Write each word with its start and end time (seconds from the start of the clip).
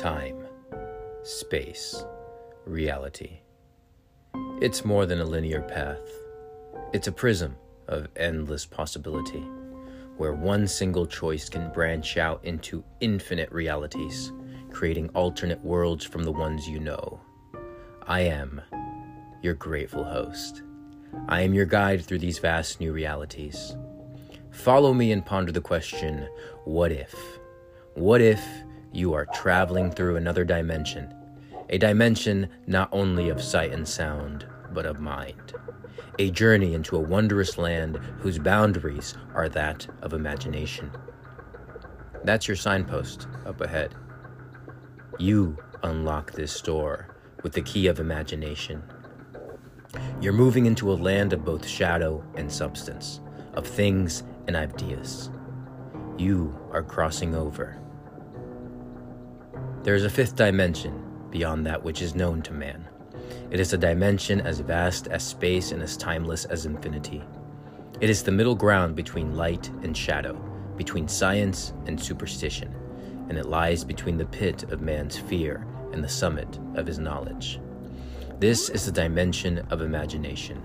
time, 0.00 0.46
space, 1.24 2.06
reality. 2.64 3.40
It's 4.62 4.82
more 4.82 5.04
than 5.04 5.20
a 5.20 5.26
linear 5.26 5.60
path, 5.60 6.00
it's 6.94 7.06
a 7.06 7.12
prism 7.12 7.54
of 7.86 8.08
endless 8.16 8.64
possibility, 8.64 9.44
where 10.16 10.32
one 10.32 10.66
single 10.66 11.04
choice 11.04 11.50
can 11.50 11.70
branch 11.74 12.16
out 12.16 12.42
into 12.46 12.82
infinite 13.00 13.52
realities, 13.52 14.32
creating 14.70 15.10
alternate 15.10 15.62
worlds 15.62 16.06
from 16.06 16.22
the 16.22 16.32
ones 16.32 16.66
you 16.66 16.80
know. 16.80 17.20
I 18.06 18.20
am 18.20 18.62
your 19.42 19.52
grateful 19.52 20.04
host. 20.04 20.62
I 21.28 21.42
am 21.42 21.52
your 21.52 21.66
guide 21.66 22.02
through 22.02 22.20
these 22.20 22.38
vast 22.38 22.80
new 22.80 22.94
realities. 22.94 23.76
Follow 24.50 24.94
me 24.94 25.12
and 25.12 25.26
ponder 25.26 25.52
the 25.52 25.60
question 25.60 26.26
what 26.64 26.90
if? 26.90 27.14
What 27.92 28.22
if 28.22 28.42
you 28.92 29.14
are 29.14 29.26
traveling 29.26 29.90
through 29.90 30.16
another 30.16 30.44
dimension? 30.44 31.14
A 31.68 31.78
dimension 31.78 32.48
not 32.66 32.88
only 32.92 33.28
of 33.28 33.42
sight 33.42 33.72
and 33.72 33.86
sound, 33.86 34.46
but 34.72 34.86
of 34.86 35.00
mind. 35.00 35.52
A 36.18 36.30
journey 36.30 36.74
into 36.74 36.96
a 36.96 37.00
wondrous 37.00 37.56
land 37.56 37.96
whose 38.18 38.38
boundaries 38.38 39.14
are 39.34 39.48
that 39.48 39.86
of 40.02 40.12
imagination. 40.12 40.90
That's 42.24 42.48
your 42.48 42.56
signpost 42.56 43.28
up 43.46 43.60
ahead. 43.60 43.94
You 45.18 45.56
unlock 45.82 46.32
this 46.32 46.60
door 46.60 47.16
with 47.42 47.52
the 47.52 47.62
key 47.62 47.86
of 47.86 48.00
imagination. 48.00 48.82
You're 50.20 50.32
moving 50.32 50.66
into 50.66 50.92
a 50.92 50.94
land 50.94 51.32
of 51.32 51.44
both 51.44 51.66
shadow 51.66 52.24
and 52.36 52.50
substance, 52.50 53.20
of 53.54 53.66
things 53.66 54.22
and 54.46 54.56
ideas. 54.56 55.30
You 56.18 56.58
are 56.72 56.82
crossing 56.82 57.34
over. 57.34 57.80
There 59.82 59.94
is 59.94 60.04
a 60.04 60.10
fifth 60.10 60.36
dimension 60.36 61.02
beyond 61.30 61.64
that 61.66 61.82
which 61.82 62.02
is 62.02 62.14
known 62.14 62.42
to 62.42 62.52
man. 62.52 62.86
It 63.50 63.60
is 63.60 63.72
a 63.72 63.78
dimension 63.78 64.42
as 64.42 64.60
vast 64.60 65.06
as 65.06 65.22
space 65.22 65.72
and 65.72 65.82
as 65.82 65.96
timeless 65.96 66.44
as 66.44 66.66
infinity. 66.66 67.24
It 67.98 68.10
is 68.10 68.22
the 68.22 68.30
middle 68.30 68.54
ground 68.54 68.94
between 68.94 69.36
light 69.36 69.70
and 69.82 69.96
shadow, 69.96 70.34
between 70.76 71.08
science 71.08 71.72
and 71.86 71.98
superstition, 71.98 72.74
and 73.30 73.38
it 73.38 73.46
lies 73.46 73.82
between 73.82 74.18
the 74.18 74.26
pit 74.26 74.64
of 74.64 74.82
man's 74.82 75.16
fear 75.16 75.66
and 75.92 76.04
the 76.04 76.08
summit 76.08 76.58
of 76.74 76.86
his 76.86 76.98
knowledge. 76.98 77.58
This 78.38 78.68
is 78.68 78.84
the 78.84 78.92
dimension 78.92 79.60
of 79.70 79.80
imagination. 79.80 80.62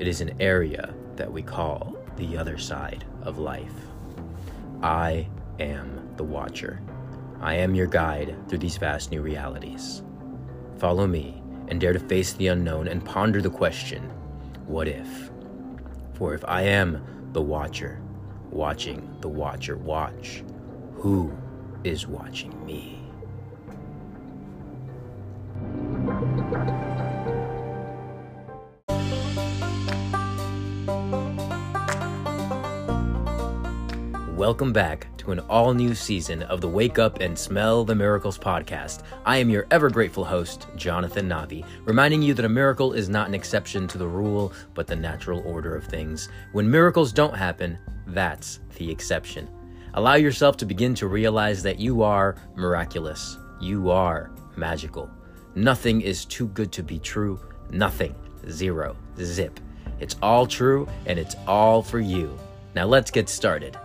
It 0.00 0.08
is 0.08 0.20
an 0.20 0.34
area 0.40 0.92
that 1.14 1.32
we 1.32 1.42
call 1.42 1.96
the 2.16 2.36
other 2.36 2.58
side 2.58 3.04
of 3.22 3.38
life. 3.38 3.74
I 4.82 5.28
am 5.60 6.10
the 6.16 6.24
Watcher. 6.24 6.80
I 7.40 7.54
am 7.54 7.74
your 7.74 7.86
guide 7.86 8.36
through 8.48 8.58
these 8.58 8.76
vast 8.76 9.10
new 9.10 9.20
realities. 9.20 10.02
Follow 10.78 11.06
me 11.06 11.42
and 11.68 11.80
dare 11.80 11.92
to 11.92 11.98
face 11.98 12.32
the 12.32 12.48
unknown 12.48 12.88
and 12.88 13.04
ponder 13.04 13.40
the 13.40 13.50
question 13.50 14.10
what 14.66 14.88
if? 14.88 15.30
For 16.14 16.34
if 16.34 16.44
I 16.46 16.62
am 16.62 17.04
the 17.32 17.42
Watcher, 17.42 18.00
watching 18.50 19.14
the 19.20 19.28
Watcher 19.28 19.76
watch, 19.76 20.42
who 20.94 21.36
is 21.84 22.06
watching 22.06 22.64
me? 22.64 23.00
Welcome 34.36 34.72
back 34.72 35.13
to 35.24 35.32
an 35.32 35.40
all 35.40 35.72
new 35.72 35.94
season 35.94 36.42
of 36.44 36.60
the 36.60 36.68
Wake 36.68 36.98
Up 36.98 37.20
and 37.20 37.38
Smell 37.38 37.82
the 37.82 37.94
Miracles 37.94 38.38
podcast. 38.38 39.02
I 39.24 39.38
am 39.38 39.48
your 39.48 39.66
ever 39.70 39.88
grateful 39.88 40.24
host, 40.24 40.66
Jonathan 40.76 41.26
Navi, 41.26 41.64
reminding 41.84 42.20
you 42.20 42.34
that 42.34 42.44
a 42.44 42.48
miracle 42.48 42.92
is 42.92 43.08
not 43.08 43.28
an 43.28 43.34
exception 43.34 43.88
to 43.88 43.96
the 43.96 44.06
rule, 44.06 44.52
but 44.74 44.86
the 44.86 44.96
natural 44.96 45.40
order 45.46 45.74
of 45.74 45.86
things. 45.86 46.28
When 46.52 46.70
miracles 46.70 47.10
don't 47.10 47.34
happen, 47.34 47.78
that's 48.06 48.60
the 48.76 48.90
exception. 48.90 49.48
Allow 49.94 50.16
yourself 50.16 50.58
to 50.58 50.66
begin 50.66 50.94
to 50.96 51.06
realize 51.06 51.62
that 51.62 51.78
you 51.78 52.02
are 52.02 52.36
miraculous, 52.54 53.38
you 53.62 53.90
are 53.90 54.30
magical. 54.56 55.10
Nothing 55.54 56.02
is 56.02 56.26
too 56.26 56.48
good 56.48 56.70
to 56.72 56.82
be 56.82 56.98
true. 56.98 57.40
Nothing. 57.70 58.14
Zero. 58.50 58.94
Zip. 59.18 59.58
It's 60.00 60.16
all 60.20 60.46
true 60.46 60.86
and 61.06 61.18
it's 61.18 61.36
all 61.46 61.80
for 61.80 62.00
you. 62.00 62.38
Now 62.74 62.84
let's 62.84 63.10
get 63.10 63.28
started. 63.28 63.78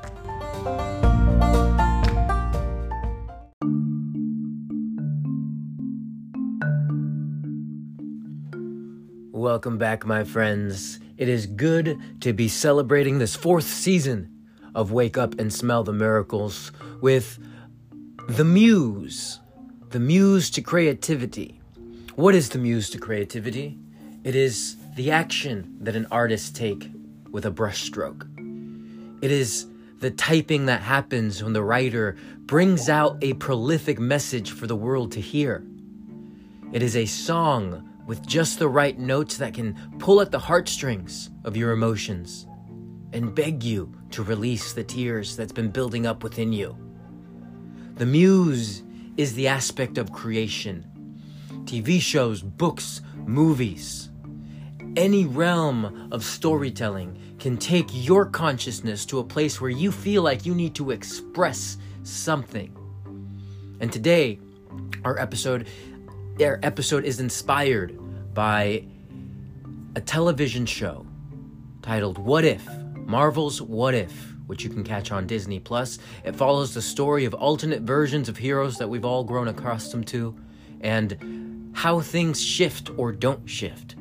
Welcome 9.40 9.78
back, 9.78 10.06
my 10.06 10.26
friends. 10.26 11.00
It 11.18 11.30
is 11.30 11.46
good 11.46 11.98
to 12.20 12.34
be 12.34 12.50
celebrating 12.50 13.20
this 13.20 13.38
fourth 13.38 13.64
season 13.64 14.30
of 14.76 14.92
Wake 14.92 15.18
Up 15.18 15.40
and 15.40 15.54
Smell 15.54 15.82
the 15.86 15.94
Miracles 15.94 16.74
with 17.00 17.40
the 18.28 18.44
Muse. 18.44 19.40
The 19.92 20.00
Muse 20.02 20.50
to 20.50 20.62
Creativity. 20.62 21.62
What 22.16 22.36
is 22.36 22.50
the 22.50 22.58
Muse 22.58 22.90
to 22.90 22.98
Creativity? 22.98 23.80
It 24.26 24.36
is 24.36 24.76
the 24.98 25.10
action 25.10 25.78
that 25.80 25.96
an 25.96 26.08
artist 26.12 26.54
take 26.54 26.92
with 27.32 27.46
a 27.46 27.52
brushstroke. 27.52 28.28
It 29.24 29.32
is 29.32 29.68
the 30.00 30.12
typing 30.12 30.66
that 30.66 30.82
happens 30.82 31.42
when 31.42 31.54
the 31.54 31.64
writer 31.64 32.18
brings 32.40 32.90
out 32.90 33.18
a 33.22 33.36
prolific 33.36 34.00
message 34.00 34.52
for 34.52 34.68
the 34.68 34.76
world 34.76 35.14
to 35.14 35.22
hear. 35.22 35.64
It 36.74 36.84
is 36.84 36.98
a 36.98 37.06
song 37.06 37.89
with 38.10 38.26
just 38.26 38.58
the 38.58 38.68
right 38.68 38.98
notes 38.98 39.38
that 39.38 39.54
can 39.54 39.78
pull 40.00 40.20
at 40.20 40.32
the 40.32 40.40
heartstrings 40.40 41.30
of 41.44 41.56
your 41.56 41.74
emotions 41.74 42.48
and 43.14 43.36
beg 43.36 43.64
you 43.64 43.94
to 44.10 44.24
release 44.24 44.74
the 44.74 44.84
tears 44.84 45.38
that's 45.38 45.52
been 45.52 45.70
building 45.70 46.08
up 46.08 46.24
within 46.24 46.52
you. 46.52 46.76
The 47.98 48.08
muse 48.08 48.82
is 49.16 49.36
the 49.36 49.48
aspect 49.48 50.00
of 50.00 50.12
creation. 50.12 50.90
TV 51.66 52.02
shows, 52.02 52.42
books, 52.42 53.02
movies, 53.28 54.10
any 54.98 55.26
realm 55.26 56.10
of 56.12 56.24
storytelling 56.24 57.36
can 57.38 57.58
take 57.58 57.90
your 57.92 58.26
consciousness 58.26 59.06
to 59.06 59.20
a 59.20 59.24
place 59.24 59.62
where 59.62 59.70
you 59.70 59.92
feel 59.92 60.24
like 60.24 60.48
you 60.48 60.56
need 60.56 60.74
to 60.74 60.90
express 60.90 61.78
something. 62.02 62.76
And 63.80 63.94
today, 63.94 64.40
our 65.06 65.20
episode 65.20 65.68
our 66.42 66.60
episode 66.64 67.04
is 67.04 67.20
inspired 67.20 68.00
by 68.34 68.86
a 69.96 70.02
television 70.02 70.66
show 70.66 71.06
titled 71.82 72.18
What 72.18 72.46
If? 72.46 72.66
Marvel's 72.96 73.62
What 73.62 73.94
If, 73.94 74.34
which 74.48 74.64
you 74.64 74.70
can 74.70 74.84
catch 74.84 75.12
on 75.12 75.28
Disney 75.28 75.60
Plus. 75.60 76.00
It 76.24 76.36
follows 76.36 76.74
the 76.74 76.82
story 76.82 77.26
of 77.26 77.34
alternate 77.34 77.82
versions 77.82 78.30
of 78.30 78.38
heroes 78.38 78.78
that 78.78 78.88
we've 78.88 79.04
all 79.04 79.24
grown 79.26 79.50
accustomed 79.50 80.08
to 80.08 80.34
and 80.80 81.72
how 81.76 82.00
things 82.00 82.42
shift 82.42 82.90
or 82.98 83.12
don't 83.12 83.48
shift 83.50 83.96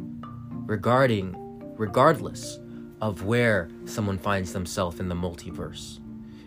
regarding 0.67 1.35
regardless 1.77 2.59
of 3.01 3.25
where 3.25 3.69
someone 3.85 4.19
finds 4.19 4.53
themselves 4.53 5.01
in 5.01 5.09
the 5.09 5.15
multiverse. 5.15 5.99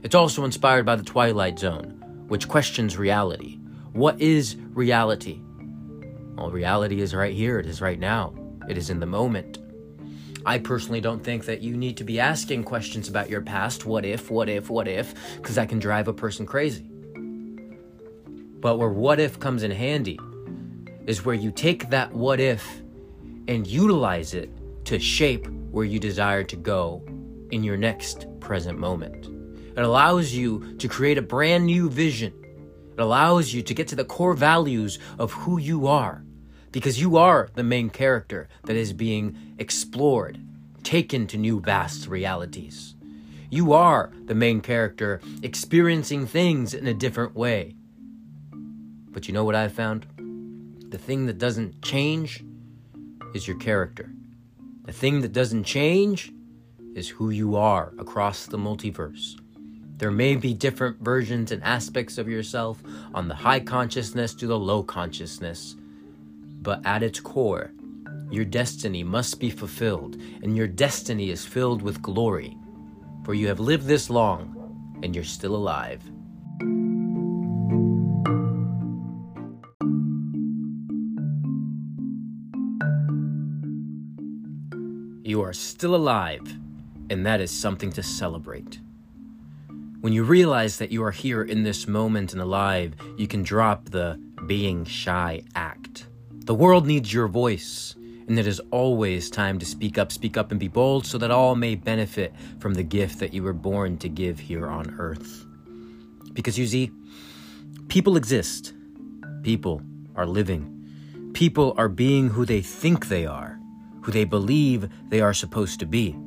It's 0.04 0.16
also 0.16 0.46
inspired 0.46 0.86
by 0.86 0.96
the 0.96 1.04
Twilight 1.04 1.60
Zone, 1.60 2.26
which 2.28 2.48
questions 2.48 2.98
reality. 2.98 3.58
What 3.92 4.22
is 4.22 4.56
reality? 4.74 5.42
Well, 6.42 6.50
reality 6.50 7.02
is 7.02 7.14
right 7.14 7.36
here, 7.36 7.60
it 7.60 7.68
is 7.68 7.82
right 7.82 8.00
now, 8.00 8.34
it 8.68 8.76
is 8.76 8.90
in 8.90 9.00
the 9.00 9.06
moment. 9.06 9.60
I 10.44 10.58
personally 10.58 11.00
don't 11.00 11.24
think 11.24 11.46
that 11.46 11.62
you 11.62 11.78
need 11.78 11.98
to 11.98 12.04
be 12.04 12.20
asking 12.20 12.64
questions 12.64 13.08
about 13.08 13.30
your 13.30 13.42
past 13.42 13.86
what 13.86 14.06
if, 14.06 14.32
what 14.32 14.50
if, 14.50 14.68
what 14.68 14.88
if, 14.88 15.14
because 15.36 15.54
that 15.54 15.70
can 15.70 15.78
drive 15.78 16.08
a 16.08 16.14
person 16.14 16.48
crazy. 16.48 16.90
But 18.60 18.80
where 18.80 18.90
what 18.90 19.20
if 19.20 19.40
comes 19.40 19.62
in 19.62 19.70
handy 19.70 20.20
is 21.06 21.24
where 21.24 21.36
you 21.36 21.52
take 21.52 21.92
that 21.92 22.12
what 22.12 22.40
if 22.40 22.82
and 23.48 23.68
utilize 23.68 24.34
it 24.34 24.50
to 24.86 24.98
shape 24.98 25.46
where 25.70 25.86
you 25.86 26.00
desire 26.00 26.44
to 26.46 26.56
go 26.56 27.04
in 27.52 27.64
your 27.64 27.78
next 27.78 28.26
present 28.40 28.80
moment. 28.80 29.28
It 29.78 29.84
allows 29.84 30.34
you 30.34 30.76
to 30.80 30.88
create 30.88 31.20
a 31.20 31.22
brand 31.22 31.68
new 31.68 31.88
vision. 31.88 32.34
It 32.94 33.00
allows 33.00 33.54
you 33.54 33.62
to 33.62 33.76
get 33.76 33.88
to 33.90 33.96
the 33.96 34.06
core 34.06 34.34
values 34.34 34.98
of 35.20 35.32
who 35.34 35.60
you 35.60 35.86
are 35.86 36.24
because 36.72 37.00
you 37.00 37.18
are 37.18 37.50
the 37.56 37.64
main 37.64 37.90
character 37.90 38.48
that 38.64 38.76
is 38.76 38.94
being 38.94 39.36
explored, 39.58 40.40
taken 40.84 41.28
to 41.28 41.38
new 41.38 41.60
vast 41.60 42.08
realities. 42.08 42.96
You 43.50 43.74
are 43.74 44.12
the 44.26 44.36
main 44.36 44.62
character 44.62 45.20
experiencing 45.44 46.26
things 46.26 46.74
in 46.74 46.88
a 46.88 46.94
different 46.94 47.36
way. 47.36 47.76
But 49.12 49.28
you 49.28 49.34
know 49.34 49.44
what 49.44 49.56
I 49.56 49.68
found? 49.68 50.08
The 50.90 50.98
thing 50.98 51.26
that 51.26 51.38
doesn't 51.38 51.82
change 51.82 52.44
is 53.34 53.48
your 53.48 53.58
character. 53.58 54.10
The 54.86 54.94
thing 54.94 55.22
that 55.22 55.34
doesn't 55.34 55.66
change 55.66 56.32
is 56.96 57.10
who 57.10 57.30
you 57.30 57.56
are 57.56 57.94
across 57.98 58.46
the 58.46 58.58
multiverse. 58.58 59.38
There 59.98 60.12
may 60.12 60.36
be 60.36 60.54
different 60.54 61.00
versions 61.00 61.52
and 61.52 61.64
aspects 61.64 62.18
of 62.18 62.28
yourself 62.28 62.82
on 63.14 63.28
the 63.28 63.36
high 63.36 63.60
consciousness 63.60 64.34
to 64.36 64.48
the 64.48 64.58
low 64.58 64.82
consciousness. 64.82 65.76
But 66.62 66.86
at 66.86 67.02
its 67.02 67.20
core, 67.20 67.72
your 68.30 68.46
destiny 68.46 69.04
must 69.04 69.40
be 69.40 69.50
fulfilled, 69.50 70.16
and 70.44 70.56
your 70.56 70.68
destiny 70.68 71.32
is 71.32 71.46
filled 71.46 71.82
with 71.82 72.02
glory. 72.02 72.56
For 73.26 73.34
you 73.34 73.48
have 73.48 73.60
lived 73.60 73.88
this 73.88 74.10
long, 74.10 75.00
and 75.04 75.16
you're 75.16 75.24
still 75.24 75.56
alive. 75.56 76.02
You 85.24 85.42
are 85.42 85.54
still 85.54 85.96
alive, 85.96 86.42
and 87.10 87.26
that 87.26 87.42
is 87.42 87.52
something 87.52 87.92
to 87.94 88.04
celebrate. 88.04 88.80
When 90.02 90.14
you 90.14 90.24
realize 90.24 90.78
that 90.78 90.92
you 90.92 91.04
are 91.04 91.12
here 91.12 91.44
in 91.44 91.64
this 91.64 91.88
moment 91.88 92.34
and 92.34 92.42
alive, 92.42 92.94
you 93.18 93.28
can 93.28 93.44
drop 93.44 93.86
the 93.86 94.20
being 94.48 94.84
shy 94.86 95.44
act. 95.56 96.08
The 96.46 96.56
world 96.56 96.88
needs 96.88 97.14
your 97.14 97.28
voice, 97.28 97.96
and 98.28 98.40
it 98.40 98.48
is 98.48 98.60
always 98.72 99.30
time 99.30 99.60
to 99.60 99.66
speak 99.66 100.00
up, 100.00 100.12
speak 100.12 100.38
up, 100.38 100.50
and 100.50 100.60
be 100.60 100.68
bold 100.68 101.06
so 101.06 101.20
that 101.20 101.30
all 101.30 101.56
may 101.56 101.76
benefit 101.76 102.34
from 102.60 102.74
the 102.74 102.84
gift 102.84 103.20
that 103.20 103.32
you 103.32 103.44
were 103.44 103.54
born 103.54 104.00
to 104.00 104.10
give 104.10 104.40
here 104.40 104.68
on 104.68 104.96
earth. 104.98 105.46
Because 106.34 106.58
you 106.58 106.66
see, 106.66 106.92
people 107.90 108.18
exist, 108.18 108.74
people 109.44 109.84
are 110.16 110.26
living, 110.26 111.32
people 111.34 111.76
are 111.78 111.90
being 111.90 112.30
who 112.30 112.44
they 112.44 112.62
think 112.62 113.08
they 113.08 113.28
are, 113.28 113.60
who 114.02 114.12
they 114.12 114.24
believe 114.24 114.90
they 115.10 115.22
are 115.22 115.36
supposed 115.36 115.80
to 115.80 115.86
be. 115.86 116.18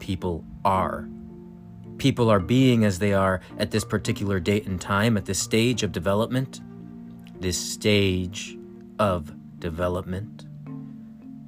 People 0.00 0.44
are 0.64 1.08
people 1.98 2.30
are 2.30 2.40
being 2.40 2.84
as 2.84 3.00
they 3.00 3.12
are 3.12 3.40
at 3.58 3.72
this 3.72 3.84
particular 3.84 4.38
date 4.38 4.66
and 4.66 4.80
time, 4.80 5.16
at 5.16 5.24
this 5.24 5.38
stage 5.38 5.82
of 5.82 5.90
development, 5.90 6.60
this 7.40 7.58
stage 7.58 8.57
of 8.98 9.32
development. 9.58 10.46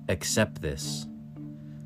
Accept 0.08 0.62
this. 0.62 1.06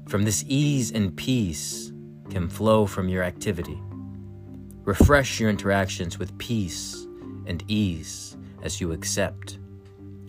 From 0.09 0.25
this 0.25 0.45
ease 0.47 0.91
and 0.91 1.17
peace 1.17 1.93
can 2.31 2.49
flow 2.49 2.87
from 2.87 3.09
your 3.09 3.23
activity. 3.23 3.81
Refresh 4.85 5.41
your 5.41 5.51
interactions 5.51 6.19
with 6.19 6.37
peace 6.39 7.07
and 7.47 7.63
ease 7.69 8.37
as 8.63 8.81
you 8.81 8.93
accept. 8.93 9.59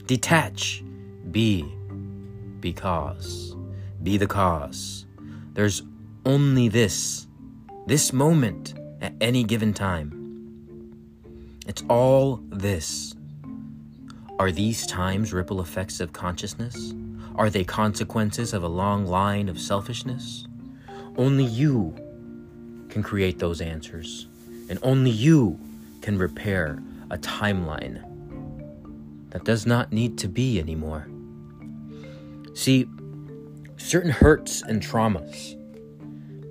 Detach. 0.05 0.83
Be. 1.31 1.63
Because. 2.59 3.55
Be 4.03 4.17
the 4.17 4.27
cause. 4.27 5.05
There's 5.53 5.83
only 6.25 6.67
this 6.67 7.27
this 7.87 8.11
moment 8.11 8.73
at 9.01 9.13
any 9.21 9.43
given 9.43 9.73
time. 9.73 10.11
It's 11.67 11.83
all 11.89 12.39
this. 12.49 13.14
Are 14.39 14.51
these 14.51 14.85
times 14.85 15.33
ripple 15.33 15.61
effects 15.61 15.99
of 15.99 16.13
consciousness? 16.13 16.93
Are 17.35 17.49
they 17.49 17.63
consequences 17.63 18.53
of 18.53 18.63
a 18.63 18.67
long 18.67 19.05
line 19.05 19.49
of 19.49 19.59
selfishness? 19.59 20.47
Only 21.17 21.45
you 21.45 21.95
can 22.89 23.01
create 23.01 23.39
those 23.39 23.61
answers, 23.61 24.27
and 24.69 24.79
only 24.83 25.11
you 25.11 25.59
can 26.01 26.17
repair 26.17 26.81
a 27.09 27.17
timeline 27.17 28.03
that 29.31 29.45
does 29.45 29.65
not 29.65 29.91
need 29.91 30.17
to 30.19 30.27
be 30.27 30.59
anymore. 30.59 31.07
See, 32.53 32.87
certain 33.77 34.11
hurts 34.11 34.61
and 34.61 34.81
traumas 34.81 35.55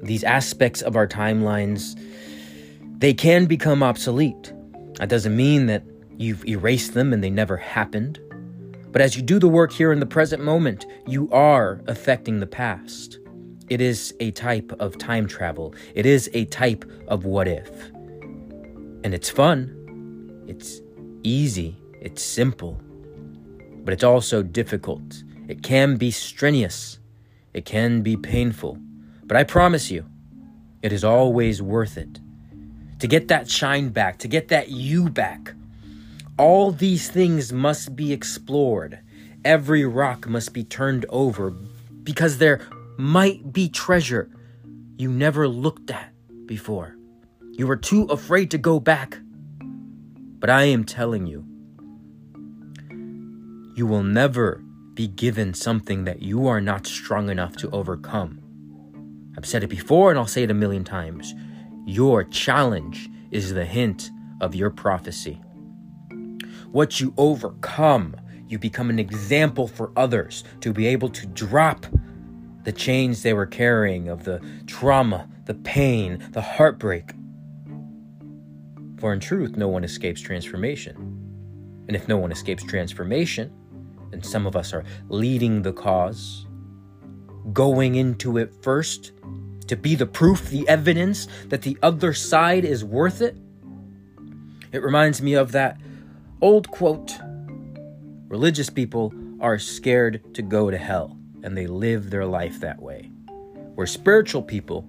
these 0.04 0.24
aspects 0.24 0.82
of 0.82 0.96
our 0.96 1.06
timelines, 1.06 1.98
they 2.98 3.14
can 3.14 3.46
become 3.46 3.82
obsolete. 3.82 4.52
That 4.98 5.08
doesn't 5.08 5.34
mean 5.34 5.66
that 5.66 5.82
you've 6.16 6.44
erased 6.46 6.94
them 6.94 7.12
and 7.12 7.22
they 7.22 7.30
never 7.30 7.56
happened. 7.56 8.20
But 8.92 9.02
as 9.02 9.16
you 9.16 9.22
do 9.22 9.38
the 9.38 9.48
work 9.48 9.72
here 9.72 9.92
in 9.92 10.00
the 10.00 10.06
present 10.06 10.42
moment, 10.42 10.86
you 11.06 11.28
are 11.30 11.80
affecting 11.86 12.38
the 12.38 12.46
past. 12.46 13.18
It 13.68 13.80
is 13.80 14.14
a 14.20 14.30
type 14.30 14.72
of 14.78 14.98
time 14.98 15.26
travel. 15.26 15.74
It 15.94 16.06
is 16.06 16.30
a 16.32 16.44
type 16.44 16.84
of 17.08 17.24
what 17.24 17.48
if. 17.48 17.70
And 19.02 19.12
it's 19.14 19.30
fun. 19.30 20.44
It's 20.46 20.80
easy. 21.22 21.76
It's 22.00 22.22
simple. 22.22 22.80
But 23.84 23.94
it's 23.94 24.04
also 24.04 24.42
difficult. 24.42 25.24
It 25.48 25.62
can 25.62 25.96
be 25.96 26.10
strenuous. 26.10 26.98
It 27.52 27.64
can 27.64 28.02
be 28.02 28.16
painful. 28.16 28.78
But 29.24 29.36
I 29.36 29.44
promise 29.44 29.90
you, 29.90 30.04
it 30.82 30.92
is 30.92 31.02
always 31.02 31.62
worth 31.62 31.96
it. 31.96 32.20
To 33.00 33.06
get 33.08 33.28
that 33.28 33.50
shine 33.50 33.88
back, 33.88 34.18
to 34.18 34.28
get 34.28 34.48
that 34.48 34.68
you 34.68 35.08
back, 35.08 35.54
all 36.38 36.72
these 36.72 37.08
things 37.08 37.52
must 37.52 37.94
be 37.94 38.12
explored. 38.12 38.98
Every 39.44 39.84
rock 39.84 40.26
must 40.26 40.52
be 40.52 40.64
turned 40.64 41.06
over 41.08 41.50
because 41.50 42.38
there 42.38 42.60
might 42.96 43.52
be 43.52 43.68
treasure 43.68 44.30
you 44.96 45.10
never 45.10 45.46
looked 45.46 45.90
at 45.90 46.12
before. 46.46 46.96
You 47.52 47.66
were 47.66 47.76
too 47.76 48.04
afraid 48.04 48.50
to 48.50 48.58
go 48.58 48.80
back. 48.80 49.18
But 49.60 50.50
I 50.50 50.64
am 50.64 50.84
telling 50.84 51.26
you, 51.26 51.44
you 53.76 53.86
will 53.86 54.02
never 54.02 54.62
be 54.94 55.08
given 55.08 55.54
something 55.54 56.04
that 56.04 56.22
you 56.22 56.46
are 56.46 56.60
not 56.60 56.86
strong 56.86 57.30
enough 57.30 57.56
to 57.56 57.70
overcome. 57.70 58.40
I've 59.36 59.46
said 59.46 59.64
it 59.64 59.68
before 59.68 60.10
and 60.10 60.18
I'll 60.18 60.26
say 60.26 60.42
it 60.42 60.50
a 60.50 60.54
million 60.54 60.84
times. 60.84 61.34
Your 61.86 62.24
challenge 62.24 63.08
is 63.30 63.54
the 63.54 63.64
hint 63.64 64.10
of 64.40 64.54
your 64.54 64.70
prophecy. 64.70 65.40
What 66.74 67.00
you 67.00 67.14
overcome, 67.16 68.16
you 68.48 68.58
become 68.58 68.90
an 68.90 68.98
example 68.98 69.68
for 69.68 69.92
others 69.96 70.42
to 70.60 70.72
be 70.72 70.88
able 70.88 71.08
to 71.10 71.24
drop 71.28 71.86
the 72.64 72.72
chains 72.72 73.22
they 73.22 73.32
were 73.32 73.46
carrying 73.46 74.08
of 74.08 74.24
the 74.24 74.44
trauma, 74.66 75.28
the 75.44 75.54
pain, 75.54 76.18
the 76.32 76.40
heartbreak. 76.40 77.12
For 78.98 79.12
in 79.12 79.20
truth, 79.20 79.56
no 79.56 79.68
one 79.68 79.84
escapes 79.84 80.20
transformation. 80.20 80.96
And 81.86 81.94
if 81.94 82.08
no 82.08 82.16
one 82.16 82.32
escapes 82.32 82.64
transformation, 82.64 83.52
then 84.10 84.24
some 84.24 84.44
of 84.44 84.56
us 84.56 84.72
are 84.72 84.82
leading 85.08 85.62
the 85.62 85.72
cause, 85.72 86.44
going 87.52 87.94
into 87.94 88.36
it 88.36 88.52
first, 88.64 89.12
to 89.68 89.76
be 89.76 89.94
the 89.94 90.06
proof, 90.06 90.50
the 90.50 90.68
evidence 90.68 91.28
that 91.50 91.62
the 91.62 91.78
other 91.84 92.12
side 92.12 92.64
is 92.64 92.84
worth 92.84 93.22
it? 93.22 93.36
It 94.72 94.82
reminds 94.82 95.22
me 95.22 95.34
of 95.34 95.52
that 95.52 95.78
old 96.44 96.70
quote 96.70 97.18
Religious 98.28 98.68
people 98.68 99.14
are 99.40 99.58
scared 99.58 100.34
to 100.34 100.42
go 100.42 100.70
to 100.70 100.76
hell, 100.76 101.16
and 101.42 101.56
they 101.56 101.66
live 101.66 102.10
their 102.10 102.26
life 102.26 102.60
that 102.60 102.82
way. 102.82 103.10
Where 103.76 103.86
spiritual 103.86 104.42
people 104.42 104.86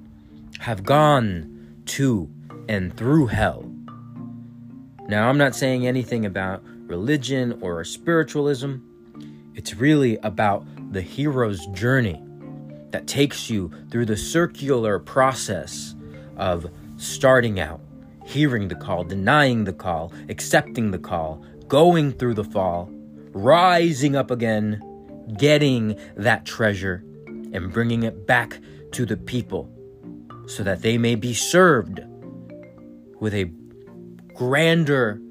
have 0.60 0.84
gone 0.84 1.82
to 1.86 2.30
and 2.68 2.96
through 2.98 3.28
hell. 3.28 3.72
Now, 5.08 5.30
I'm 5.30 5.38
not 5.38 5.56
saying 5.56 5.88
anything 5.88 6.26
about 6.26 6.62
religion 6.88 7.58
or 7.62 7.86
spiritualism. 7.86 8.76
It's 9.54 9.76
really 9.76 10.18
about 10.24 10.66
the 10.92 11.02
hero's 11.02 11.66
journey 11.68 12.22
that 12.92 13.08
takes 13.08 13.50
you 13.50 13.72
through 13.92 14.08
the 14.08 14.18
circular 14.18 15.00
process 15.00 15.96
of 16.36 16.70
starting 16.98 17.62
out, 17.62 17.80
hearing 18.26 18.68
the 18.68 18.76
call, 18.76 19.04
denying 19.04 19.64
the 19.64 19.74
call, 19.74 20.12
accepting 20.30 20.92
the 20.92 21.00
call, 21.00 21.44
going 21.68 22.12
through 22.12 22.34
the 22.34 22.44
fall, 22.44 22.90
rising 23.32 24.16
up 24.16 24.32
again, 24.32 24.82
getting 25.38 25.98
that 26.16 26.46
treasure, 26.46 27.04
and 27.54 27.72
bringing 27.72 28.04
it 28.04 28.28
back 28.28 28.60
to 28.92 29.06
the 29.06 29.18
people 29.18 29.70
so 30.48 30.64
that 30.64 30.82
they 30.82 30.98
may 30.98 31.16
be 31.16 31.34
served 31.34 32.02
with 33.20 33.34
a 33.34 33.46
grander 34.34 35.22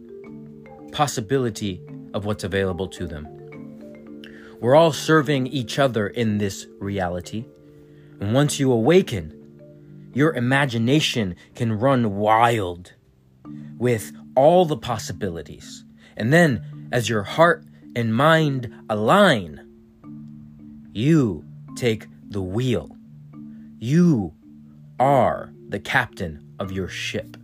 possibility 0.92 1.82
of 2.14 2.24
what's 2.24 2.44
available 2.44 2.88
to 2.88 3.06
them. 3.06 3.28
We're 4.60 4.74
all 4.74 4.92
serving 4.92 5.48
each 5.48 5.78
other 5.78 6.06
in 6.06 6.38
this 6.38 6.66
reality. 6.78 7.44
And 8.20 8.32
once 8.32 8.58
you 8.58 8.72
awaken, 8.72 9.43
your 10.14 10.34
imagination 10.34 11.36
can 11.54 11.72
run 11.72 12.16
wild 12.16 12.92
with 13.76 14.12
all 14.34 14.64
the 14.64 14.76
possibilities. 14.76 15.84
And 16.16 16.32
then, 16.32 16.88
as 16.92 17.08
your 17.08 17.24
heart 17.24 17.64
and 17.96 18.14
mind 18.14 18.72
align, 18.88 19.68
you 20.92 21.44
take 21.76 22.06
the 22.28 22.42
wheel. 22.42 22.96
You 23.78 24.34
are 24.98 25.52
the 25.68 25.80
captain 25.80 26.54
of 26.58 26.72
your 26.72 26.88
ship. 26.88 27.36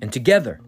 And 0.00 0.12
together, 0.12 0.60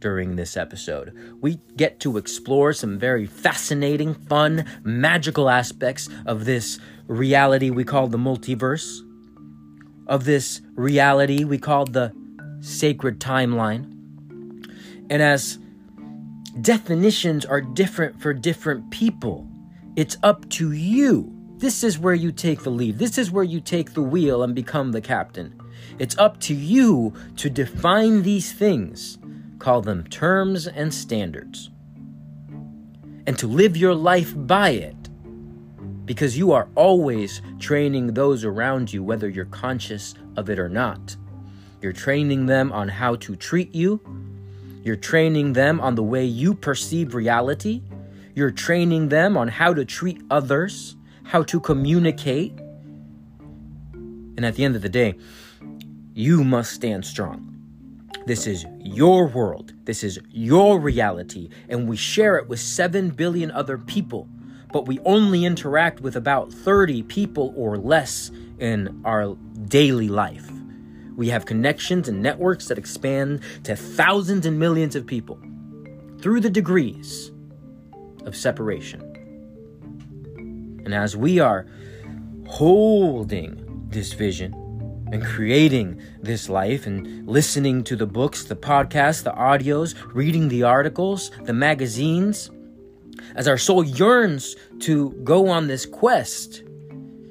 during 0.00 0.36
this 0.36 0.56
episode. 0.56 1.12
We 1.40 1.58
get 1.76 2.00
to 2.00 2.16
explore 2.16 2.72
some 2.72 2.98
very 2.98 3.26
fascinating, 3.26 4.14
fun, 4.14 4.64
magical 4.84 5.48
aspects 5.48 6.08
of 6.26 6.44
this 6.44 6.78
reality 7.06 7.70
we 7.70 7.84
call 7.84 8.08
the 8.08 8.18
multiverse. 8.18 9.00
Of 10.06 10.24
this 10.24 10.60
reality 10.74 11.44
we 11.44 11.58
call 11.58 11.84
the 11.84 12.12
sacred 12.60 13.20
timeline. 13.20 13.92
And 15.10 15.22
as 15.22 15.58
definitions 16.60 17.44
are 17.44 17.60
different 17.60 18.20
for 18.20 18.32
different 18.32 18.90
people, 18.90 19.48
it's 19.94 20.16
up 20.22 20.48
to 20.50 20.72
you. 20.72 21.32
This 21.58 21.82
is 21.82 21.98
where 21.98 22.14
you 22.14 22.32
take 22.32 22.62
the 22.62 22.70
lead. 22.70 22.98
This 22.98 23.16
is 23.16 23.30
where 23.30 23.44
you 23.44 23.60
take 23.60 23.94
the 23.94 24.02
wheel 24.02 24.42
and 24.42 24.54
become 24.54 24.92
the 24.92 25.00
captain. 25.00 25.58
It's 25.98 26.18
up 26.18 26.38
to 26.40 26.54
you 26.54 27.14
to 27.36 27.48
define 27.48 28.22
these 28.22 28.52
things, 28.52 29.18
call 29.58 29.80
them 29.80 30.04
terms 30.04 30.66
and 30.66 30.92
standards, 30.92 31.70
and 33.26 33.38
to 33.38 33.46
live 33.46 33.76
your 33.76 33.94
life 33.94 34.34
by 34.36 34.70
it. 34.70 35.05
Because 36.06 36.38
you 36.38 36.52
are 36.52 36.68
always 36.76 37.42
training 37.58 38.14
those 38.14 38.44
around 38.44 38.92
you, 38.92 39.02
whether 39.02 39.28
you're 39.28 39.44
conscious 39.44 40.14
of 40.36 40.48
it 40.48 40.58
or 40.58 40.68
not. 40.68 41.16
You're 41.82 41.92
training 41.92 42.46
them 42.46 42.72
on 42.72 42.88
how 42.88 43.16
to 43.16 43.36
treat 43.36 43.74
you. 43.74 44.00
You're 44.82 44.96
training 44.96 45.52
them 45.52 45.80
on 45.80 45.96
the 45.96 46.02
way 46.02 46.24
you 46.24 46.54
perceive 46.54 47.14
reality. 47.14 47.82
You're 48.34 48.52
training 48.52 49.08
them 49.08 49.36
on 49.36 49.48
how 49.48 49.74
to 49.74 49.84
treat 49.84 50.22
others, 50.30 50.96
how 51.24 51.42
to 51.42 51.58
communicate. 51.58 52.52
And 54.36 54.44
at 54.44 54.54
the 54.54 54.64
end 54.64 54.76
of 54.76 54.82
the 54.82 54.88
day, 54.88 55.16
you 56.14 56.44
must 56.44 56.72
stand 56.72 57.04
strong. 57.04 57.52
This 58.26 58.46
is 58.46 58.64
your 58.80 59.26
world. 59.26 59.72
This 59.84 60.04
is 60.04 60.18
your 60.30 60.78
reality. 60.78 61.48
And 61.68 61.88
we 61.88 61.96
share 61.96 62.36
it 62.36 62.48
with 62.48 62.60
7 62.60 63.10
billion 63.10 63.50
other 63.50 63.76
people. 63.76 64.28
But 64.76 64.86
we 64.86 64.98
only 65.06 65.46
interact 65.46 66.02
with 66.02 66.16
about 66.16 66.52
30 66.52 67.04
people 67.04 67.54
or 67.56 67.78
less 67.78 68.30
in 68.58 69.00
our 69.06 69.34
daily 69.68 70.10
life. 70.10 70.50
We 71.16 71.30
have 71.30 71.46
connections 71.46 72.08
and 72.08 72.20
networks 72.20 72.68
that 72.68 72.76
expand 72.76 73.40
to 73.64 73.74
thousands 73.74 74.44
and 74.44 74.58
millions 74.58 74.94
of 74.94 75.06
people 75.06 75.40
through 76.20 76.40
the 76.40 76.50
degrees 76.50 77.32
of 78.26 78.36
separation. 78.36 79.00
And 80.84 80.92
as 80.92 81.16
we 81.16 81.38
are 81.38 81.66
holding 82.46 83.88
this 83.88 84.12
vision, 84.12 84.52
and 85.10 85.24
creating 85.24 86.02
this 86.20 86.50
life 86.50 86.86
and 86.86 87.26
listening 87.26 87.82
to 87.84 87.96
the 87.96 88.06
books, 88.06 88.44
the 88.44 88.56
podcasts, 88.56 89.22
the 89.22 89.32
audios, 89.32 89.94
reading 90.12 90.48
the 90.48 90.64
articles, 90.64 91.30
the 91.44 91.54
magazines. 91.54 92.50
As 93.36 93.46
our 93.46 93.58
soul 93.58 93.84
yearns 93.84 94.56
to 94.80 95.10
go 95.22 95.48
on 95.48 95.68
this 95.68 95.84
quest, 95.84 96.64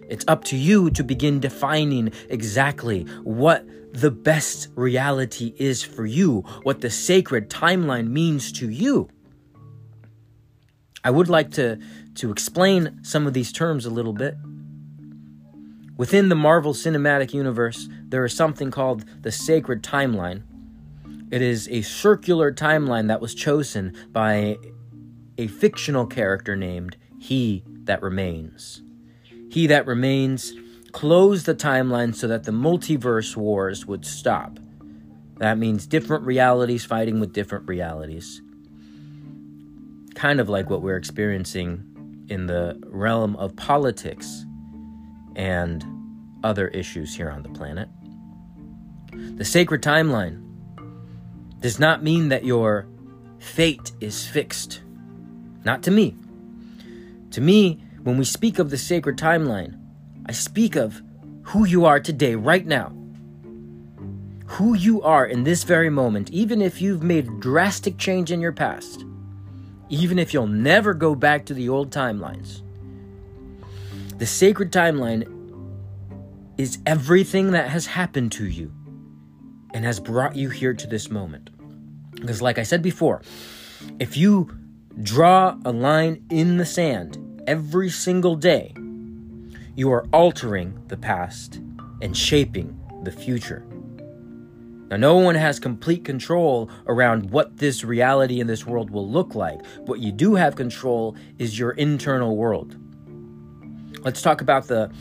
it's 0.08 0.24
up 0.28 0.44
to 0.46 0.56
you 0.56 0.92
to 0.92 1.04
begin 1.04 1.40
defining 1.40 2.14
exactly 2.30 3.04
what 3.24 3.66
the 3.92 4.12
best 4.12 4.68
reality 4.76 5.56
is 5.58 5.82
for 5.82 6.06
you, 6.06 6.42
what 6.62 6.82
the 6.82 6.92
sacred 6.92 7.50
timeline 7.50 8.10
means 8.10 8.52
to 8.52 8.70
you. 8.70 9.10
I 11.04 11.10
would 11.10 11.28
like 11.28 11.52
to, 11.52 11.80
to 12.16 12.32
explain 12.32 13.04
some 13.04 13.26
of 13.26 13.34
these 13.34 13.52
terms 13.52 13.86
a 13.88 13.90
little 13.90 14.14
bit. 14.14 14.36
Within 15.98 16.30
the 16.30 16.36
Marvel 16.36 16.74
Cinematic 16.74 17.34
Universe, 17.34 17.90
there 18.10 18.26
is 18.26 18.36
something 18.36 18.70
called 18.70 19.06
the 19.22 19.32
Sacred 19.32 19.82
Timeline. 19.82 20.44
It 21.32 21.42
is 21.42 21.68
a 21.70 21.82
circular 21.82 22.52
timeline 22.52 23.08
that 23.08 23.22
was 23.22 23.34
chosen 23.34 23.96
by 24.12 24.58
a 25.38 25.48
fictional 25.48 26.06
character 26.06 26.56
named 26.56 26.98
He 27.20 27.64
That 27.84 28.02
Remains. 28.02 28.82
He 29.50 29.68
That 29.68 29.88
Remains 29.88 30.54
closed 30.92 31.46
the 31.46 31.56
timeline 31.56 32.16
so 32.16 32.28
that 32.28 32.46
the 32.46 32.52
multiverse 32.52 33.36
wars 33.36 33.86
would 33.86 34.06
stop. 34.06 34.60
That 35.38 35.58
means 35.58 35.86
different 35.86 36.26
realities 36.26 36.86
fighting 36.86 37.20
with 37.20 37.34
different 37.34 37.68
realities. 37.68 38.42
Kind 40.16 40.40
of 40.40 40.48
like 40.48 40.70
what 40.70 40.82
we're 40.82 40.96
experiencing 40.96 42.26
in 42.30 42.48
the 42.48 42.82
realm 42.86 43.36
of 43.36 43.56
politics 43.58 44.46
and 45.36 45.86
other 46.44 46.70
issues 46.70 47.14
here 47.16 47.30
on 47.30 47.44
the 47.44 47.50
planet. 47.50 47.90
The 49.12 49.46
sacred 49.46 49.82
timeline 49.82 50.42
does 51.60 51.80
not 51.80 52.04
mean 52.04 52.30
that 52.30 52.46
your 52.46 52.88
fate 53.40 53.92
is 54.00 54.26
fixed. 54.26 54.82
Not 55.66 55.84
to 55.84 55.92
me. 55.92 56.16
To 57.32 57.42
me, 57.42 57.84
when 58.04 58.18
we 58.18 58.24
speak 58.24 58.60
of 58.60 58.70
the 58.70 58.78
sacred 58.78 59.18
timeline, 59.18 59.80
I 60.28 60.32
speak 60.32 60.76
of 60.76 61.02
who 61.42 61.66
you 61.66 61.86
are 61.86 62.00
today, 62.00 62.36
right 62.36 62.66
now. 62.66 62.94
Who 64.46 64.76
you 64.76 65.02
are 65.02 65.26
in 65.26 65.44
this 65.44 65.64
very 65.64 65.90
moment, 65.90 66.30
even 66.30 66.62
if 66.62 66.82
you've 66.82 67.04
made 67.04 67.40
drastic 67.40 67.98
change 67.98 68.32
in 68.32 68.42
your 68.42 68.52
past, 68.52 69.04
even 69.90 70.20
if 70.20 70.34
you'll 70.34 70.48
never 70.48 70.94
go 70.94 71.16
back 71.16 71.46
to 71.46 71.54
the 71.54 71.68
old 71.68 71.90
timelines. 71.92 72.62
The 74.18 74.26
sacred 74.26 74.72
timeline 74.72 75.32
is 76.58 76.78
everything 76.86 77.52
that 77.52 77.70
has 77.70 77.86
happened 77.86 78.32
to 78.34 78.46
you 78.46 78.72
and 79.74 79.84
has 79.84 80.00
brought 80.00 80.36
you 80.36 80.50
here 80.50 80.74
to 80.74 80.88
this 80.88 81.10
moment. 81.10 81.50
Because, 82.12 82.42
like 82.42 82.58
I 82.58 82.64
said 82.64 82.82
before, 82.82 83.22
if 84.00 84.16
you 84.16 84.50
draw 85.04 85.58
a 85.66 85.72
line 85.72 86.24
in 86.30 86.58
the 86.58 86.66
sand 86.66 87.44
every 87.48 87.90
single 87.90 88.36
day, 88.36 88.74
you 89.76 89.92
are 89.92 90.06
altering 90.14 90.80
the 90.88 90.98
past 90.98 91.60
and 92.02 92.16
shaping 92.16 92.80
the 93.04 93.12
future. 93.12 93.66
Now, 94.90 94.98
no 94.98 95.18
one 95.18 95.36
has 95.36 95.60
complete 95.60 96.06
control 96.06 96.70
around 96.88 97.32
what 97.32 97.58
this 97.58 97.84
reality 97.84 98.40
in 98.40 98.48
this 98.48 98.66
world 98.66 98.92
will 98.92 99.10
look 99.10 99.34
like. 99.36 99.60
What 99.80 100.00
you 100.00 100.12
do 100.12 100.36
have 100.36 100.56
control 100.56 101.16
is 101.40 101.58
your 101.58 101.72
internal 101.72 102.38
world. 102.38 102.78
Let's 104.04 104.22
talk 104.22 104.42
about 104.42 104.68
the 104.68 104.92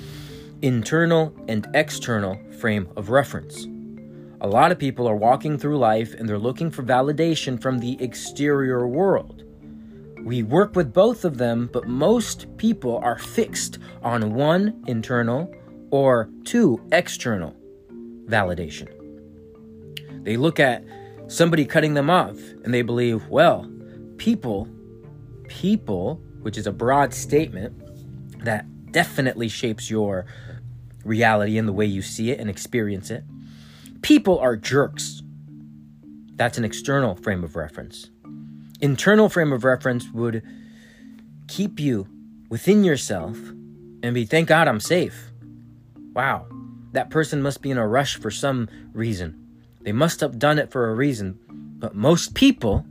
internal 0.63 1.35
and 1.49 1.67
external 1.75 2.41
frame 2.59 2.89
of 2.97 3.11
reference. 3.11 3.67
A 4.41 4.49
lot 4.49 4.73
of 4.73 4.79
people 4.79 5.07
are 5.07 5.17
walking 5.17 5.59
through 5.59 5.79
life 5.79 6.15
and 6.15 6.29
they're 6.29 6.39
looking 6.39 6.71
for 6.71 6.83
validation 6.83 7.61
from 7.61 7.79
the 7.79 8.03
exterior 8.03 8.87
world. 8.87 9.34
We 10.25 10.43
work 10.43 10.75
with 10.75 10.95
both 10.95 11.27
of 11.27 11.37
them, 11.37 11.69
but 11.71 11.87
most 11.87 12.57
people 12.57 12.97
are 12.99 13.19
fixed 13.19 13.79
on 14.03 14.33
one 14.33 14.83
internal 14.87 15.55
or 15.91 16.31
two 16.45 16.81
external 16.93 17.55
validation. 18.25 18.89
They 20.25 20.39
look 20.39 20.59
at 20.59 20.83
somebody 21.27 21.67
cutting 21.67 21.93
them 21.93 22.09
off 22.09 22.39
and 22.65 22.73
they 22.73 22.81
believe, 22.81 23.29
well, 23.29 23.71
people, 24.17 24.67
people, 25.49 26.23
which 26.41 26.57
is 26.57 26.67
a 26.67 26.73
broad 26.73 27.13
statement 27.13 27.75
that 28.45 28.65
definitely 28.93 29.49
shapes 29.49 29.91
your 29.91 30.25
reality 31.05 31.59
and 31.59 31.69
the 31.69 31.73
way 31.73 31.85
you 31.85 32.01
see 32.01 32.31
it 32.31 32.41
and 32.41 32.49
experience 32.49 33.11
it. 33.11 33.25
People 34.01 34.39
are 34.39 34.57
jerks. 34.57 35.23
That's 36.37 36.57
an 36.57 36.65
external 36.65 37.15
frame 37.15 37.45
of 37.45 37.57
reference. 37.57 38.09
Internal 38.81 39.29
frame 39.29 39.53
of 39.53 39.65
reference 39.65 40.11
would 40.11 40.43
keep 41.49 41.79
you 41.79 42.09
within 42.49 42.85
yourself 42.85 43.37
and 44.03 44.15
be, 44.15 44.25
thank 44.25 44.49
God 44.49 44.69
I'm 44.69 44.81
safe. 44.81 45.31
Wow, 46.13 46.47
that 46.93 47.11
person 47.11 47.43
must 47.43 47.63
be 47.63 47.71
in 47.71 47.79
a 47.79 47.87
rush 47.87 48.17
for 48.17 48.31
some 48.31 48.69
reason. 48.93 49.41
They 49.83 49.93
must 49.93 50.21
have 50.21 50.39
done 50.39 50.59
it 50.59 50.71
for 50.71 50.91
a 50.91 50.95
reason. 50.95 51.39
But 51.79 51.95
most 51.95 52.35
people 52.35 52.87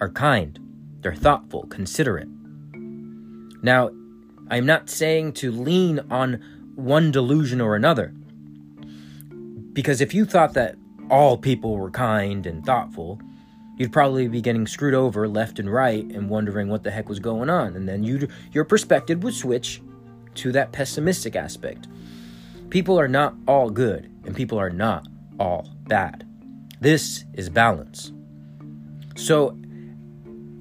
are 0.00 0.10
kind, 0.10 0.58
they're 1.00 1.14
thoughtful, 1.14 1.66
considerate. 1.66 2.28
Now, 3.62 3.90
I'm 4.48 4.66
not 4.66 4.88
saying 4.88 5.32
to 5.34 5.50
lean 5.50 6.00
on 6.10 6.42
one 6.76 7.10
delusion 7.10 7.60
or 7.60 7.74
another. 7.74 8.14
Because 9.72 10.00
if 10.00 10.14
you 10.14 10.24
thought 10.24 10.54
that 10.54 10.76
all 11.10 11.36
people 11.36 11.76
were 11.76 11.90
kind 11.90 12.46
and 12.46 12.64
thoughtful, 12.64 13.20
you'd 13.76 13.92
probably 13.92 14.28
be 14.28 14.40
getting 14.40 14.66
screwed 14.66 14.94
over 14.94 15.28
left 15.28 15.58
and 15.58 15.72
right 15.72 16.04
and 16.04 16.28
wondering 16.28 16.68
what 16.68 16.82
the 16.82 16.90
heck 16.90 17.08
was 17.08 17.18
going 17.18 17.50
on. 17.50 17.76
And 17.76 17.88
then 17.88 18.02
you 18.02 18.28
your 18.52 18.64
perspective 18.64 19.22
would 19.22 19.34
switch 19.34 19.82
to 20.36 20.52
that 20.52 20.72
pessimistic 20.72 21.36
aspect. 21.36 21.88
People 22.70 22.98
are 22.98 23.08
not 23.08 23.34
all 23.46 23.70
good 23.70 24.10
and 24.24 24.34
people 24.34 24.58
are 24.58 24.70
not 24.70 25.06
all 25.38 25.68
bad. 25.84 26.26
This 26.80 27.24
is 27.34 27.48
balance. 27.48 28.12
So, 29.16 29.58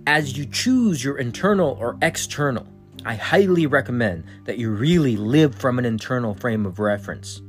as 0.08 0.38
you 0.38 0.46
choose 0.46 1.04
your 1.04 1.18
internal 1.18 1.78
or 1.80 1.98
external, 2.02 2.68
I 3.06 3.16
highly 3.16 3.66
recommend 3.66 4.24
that 4.46 4.58
you 4.58 4.72
really 4.72 5.18
live 5.18 5.56
from 5.56 5.78
an 5.78 5.86
internal 5.86 6.34
frame 6.36 6.66
of 6.66 6.80
reference. 6.80 7.42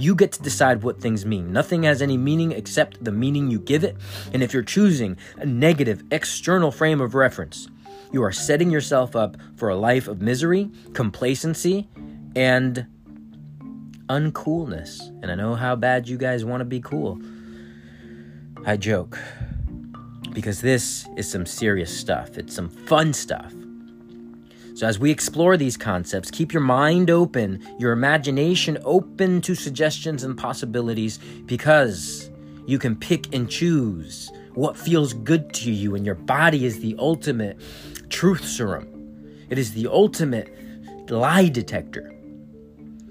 You 0.00 0.14
get 0.14 0.32
to 0.32 0.42
decide 0.42 0.82
what 0.82 0.98
things 0.98 1.26
mean. 1.26 1.52
Nothing 1.52 1.82
has 1.82 2.00
any 2.00 2.16
meaning 2.16 2.52
except 2.52 3.04
the 3.04 3.12
meaning 3.12 3.50
you 3.50 3.58
give 3.58 3.84
it. 3.84 3.98
And 4.32 4.42
if 4.42 4.54
you're 4.54 4.62
choosing 4.62 5.18
a 5.36 5.44
negative 5.44 6.02
external 6.10 6.72
frame 6.72 7.02
of 7.02 7.14
reference, 7.14 7.68
you 8.10 8.22
are 8.22 8.32
setting 8.32 8.70
yourself 8.70 9.14
up 9.14 9.36
for 9.56 9.68
a 9.68 9.76
life 9.76 10.08
of 10.08 10.22
misery, 10.22 10.70
complacency, 10.94 11.86
and 12.34 12.86
uncoolness. 14.08 15.00
And 15.22 15.30
I 15.30 15.34
know 15.34 15.54
how 15.54 15.76
bad 15.76 16.08
you 16.08 16.16
guys 16.16 16.46
want 16.46 16.62
to 16.62 16.64
be 16.64 16.80
cool. 16.80 17.20
I 18.64 18.78
joke. 18.78 19.18
Because 20.32 20.62
this 20.62 21.06
is 21.18 21.30
some 21.30 21.44
serious 21.44 21.94
stuff, 21.94 22.38
it's 22.38 22.54
some 22.54 22.70
fun 22.70 23.12
stuff. 23.12 23.52
So, 24.80 24.86
as 24.86 24.98
we 24.98 25.10
explore 25.10 25.58
these 25.58 25.76
concepts, 25.76 26.30
keep 26.30 26.54
your 26.54 26.62
mind 26.62 27.10
open, 27.10 27.62
your 27.78 27.92
imagination 27.92 28.78
open 28.82 29.42
to 29.42 29.54
suggestions 29.54 30.24
and 30.24 30.38
possibilities, 30.38 31.18
because 31.44 32.30
you 32.64 32.78
can 32.78 32.96
pick 32.96 33.34
and 33.34 33.46
choose 33.46 34.32
what 34.54 34.78
feels 34.78 35.12
good 35.12 35.52
to 35.52 35.70
you, 35.70 35.96
and 35.96 36.06
your 36.06 36.14
body 36.14 36.64
is 36.64 36.80
the 36.80 36.96
ultimate 36.98 37.60
truth 38.08 38.42
serum. 38.42 38.88
It 39.50 39.58
is 39.58 39.74
the 39.74 39.86
ultimate 39.86 40.50
lie 41.10 41.50
detector. 41.50 42.14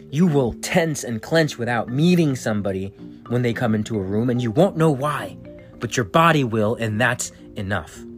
You 0.09 0.25
will 0.25 0.53
tense 0.63 1.03
and 1.03 1.21
clench 1.21 1.59
without 1.59 1.88
meeting 1.88 2.35
somebody 2.35 2.88
when 3.27 3.43
they 3.43 3.53
come 3.53 3.75
into 3.75 3.95
a 3.99 4.01
room, 4.01 4.31
and 4.31 4.41
you 4.41 4.49
won't 4.49 4.75
know 4.75 4.89
why, 4.89 5.38
but 5.77 5.95
your 5.95 6.05
body 6.05 6.43
will, 6.43 6.73
and 6.73 6.99
that's 6.99 7.31
enough. 7.55 8.08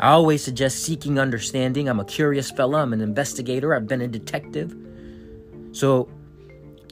I 0.00 0.10
always 0.10 0.44
suggest 0.44 0.84
seeking 0.84 1.18
understanding. 1.18 1.88
I'm 1.88 2.00
a 2.00 2.04
curious 2.04 2.50
fella, 2.50 2.82
I'm 2.82 2.92
an 2.92 3.00
investigator, 3.00 3.74
I've 3.74 3.88
been 3.88 4.00
a 4.00 4.08
detective. 4.08 4.76
So, 5.72 6.08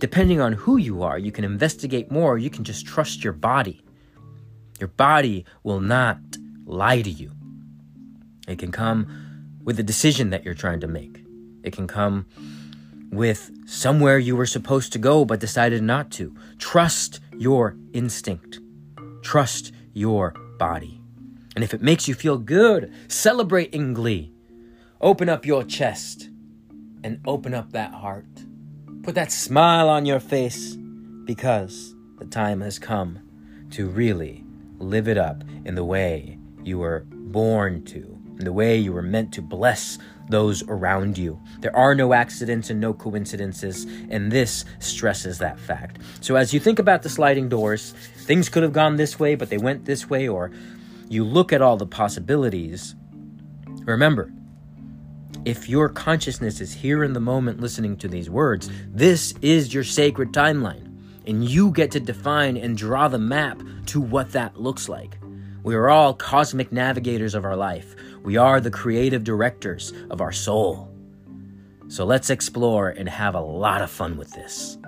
depending 0.00 0.40
on 0.40 0.52
who 0.52 0.76
you 0.76 1.02
are, 1.02 1.18
you 1.18 1.30
can 1.30 1.44
investigate 1.44 2.10
more, 2.10 2.36
you 2.36 2.50
can 2.50 2.64
just 2.64 2.86
trust 2.86 3.22
your 3.22 3.32
body. 3.32 3.82
Your 4.80 4.88
body 4.88 5.44
will 5.62 5.80
not 5.80 6.18
lie 6.66 7.00
to 7.00 7.10
you. 7.10 7.30
It 8.48 8.58
can 8.58 8.72
come 8.72 9.58
with 9.64 9.78
a 9.80 9.82
decision 9.82 10.30
that 10.30 10.44
you're 10.44 10.54
trying 10.54 10.80
to 10.80 10.86
make. 10.88 11.24
It 11.62 11.72
can 11.72 11.86
come 11.86 12.26
with 13.10 13.50
somewhere 13.66 14.18
you 14.18 14.36
were 14.36 14.46
supposed 14.46 14.92
to 14.92 14.98
go 14.98 15.24
but 15.24 15.40
decided 15.40 15.82
not 15.82 16.10
to. 16.12 16.34
Trust 16.58 17.20
your 17.38 17.76
instinct. 17.92 18.60
Trust 19.22 19.72
your 19.92 20.34
body. 20.58 20.95
And 21.56 21.64
if 21.64 21.72
it 21.72 21.80
makes 21.80 22.06
you 22.06 22.14
feel 22.14 22.36
good, 22.36 22.92
celebrate 23.08 23.72
in 23.72 23.94
glee. 23.94 24.30
Open 25.00 25.30
up 25.30 25.46
your 25.46 25.64
chest 25.64 26.28
and 27.02 27.18
open 27.26 27.54
up 27.54 27.72
that 27.72 27.94
heart. 27.94 28.44
Put 29.02 29.14
that 29.14 29.32
smile 29.32 29.88
on 29.88 30.04
your 30.04 30.20
face 30.20 30.76
because 31.24 31.94
the 32.18 32.26
time 32.26 32.60
has 32.60 32.78
come 32.78 33.20
to 33.70 33.88
really 33.88 34.44
live 34.78 35.08
it 35.08 35.16
up 35.16 35.44
in 35.64 35.74
the 35.76 35.84
way 35.84 36.38
you 36.62 36.78
were 36.78 37.06
born 37.10 37.84
to, 37.86 38.18
in 38.38 38.44
the 38.44 38.52
way 38.52 38.76
you 38.76 38.92
were 38.92 39.00
meant 39.00 39.32
to 39.32 39.40
bless 39.40 39.98
those 40.28 40.62
around 40.68 41.16
you. 41.16 41.40
There 41.60 41.74
are 41.74 41.94
no 41.94 42.12
accidents 42.12 42.68
and 42.68 42.80
no 42.80 42.92
coincidences, 42.92 43.86
and 44.10 44.30
this 44.30 44.66
stresses 44.78 45.38
that 45.38 45.58
fact. 45.58 46.00
So, 46.20 46.36
as 46.36 46.52
you 46.52 46.60
think 46.60 46.78
about 46.78 47.02
the 47.02 47.08
sliding 47.08 47.48
doors, 47.48 47.92
things 48.18 48.48
could 48.48 48.62
have 48.62 48.72
gone 48.72 48.96
this 48.96 49.18
way, 49.18 49.36
but 49.36 49.48
they 49.48 49.58
went 49.58 49.84
this 49.84 50.10
way, 50.10 50.28
or 50.28 50.50
you 51.08 51.24
look 51.24 51.52
at 51.52 51.62
all 51.62 51.76
the 51.76 51.86
possibilities. 51.86 52.94
Remember, 53.84 54.32
if 55.44 55.68
your 55.68 55.88
consciousness 55.88 56.60
is 56.60 56.72
here 56.72 57.04
in 57.04 57.12
the 57.12 57.20
moment 57.20 57.60
listening 57.60 57.96
to 57.98 58.08
these 58.08 58.28
words, 58.28 58.68
this 58.88 59.32
is 59.42 59.72
your 59.72 59.84
sacred 59.84 60.32
timeline. 60.32 60.92
And 61.26 61.44
you 61.44 61.70
get 61.70 61.90
to 61.92 62.00
define 62.00 62.56
and 62.56 62.76
draw 62.76 63.08
the 63.08 63.18
map 63.18 63.60
to 63.86 64.00
what 64.00 64.32
that 64.32 64.60
looks 64.60 64.88
like. 64.88 65.18
We 65.62 65.74
are 65.74 65.88
all 65.88 66.14
cosmic 66.14 66.70
navigators 66.70 67.34
of 67.34 67.44
our 67.44 67.56
life. 67.56 67.96
We 68.22 68.36
are 68.36 68.60
the 68.60 68.70
creative 68.70 69.24
directors 69.24 69.92
of 70.10 70.20
our 70.20 70.32
soul. 70.32 70.92
So 71.88 72.04
let's 72.04 72.30
explore 72.30 72.88
and 72.88 73.08
have 73.08 73.34
a 73.34 73.40
lot 73.40 73.82
of 73.82 73.90
fun 73.90 74.16
with 74.16 74.30
this. 74.32 74.78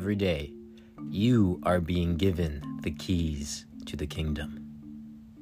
Every 0.00 0.16
day, 0.16 0.50
you 1.10 1.60
are 1.62 1.78
being 1.78 2.16
given 2.16 2.62
the 2.80 2.90
keys 2.90 3.66
to 3.84 3.96
the 3.96 4.06
kingdom. 4.06 4.66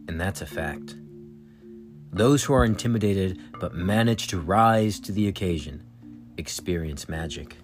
And 0.09 0.21
that's 0.21 0.42
a 0.42 0.47
fact. 0.47 0.97
Those 2.11 2.42
who 2.42 2.55
are 2.55 2.64
intimidated 2.64 3.38
but 3.61 3.77
manage 3.77 4.27
to 4.27 4.40
rise 4.40 4.99
to 4.99 5.12
the 5.12 5.29
occasion 5.29 5.85
experience 6.38 7.09
magic. 7.09 7.59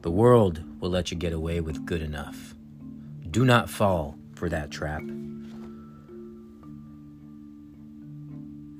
The 0.00 0.10
world 0.10 0.62
will 0.80 0.88
let 0.88 1.10
you 1.10 1.18
get 1.18 1.34
away 1.34 1.60
with 1.60 1.84
good 1.84 2.00
enough. 2.00 2.54
Do 3.30 3.44
not 3.44 3.68
fall 3.68 4.16
for 4.36 4.48
that 4.48 4.70
trap. 4.70 5.02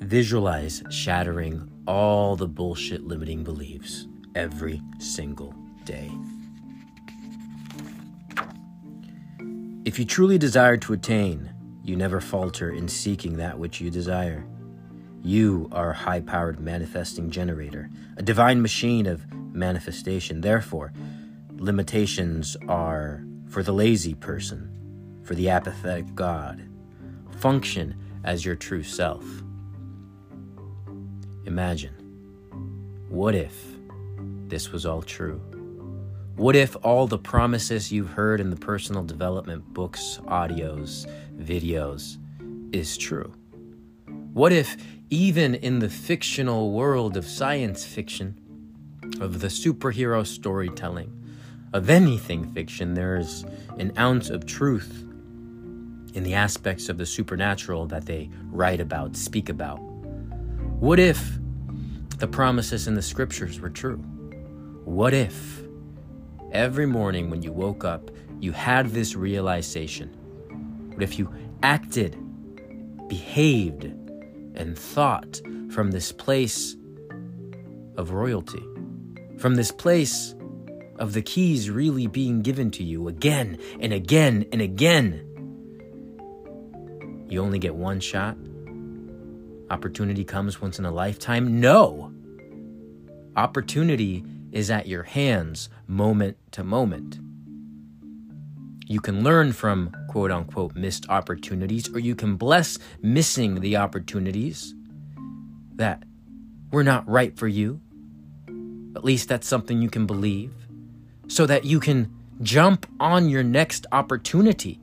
Visualize 0.01 0.83
shattering 0.88 1.71
all 1.87 2.35
the 2.35 2.49
bullshit 2.49 3.05
limiting 3.05 3.45
beliefs 3.45 4.07
every 4.35 4.81
single 5.01 5.55
day. 5.85 6.11
If 9.85 9.99
you 9.99 10.07
truly 10.07 10.38
desire 10.38 10.79
to 10.79 10.94
attain, 10.94 11.53
you 11.83 11.94
never 11.94 12.18
falter 12.18 12.70
in 12.70 12.88
seeking 12.88 13.37
that 13.37 13.59
which 13.59 13.83
you 13.83 13.90
desire. 13.90 14.47
You 15.23 15.68
are 15.73 15.90
a 15.90 15.94
high 15.94 16.20
powered 16.20 16.59
manifesting 16.59 17.31
generator, 17.31 17.90
a 18.16 18.23
divine 18.23 18.62
machine 18.62 19.07
of 19.07 19.31
manifestation. 19.53 20.40
Therefore, 20.40 20.94
limitations 21.57 22.57
are 22.66 23.23
for 23.47 23.62
the 23.62 23.75
lazy 23.75 24.14
person, 24.14 25.20
for 25.23 25.35
the 25.35 25.51
apathetic 25.51 26.14
God. 26.14 26.66
Function 27.37 27.94
as 28.25 28.42
your 28.42 28.57
true 28.57 28.83
self. 28.83 29.23
Imagine 31.44 31.92
what 33.11 33.35
if 33.35 33.62
this 34.49 34.73
was 34.73 34.87
all 34.87 35.03
true? 35.03 35.42
What 36.37 36.57
if 36.57 36.77
all 36.83 37.07
the 37.07 37.16
promises 37.16 37.92
you've 37.92 38.11
heard 38.11 38.40
in 38.40 38.51
the 38.51 38.57
personal 38.57 39.05
development 39.05 39.73
books, 39.73 40.18
audios, 40.27 41.07
videos 41.38 42.18
is 42.75 42.97
true? 42.97 43.33
What 44.33 44.51
if, 44.51 44.77
even 45.11 45.55
in 45.55 45.79
the 45.79 45.88
fictional 45.88 46.73
world 46.73 47.16
of 47.16 47.25
science 47.25 47.85
fiction, 47.85 48.37
of 49.20 49.38
the 49.38 49.47
superhero 49.47 50.27
storytelling, 50.27 51.12
of 51.73 51.88
anything 51.88 52.53
fiction, 52.53 52.94
there's 52.94 53.44
an 53.79 53.92
ounce 53.97 54.29
of 54.29 54.44
truth 54.44 55.07
in 56.14 56.25
the 56.25 56.35
aspects 56.35 56.88
of 56.88 56.99
the 56.99 57.07
supernatural 57.07 57.87
that 57.87 58.07
they 58.07 58.29
write 58.51 58.81
about, 58.81 59.14
speak 59.14 59.49
about? 59.49 59.77
What 60.81 60.99
if 60.99 61.38
the 62.18 62.27
promises 62.27 62.88
in 62.88 62.94
the 62.94 63.03
scriptures 63.03 63.61
were 63.61 63.70
true? 63.70 63.99
What 64.85 65.14
if 65.14 65.63
every 66.55 66.87
morning 66.87 67.29
when 67.29 67.43
you 67.43 67.53
woke 67.53 67.85
up, 67.85 68.11
you 68.40 68.53
had 68.53 68.90
this 68.90 69.14
realization. 69.14 70.11
But 70.95 71.03
if 71.03 71.19
you 71.19 71.33
acted, 71.62 72.17
behaved, 73.09 73.85
and 74.55 74.79
thought 74.79 75.40
from 75.71 75.90
this 75.90 76.12
place 76.12 76.77
of 77.97 78.12
royalty, 78.12 78.64
from 79.38 79.57
this 79.57 79.73
place 79.73 80.35
of 80.99 81.12
the 81.12 81.23
keys 81.23 81.69
really 81.71 82.07
being 82.07 82.40
given 82.40 82.71
to 82.71 82.85
you 82.85 83.09
again 83.09 83.59
and 83.81 83.93
again 83.93 84.47
and 84.53 84.62
again, 84.62 85.31
you 87.29 87.43
only 87.43 87.59
get 87.59 87.75
one 87.75 87.99
shot? 87.99 88.37
Opportunity 89.71 90.25
comes 90.25 90.61
once 90.61 90.79
in 90.79 90.85
a 90.85 90.93
lifetime? 90.93 91.61
No! 91.61 92.12
Opportunity 93.35 94.25
is 94.55 94.71
at 94.71 94.87
your 94.87 95.03
hands 95.03 95.69
moment 95.87 96.38
to 96.53 96.64
moment. 96.64 97.19
You 98.87 99.01
can 99.01 99.25
learn 99.25 99.53
from 99.53 99.95
quote 100.09 100.31
unquote 100.31 100.77
missed 100.77 101.07
opportunities, 101.09 101.93
or 101.93 101.99
you 101.99 102.14
can 102.14 102.37
bless 102.37 102.79
missing 103.03 103.61
the 103.61 103.77
opportunities 103.77 104.75
that 105.75 106.05
were 106.71 106.85
not 106.85 107.07
right 107.09 107.37
for 107.37 107.49
you. 107.49 107.81
At 108.95 109.05
least 109.05 109.29
that's 109.29 109.49
something 109.49 109.83
you 109.83 109.90
can 109.90 110.07
believe, 110.07 110.53
so 111.27 111.47
that 111.47 111.64
you 111.64 111.81
can 111.81 112.14
jump 112.43 112.87
on 113.01 113.29
your 113.29 113.43
next 113.43 113.87
opportunity. 113.90 114.81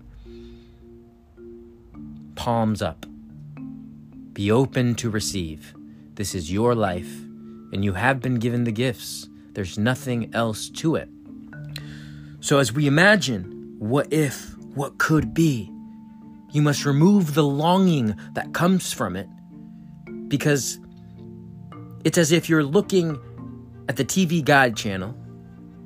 Palms 2.35 2.81
up. 2.81 3.05
Be 4.33 4.51
open 4.51 4.95
to 4.95 5.09
receive. 5.09 5.73
This 6.15 6.35
is 6.35 6.51
your 6.51 6.75
life, 6.75 7.13
and 7.71 7.85
you 7.85 7.93
have 7.93 8.19
been 8.19 8.35
given 8.35 8.65
the 8.65 8.71
gifts. 8.71 9.29
There's 9.53 9.77
nothing 9.77 10.33
else 10.33 10.69
to 10.69 10.95
it. 10.95 11.09
So, 12.39 12.57
as 12.57 12.73
we 12.73 12.87
imagine 12.87 13.75
what 13.77 14.11
if, 14.11 14.55
what 14.73 14.97
could 14.97 15.33
be, 15.33 15.71
you 16.51 16.61
must 16.61 16.85
remove 16.85 17.33
the 17.33 17.43
longing 17.43 18.15
that 18.33 18.53
comes 18.53 18.91
from 18.91 19.15
it 19.15 19.27
because 20.27 20.79
it's 22.03 22.17
as 22.17 22.31
if 22.31 22.49
you're 22.49 22.63
looking 22.63 23.19
at 23.87 23.95
the 23.95 24.05
TV 24.05 24.43
Guide 24.43 24.75
channel, 24.75 25.15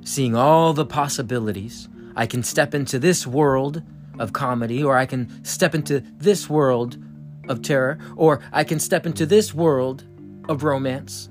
seeing 0.02 0.34
all 0.34 0.72
the 0.72 0.86
possibilities. 0.86 1.88
I 2.14 2.26
can 2.26 2.42
step 2.42 2.74
into 2.74 2.98
this 2.98 3.26
world 3.26 3.82
of 4.18 4.32
comedy, 4.32 4.82
or 4.82 4.96
I 4.96 5.04
can 5.04 5.44
step 5.44 5.74
into 5.74 6.00
this 6.16 6.48
world 6.48 6.96
of 7.48 7.62
terror, 7.62 7.98
or 8.16 8.40
I 8.52 8.64
can 8.64 8.80
step 8.80 9.04
into 9.04 9.26
this 9.26 9.52
world 9.52 10.04
of 10.48 10.62
romance. 10.62 11.28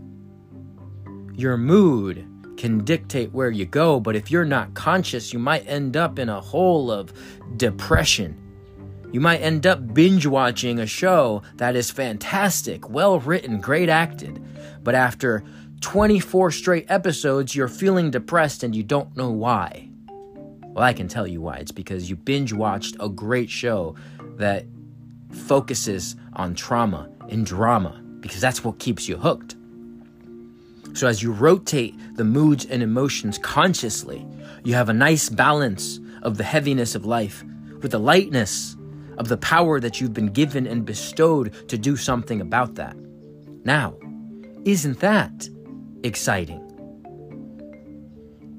Your 1.38 1.58
mood 1.58 2.26
can 2.58 2.86
dictate 2.86 3.34
where 3.34 3.52
you 3.52 3.66
go, 3.66 4.00
but 4.00 4.16
if 4.16 4.32
you're 4.32 4.46
not 4.46 4.74
conscious, 4.74 5.34
you 5.34 5.40
might 5.40 5.68
end 5.68 5.98
up 5.98 6.18
in 6.18 6.30
a 6.30 6.40
hole 6.40 6.90
of 6.90 7.12
depression. 7.58 8.42
You 9.12 9.20
might 9.20 9.42
end 9.42 9.68
up 9.68 9.94
binge 9.94 10.26
watching 10.26 10.80
a 10.80 10.88
show 10.88 11.42
that 11.56 11.76
is 11.76 11.92
fantastic, 11.92 12.90
well 12.90 13.20
written, 13.20 13.60
great 13.60 13.90
acted, 13.90 14.42
but 14.84 14.96
after 14.96 15.44
24 15.82 16.52
straight 16.52 16.86
episodes, 16.90 17.54
you're 17.54 17.68
feeling 17.68 18.12
depressed 18.12 18.64
and 18.64 18.76
you 18.76 18.84
don't 18.84 19.16
know 19.18 19.30
why. 19.30 19.90
Well, 20.08 20.84
I 20.84 20.94
can 20.94 21.08
tell 21.08 21.28
you 21.28 21.42
why. 21.42 21.58
It's 21.58 21.72
because 21.72 22.10
you 22.10 22.16
binge 22.16 22.54
watched 22.54 22.96
a 23.00 23.10
great 23.10 23.50
show 23.50 23.96
that 24.38 24.66
focuses 25.32 26.16
on 26.34 26.56
trauma 26.56 27.10
and 27.30 27.46
drama, 27.46 28.02
because 28.20 28.42
that's 28.42 28.64
what 28.64 28.80
keeps 28.80 29.08
you 29.08 29.18
hooked. 29.18 29.55
So, 30.96 31.08
as 31.08 31.22
you 31.22 31.34
rotate 31.34 31.94
the 32.16 32.24
moods 32.24 32.66
and 32.66 32.82
emotions 32.82 33.38
consciously, 33.38 34.26
you 34.64 34.76
have 34.76 34.88
a 34.88 34.94
nice 34.94 35.30
balance 35.30 36.00
of 36.22 36.38
the 36.38 36.46
heaviness 36.46 36.96
of 36.96 37.06
life 37.06 37.44
with 37.82 37.92
the 37.92 38.00
lightness 38.00 38.78
of 39.18 39.28
the 39.28 39.36
power 39.36 39.82
that 39.82 40.00
you've 40.00 40.14
been 40.14 40.32
given 40.32 40.66
and 40.66 40.86
bestowed 40.86 41.54
to 41.68 41.78
do 41.78 41.98
something 41.98 42.40
about 42.40 42.76
that. 42.76 42.96
Now, 43.66 43.98
isn't 44.64 45.02
that 45.02 45.50
exciting? 46.04 46.62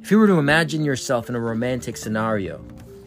If 0.03 0.11
you 0.11 0.19
were 0.19 0.27
to 0.27 0.39
imagine 0.39 0.85
yourself 0.85 1.31
in 1.31 1.37
a 1.37 1.41
romantic 1.41 1.97
scenario, 1.97 2.59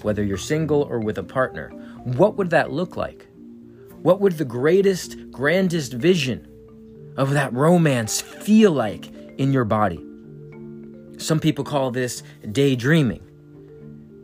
whether 0.01 0.23
you're 0.23 0.37
single 0.37 0.81
or 0.81 0.99
with 0.99 1.19
a 1.19 1.23
partner, 1.23 1.69
what 2.03 2.35
would 2.35 2.49
that 2.49 2.71
look 2.71 2.97
like? 2.97 3.27
What 4.01 4.21
would 4.21 4.39
the 4.39 4.45
greatest, 4.45 5.31
grandest 5.31 5.93
vision 5.93 6.47
of 7.15 7.31
that 7.31 7.53
romance 7.53 8.21
feel 8.21 8.71
like 8.71 9.11
in 9.39 9.54
your 9.54 9.63
body. 9.63 10.06
Some 11.17 11.39
people 11.39 11.63
call 11.63 11.89
this 11.89 12.21
daydreaming, 12.52 13.23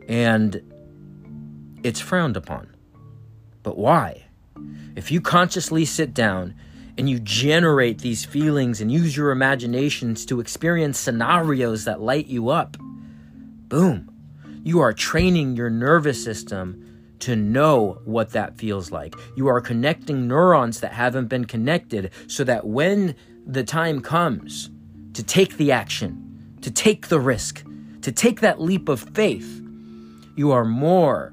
and 0.06 0.62
it's 1.82 2.00
frowned 2.00 2.36
upon. 2.36 2.68
But 3.62 3.76
why? 3.76 4.26
If 4.94 5.10
you 5.10 5.20
consciously 5.20 5.84
sit 5.84 6.14
down 6.14 6.54
and 6.98 7.08
you 7.08 7.18
generate 7.18 7.98
these 7.98 8.24
feelings 8.24 8.80
and 8.80 8.92
use 8.92 9.16
your 9.16 9.30
imaginations 9.30 10.24
to 10.26 10.38
experience 10.38 10.98
scenarios 10.98 11.84
that 11.84 12.00
light 12.00 12.26
you 12.26 12.50
up, 12.50 12.76
boom, 12.78 14.10
you 14.62 14.80
are 14.80 14.92
training 14.92 15.56
your 15.56 15.70
nervous 15.70 16.22
system 16.22 16.82
to 17.20 17.34
know 17.34 18.00
what 18.04 18.30
that 18.30 18.58
feels 18.58 18.90
like. 18.90 19.14
You 19.34 19.46
are 19.48 19.60
connecting 19.62 20.28
neurons 20.28 20.80
that 20.80 20.92
haven't 20.92 21.28
been 21.28 21.46
connected 21.46 22.10
so 22.26 22.44
that 22.44 22.66
when 22.66 23.14
the 23.46 23.64
time 23.64 24.00
comes 24.00 24.70
to 25.16 25.22
take 25.22 25.56
the 25.56 25.72
action, 25.72 26.58
to 26.60 26.70
take 26.70 27.08
the 27.08 27.18
risk, 27.18 27.64
to 28.02 28.12
take 28.12 28.40
that 28.40 28.60
leap 28.60 28.86
of 28.90 29.00
faith, 29.00 29.62
you 30.36 30.52
are 30.52 30.66
more 30.66 31.32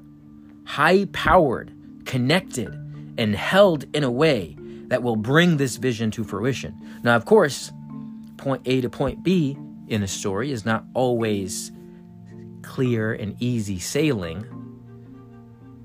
high 0.64 1.04
powered, 1.12 1.70
connected, 2.06 2.72
and 3.18 3.36
held 3.36 3.84
in 3.94 4.02
a 4.02 4.10
way 4.10 4.56
that 4.88 5.02
will 5.02 5.16
bring 5.16 5.58
this 5.58 5.76
vision 5.76 6.10
to 6.10 6.24
fruition. 6.24 6.74
Now, 7.02 7.14
of 7.14 7.26
course, 7.26 7.72
point 8.38 8.62
A 8.64 8.80
to 8.80 8.88
point 8.88 9.22
B 9.22 9.58
in 9.88 10.02
a 10.02 10.08
story 10.08 10.50
is 10.50 10.64
not 10.64 10.86
always 10.94 11.70
clear 12.62 13.12
and 13.12 13.36
easy 13.38 13.78
sailing. 13.78 14.46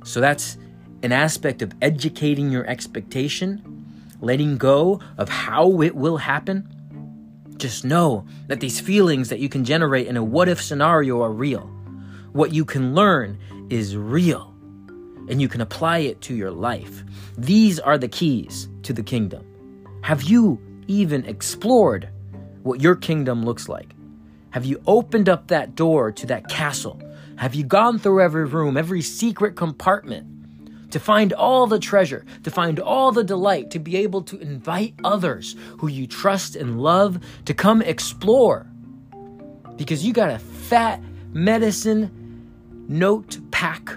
So 0.06 0.22
that's 0.22 0.58
an 1.04 1.12
aspect 1.12 1.62
of 1.62 1.74
educating 1.82 2.50
your 2.50 2.66
expectation, 2.66 3.86
letting 4.22 4.58
go 4.58 5.02
of 5.18 5.28
how 5.28 5.82
it 5.82 5.96
will 5.96 6.18
happen, 6.18 6.74
just 7.60 7.86
know 7.86 8.26
that 8.48 8.60
these 8.60 8.80
feelings 8.80 9.30
that 9.30 9.39
you 9.39 9.50
can 9.50 9.63
generate 9.63 10.08
in 10.08 10.17
a 10.17 10.24
what 10.24 10.50
if 10.50 10.62
scenario 10.62 11.22
are 11.22 11.32
real. 11.32 11.69
What 12.32 12.54
you 12.54 12.65
can 12.65 12.95
learn 12.95 13.38
is 13.69 13.95
real, 13.95 14.54
and 15.30 15.41
you 15.41 15.48
can 15.48 15.62
apply 15.62 16.00
it 16.00 16.22
to 16.22 16.34
your 16.34 16.52
life. 16.52 17.04
These 17.38 17.80
are 17.80 17.98
the 17.98 18.08
keys 18.08 18.67
to 18.84 18.93
the 18.93 19.04
kingdom. 19.04 19.45
Have 20.02 20.24
you 20.24 20.60
even 20.88 21.26
explored 21.26 22.10
what 22.63 22.82
your 22.82 22.95
kingdom 22.95 23.43
looks 23.43 23.69
like? 23.69 23.93
Have 24.52 24.65
you 24.65 24.82
opened 24.88 25.30
up 25.30 25.48
that 25.48 25.76
door 25.76 26.12
to 26.12 26.26
that 26.28 26.50
castle? 26.50 27.00
Have 27.36 27.54
you 27.54 27.63
gone 27.63 28.00
through 28.00 28.22
every 28.22 28.45
room, 28.45 28.78
every 28.78 29.02
secret 29.02 29.56
compartment? 29.56 30.26
To 30.91 30.99
find 30.99 31.34
all 31.34 31.67
the 31.67 31.80
treasure, 31.80 32.25
to 32.43 32.52
find 32.52 32.80
all 32.80 33.12
the 33.12 33.23
delight, 33.23 33.71
to 33.71 33.80
be 33.80 33.97
able 33.97 34.21
to 34.23 34.39
invite 34.39 34.95
others 35.04 35.56
who 35.78 35.88
you 35.88 36.08
trust 36.08 36.56
and 36.56 36.82
love 36.82 37.19
to 37.45 37.54
come 37.54 37.82
explore. 37.82 38.65
Because 39.75 40.06
you 40.06 40.13
got 40.13 40.32
a 40.32 40.39
fat 40.39 41.02
medicine 41.32 42.86
note 42.88 43.38
pack 43.52 43.93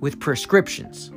with 0.00 0.20
prescriptions. 0.20 1.10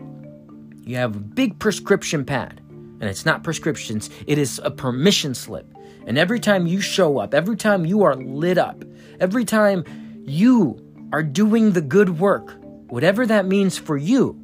You 0.81 0.95
have 0.97 1.15
a 1.15 1.19
big 1.19 1.59
prescription 1.59 2.25
pad, 2.25 2.61
and 2.99 3.03
it's 3.03 3.25
not 3.25 3.43
prescriptions, 3.43 4.09
it 4.25 4.37
is 4.37 4.59
a 4.63 4.71
permission 4.71 5.35
slip. 5.35 5.67
And 6.07 6.17
every 6.17 6.39
time 6.39 6.65
you 6.65 6.81
show 6.81 7.19
up, 7.19 7.33
every 7.33 7.55
time 7.55 7.85
you 7.85 8.03
are 8.03 8.15
lit 8.15 8.57
up, 8.57 8.83
every 9.19 9.45
time 9.45 9.83
you 10.25 10.79
are 11.11 11.23
doing 11.23 11.73
the 11.73 11.81
good 11.81 12.19
work, 12.19 12.58
whatever 12.89 13.25
that 13.25 13.45
means 13.45 13.77
for 13.77 13.97
you, 13.97 14.39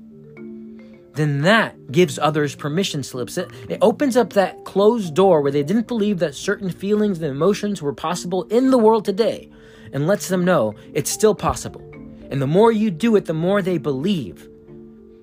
then 1.15 1.41
that 1.41 1.91
gives 1.91 2.19
others 2.19 2.55
permission 2.55 3.01
slips. 3.01 3.37
It, 3.37 3.49
it 3.69 3.79
opens 3.81 4.17
up 4.17 4.33
that 4.33 4.65
closed 4.65 5.13
door 5.13 5.41
where 5.41 5.51
they 5.51 5.63
didn't 5.63 5.87
believe 5.87 6.19
that 6.19 6.35
certain 6.35 6.69
feelings 6.69 7.21
and 7.21 7.31
emotions 7.31 7.81
were 7.81 7.93
possible 7.93 8.43
in 8.43 8.69
the 8.69 8.77
world 8.77 9.05
today 9.05 9.49
and 9.93 10.07
lets 10.07 10.27
them 10.27 10.43
know 10.43 10.75
it's 10.93 11.09
still 11.09 11.33
possible. 11.33 11.81
And 12.29 12.41
the 12.41 12.47
more 12.47 12.71
you 12.71 12.91
do 12.91 13.15
it, 13.15 13.25
the 13.25 13.33
more 13.33 13.61
they 13.61 13.77
believe. 13.77 14.49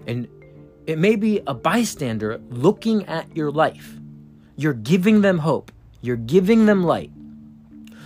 And 0.07 0.29
it 0.87 0.99
may 0.99 1.15
be 1.15 1.43
a 1.47 1.55
bystander 1.55 2.41
looking 2.49 3.05
at 3.07 3.37
your 3.37 3.51
life. 3.51 3.97
You're 4.57 4.73
giving 4.73 5.21
them 5.21 5.39
hope, 5.39 5.71
you're 6.01 6.17
giving 6.17 6.67
them 6.67 6.85
light. 6.85 7.11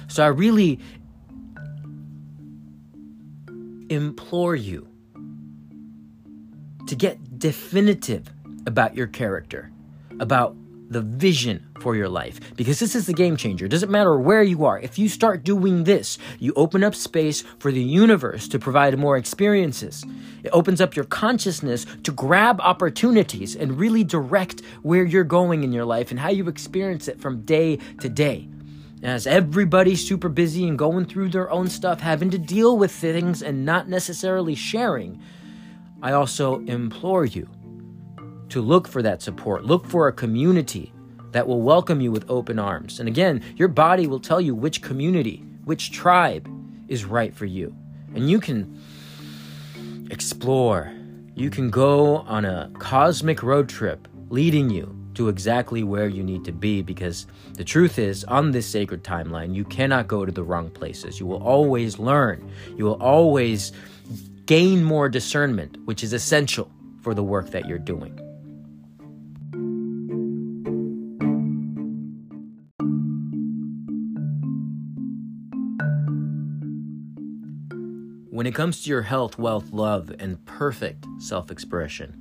So 0.09 0.25
I 0.25 0.29
really 0.29 0.81
implore 3.89 4.57
you 4.57 4.89
to 6.87 6.95
get 6.95 7.39
definitive 7.39 8.31
about 8.67 8.95
your 8.95 9.07
character, 9.07 9.71
about 10.19 10.57
the 10.89 11.01
vision 11.01 11.67
for 11.81 11.97
your 11.97 12.09
life 12.09 12.55
because 12.57 12.79
this 12.79 12.95
is 12.95 13.07
the 13.07 13.13
game 13.13 13.37
changer. 13.37 13.67
It 13.67 13.71
doesn't 13.71 13.91
matter 13.91 14.19
where 14.19 14.43
you 14.43 14.65
are. 14.65 14.79
If 14.79 14.99
you 14.99 15.09
start 15.09 15.45
doing 15.45 15.85
this, 15.85 16.19
you 16.39 16.53
open 16.55 16.85
up 16.85 16.95
space 16.95 17.43
for 17.59 17.73
the 17.73 17.83
universe 17.83 18.49
to 18.49 18.59
provide 18.59 18.97
more 18.99 19.17
experiences. 19.17 20.05
It 20.45 20.51
opens 20.51 20.81
up 20.81 20.95
your 20.95 21.05
consciousness 21.07 21.87
to 22.05 22.13
grab 22.13 22.61
opportunities 22.61 23.57
and 23.57 23.79
really 23.79 24.05
direct 24.05 24.63
where 24.83 25.05
you're 25.05 25.25
going 25.25 25.65
in 25.65 25.73
your 25.73 25.85
life 25.85 26.11
and 26.11 26.21
how 26.21 26.31
you 26.31 26.49
experience 26.49 27.09
it 27.09 27.21
from 27.21 27.43
day 27.43 27.79
to 28.01 28.09
day. 28.09 28.49
As 29.03 29.27
everybody's 29.27 30.07
super 30.07 30.29
busy 30.29 30.67
and 30.67 30.79
going 30.79 31.05
through 31.05 31.29
their 31.29 31.51
own 31.51 31.69
stuff, 31.69 32.01
having 32.01 32.31
to 32.31 32.39
deal 32.39 32.79
with 32.79 32.91
things 32.91 33.43
and 33.43 33.65
not 33.65 33.89
necessarily 33.89 34.55
sharing, 34.55 35.21
I 36.07 36.13
also 36.13 36.61
implore 36.67 37.25
you 37.25 37.49
to 38.51 38.61
look 38.61 38.87
for 38.87 39.03
that 39.03 39.23
support. 39.23 39.65
Look 39.65 39.85
for 39.89 40.07
a 40.07 40.13
community 40.13 40.93
that 41.33 41.49
will 41.49 41.63
welcome 41.63 42.01
you 42.01 42.13
with 42.13 42.31
open 42.31 42.61
arms. 42.61 43.01
And 43.01 43.09
again, 43.09 43.43
your 43.57 43.67
body 43.67 44.07
will 44.07 44.21
tell 44.21 44.41
you 44.41 44.55
which 44.55 44.83
community, 44.83 45.43
which 45.65 45.91
tribe 45.91 46.49
is 46.87 47.05
right 47.05 47.35
for 47.35 47.45
you. 47.45 47.75
And 48.15 48.31
you 48.31 48.39
can 48.39 48.81
explore. 50.13 50.93
You 51.35 51.51
can 51.51 51.71
go 51.71 52.19
on 52.19 52.45
a 52.45 52.71
cosmic 52.79 53.43
road 53.43 53.69
trip 53.69 54.07
leading 54.31 54.71
you 54.71 54.97
to 55.15 55.29
exactly 55.29 55.83
where 55.83 56.07
you 56.07 56.23
need 56.23 56.45
to 56.45 56.53
be 56.53 56.83
because 56.83 57.27
the 57.55 57.65
truth 57.65 57.99
is, 57.99 58.23
on 58.25 58.53
this 58.53 58.67
sacred 58.69 59.03
timeline, 59.03 59.57
you 59.57 59.65
cannot 59.65 60.07
go 60.07 60.25
to 60.25 60.31
the 60.31 60.45
wrong 60.45 60.71
places. 60.71 61.19
You 61.19 61.27
will 61.27 61.43
always 61.43 61.99
learn. 61.99 62.49
You 62.77 62.85
will 62.85 63.03
always 63.03 63.73
gain 64.47 64.85
more 64.85 65.09
discernment, 65.09 65.77
which 65.87 66.05
is 66.05 66.13
essential 66.13 66.71
for 67.03 67.15
the 67.15 67.23
work 67.23 67.51
that 67.51 67.67
you're 67.67 67.79
doing. 67.79 68.17
When 78.31 78.47
it 78.47 78.55
comes 78.55 78.83
to 78.85 78.91
your 78.91 79.03
health, 79.03 79.39
wealth, 79.39 79.73
love, 79.73 80.15
and 80.19 80.45
perfect 80.45 81.07
self 81.19 81.51
expression, 81.51 82.15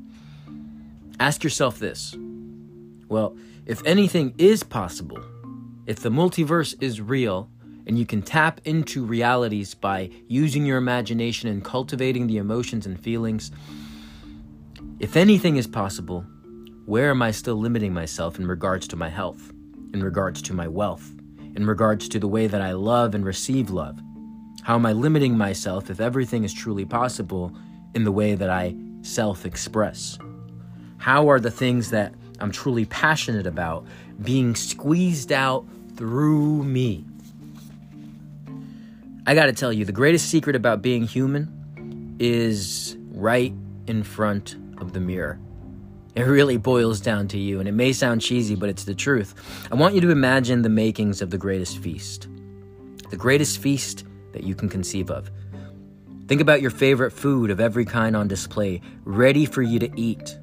ask 1.20 1.44
yourself 1.44 1.78
this. 1.78 2.16
Well, 3.08 3.38
if 3.66 3.86
anything 3.86 4.34
is 4.38 4.64
possible, 4.64 5.20
if 5.86 6.00
the 6.00 6.10
multiverse 6.10 6.76
is 6.82 7.02
real, 7.02 7.50
and 7.88 7.98
you 8.00 8.06
can 8.06 8.22
tap 8.22 8.62
into 8.66 9.06
realities 9.06 9.74
by 9.74 10.10
using 10.28 10.66
your 10.66 10.78
imagination 10.78 11.50
and 11.50 11.64
cultivating 11.64 12.28
the 12.28 12.38
emotions 12.38 12.86
and 12.86 13.00
feelings. 13.00 13.52
If 15.00 15.16
anything 15.16 15.58
is 15.58 15.68
possible, 15.68 16.26
where 16.86 17.10
am 17.10 17.22
I 17.22 17.32
still 17.32 17.56
limiting 17.56 17.94
myself 17.94 18.40
in 18.40 18.48
regards 18.48 18.88
to 18.90 18.96
my 18.96 19.10
health, 19.10 19.52
in 19.94 20.04
regards 20.04 20.42
to 20.44 20.54
my 20.54 20.68
wealth, 20.68 21.12
in 21.56 21.66
regards 21.66 22.08
to 22.10 22.20
the 22.20 22.28
way 22.28 22.48
that 22.48 22.62
I 22.62 22.74
love 22.74 23.16
and 23.16 23.26
receive 23.26 23.70
love? 23.70 24.00
How 24.64 24.76
am 24.76 24.86
I 24.86 24.94
limiting 24.94 25.38
myself 25.38 25.90
if 25.90 26.00
everything 26.00 26.44
is 26.44 26.54
truly 26.54 26.86
possible 26.86 27.56
in 27.94 28.04
the 28.04 28.12
way 28.12 28.36
that 28.36 28.50
I 28.50 28.76
self 29.02 29.46
express? 29.46 30.18
How 30.98 31.30
are 31.30 31.40
the 31.40 31.52
things 31.52 31.92
that 31.92 32.16
I'm 32.40 32.52
truly 32.52 32.86
passionate 32.86 33.46
about 33.46 33.86
being 34.24 34.56
squeezed 34.56 35.32
out 35.32 35.66
through 35.96 36.64
me? 36.64 37.06
I 39.28 39.34
gotta 39.34 39.54
tell 39.54 39.74
you, 39.74 39.86
the 39.86 39.92
greatest 39.92 40.30
secret 40.30 40.56
about 40.56 40.84
being 40.84 41.04
human 41.04 42.16
is 42.20 42.96
right 43.10 43.54
in 43.88 44.04
front 44.04 44.56
of 44.78 44.94
the 44.94 45.00
mirror. 45.00 45.40
It 46.14 46.22
really 46.24 46.58
boils 46.58 47.02
down 47.02 47.28
to 47.30 47.40
you, 47.40 47.60
and 47.60 47.68
it 47.68 47.72
may 47.72 47.92
sound 47.92 48.22
cheesy, 48.22 48.54
but 48.54 48.70
it's 48.70 48.84
the 48.84 48.94
truth. 48.94 49.34
I 49.72 49.76
want 49.76 49.96
you 49.96 50.02
to 50.02 50.12
imagine 50.12 50.62
the 50.62 50.70
makings 50.70 51.24
of 51.24 51.32
the 51.32 51.40
greatest 51.40 51.80
feast. 51.80 52.28
The 53.10 53.18
greatest 53.18 53.58
feast 53.58 54.06
that 54.32 54.44
you 54.44 54.54
can 54.54 54.70
conceive 54.70 55.10
of. 55.10 55.32
Think 56.28 56.40
about 56.40 56.62
your 56.62 56.72
favorite 56.72 57.12
food 57.12 57.50
of 57.50 57.60
every 57.60 57.84
kind 57.84 58.16
on 58.16 58.28
display, 58.28 58.80
ready 59.06 59.48
for 59.48 59.64
you 59.64 59.80
to 59.80 60.00
eat. 60.00 60.38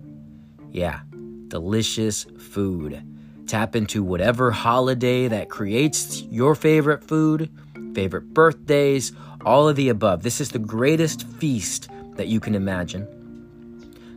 Yeah, 0.73 1.01
delicious 1.47 2.27
food. 2.37 3.01
Tap 3.47 3.77
into 3.77 4.03
whatever 4.03 4.51
holiday 4.51 5.29
that 5.29 5.51
creates 5.51 6.23
your 6.23 6.57
favorite 6.57 7.05
food 7.05 7.49
favorite 7.95 8.33
birthdays, 8.35 9.13
all 9.45 9.69
of 9.69 9.77
the 9.77 9.89
above. 9.89 10.23
This 10.23 10.41
is 10.41 10.51
the 10.51 10.59
greatest 10.59 11.27
feast 11.27 11.89
that 12.17 12.29
you 12.29 12.41
can 12.41 12.55
imagine. 12.55 13.07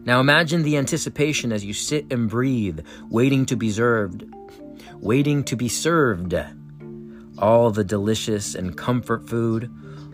Now 0.06 0.20
imagine 0.20 0.62
the 0.62 0.78
anticipation 0.78 1.52
as 1.52 1.66
you 1.66 1.74
sit 1.74 2.12
and 2.12 2.30
breathe, 2.30 2.86
waiting 3.10 3.46
to 3.48 3.56
be 3.56 3.72
served, 3.72 4.24
waiting 5.00 5.44
to 5.46 5.56
be 5.56 5.68
served. 5.68 6.36
All 7.38 7.72
the 7.72 7.84
delicious 7.84 8.56
and 8.56 8.78
comfort 8.78 9.28
food, 9.28 9.70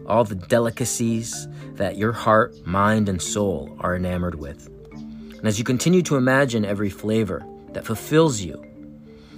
all 0.07 0.23
the 0.23 0.35
delicacies 0.35 1.47
that 1.73 1.97
your 1.97 2.13
heart, 2.13 2.65
mind, 2.65 3.09
and 3.09 3.21
soul 3.21 3.75
are 3.79 3.95
enamored 3.95 4.35
with. 4.35 4.67
And 4.93 5.47
as 5.47 5.57
you 5.57 5.65
continue 5.65 6.01
to 6.03 6.15
imagine 6.15 6.65
every 6.65 6.89
flavor 6.89 7.45
that 7.73 7.85
fulfills 7.85 8.41
you, 8.41 8.63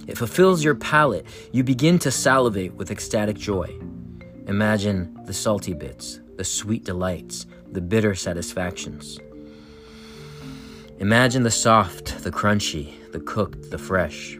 it 0.06 0.18
fulfills 0.18 0.62
your 0.62 0.74
palate, 0.74 1.26
you 1.52 1.64
begin 1.64 1.98
to 2.00 2.10
salivate 2.10 2.74
with 2.74 2.90
ecstatic 2.90 3.36
joy. 3.36 3.74
Imagine 4.46 5.18
the 5.24 5.32
salty 5.32 5.72
bits, 5.72 6.20
the 6.36 6.44
sweet 6.44 6.84
delights, 6.84 7.46
the 7.72 7.80
bitter 7.80 8.14
satisfactions. 8.14 9.18
Imagine 10.98 11.42
the 11.42 11.50
soft, 11.50 12.22
the 12.22 12.30
crunchy, 12.30 12.92
the 13.12 13.20
cooked, 13.20 13.70
the 13.70 13.78
fresh. 13.78 14.38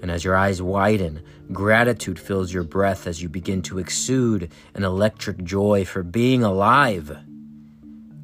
And 0.00 0.10
as 0.10 0.24
your 0.24 0.36
eyes 0.36 0.62
widen, 0.62 1.22
gratitude 1.52 2.18
fills 2.18 2.52
your 2.52 2.62
breath 2.62 3.06
as 3.06 3.22
you 3.22 3.28
begin 3.28 3.60
to 3.62 3.78
exude 3.78 4.50
an 4.74 4.84
electric 4.84 5.44
joy 5.44 5.84
for 5.84 6.02
being 6.02 6.42
alive. 6.42 7.18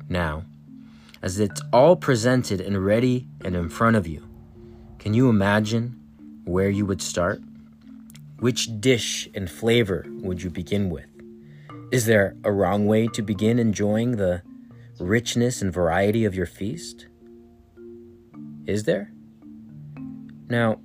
Now, 0.09 0.45
as 1.21 1.39
it's 1.39 1.61
all 1.75 1.97
presented 1.97 2.61
and 2.61 2.83
ready 2.85 3.27
and 3.45 3.55
in 3.55 3.69
front 3.69 3.97
of 3.97 4.07
you, 4.07 4.27
can 4.99 5.13
you 5.13 5.29
imagine 5.29 6.01
where 6.47 6.71
you 6.71 6.87
would 6.87 7.03
start? 7.03 7.43
Which 8.39 8.81
dish 8.81 9.29
and 9.35 9.51
flavor 9.51 10.05
would 10.09 10.43
you 10.43 10.51
begin 10.51 10.91
with? 10.91 11.07
Is 11.91 12.05
there 12.05 12.37
a 12.45 12.53
wrong 12.53 12.87
way 12.87 13.07
to 13.09 13.23
begin 13.23 13.59
enjoying 13.59 14.17
the 14.17 14.43
richness 15.01 15.63
and 15.63 15.73
variety 15.73 16.25
of 16.27 16.35
your 16.35 16.45
feast? 16.47 17.07
Is 18.67 18.85
there? 18.85 19.11
Now, 20.49 20.81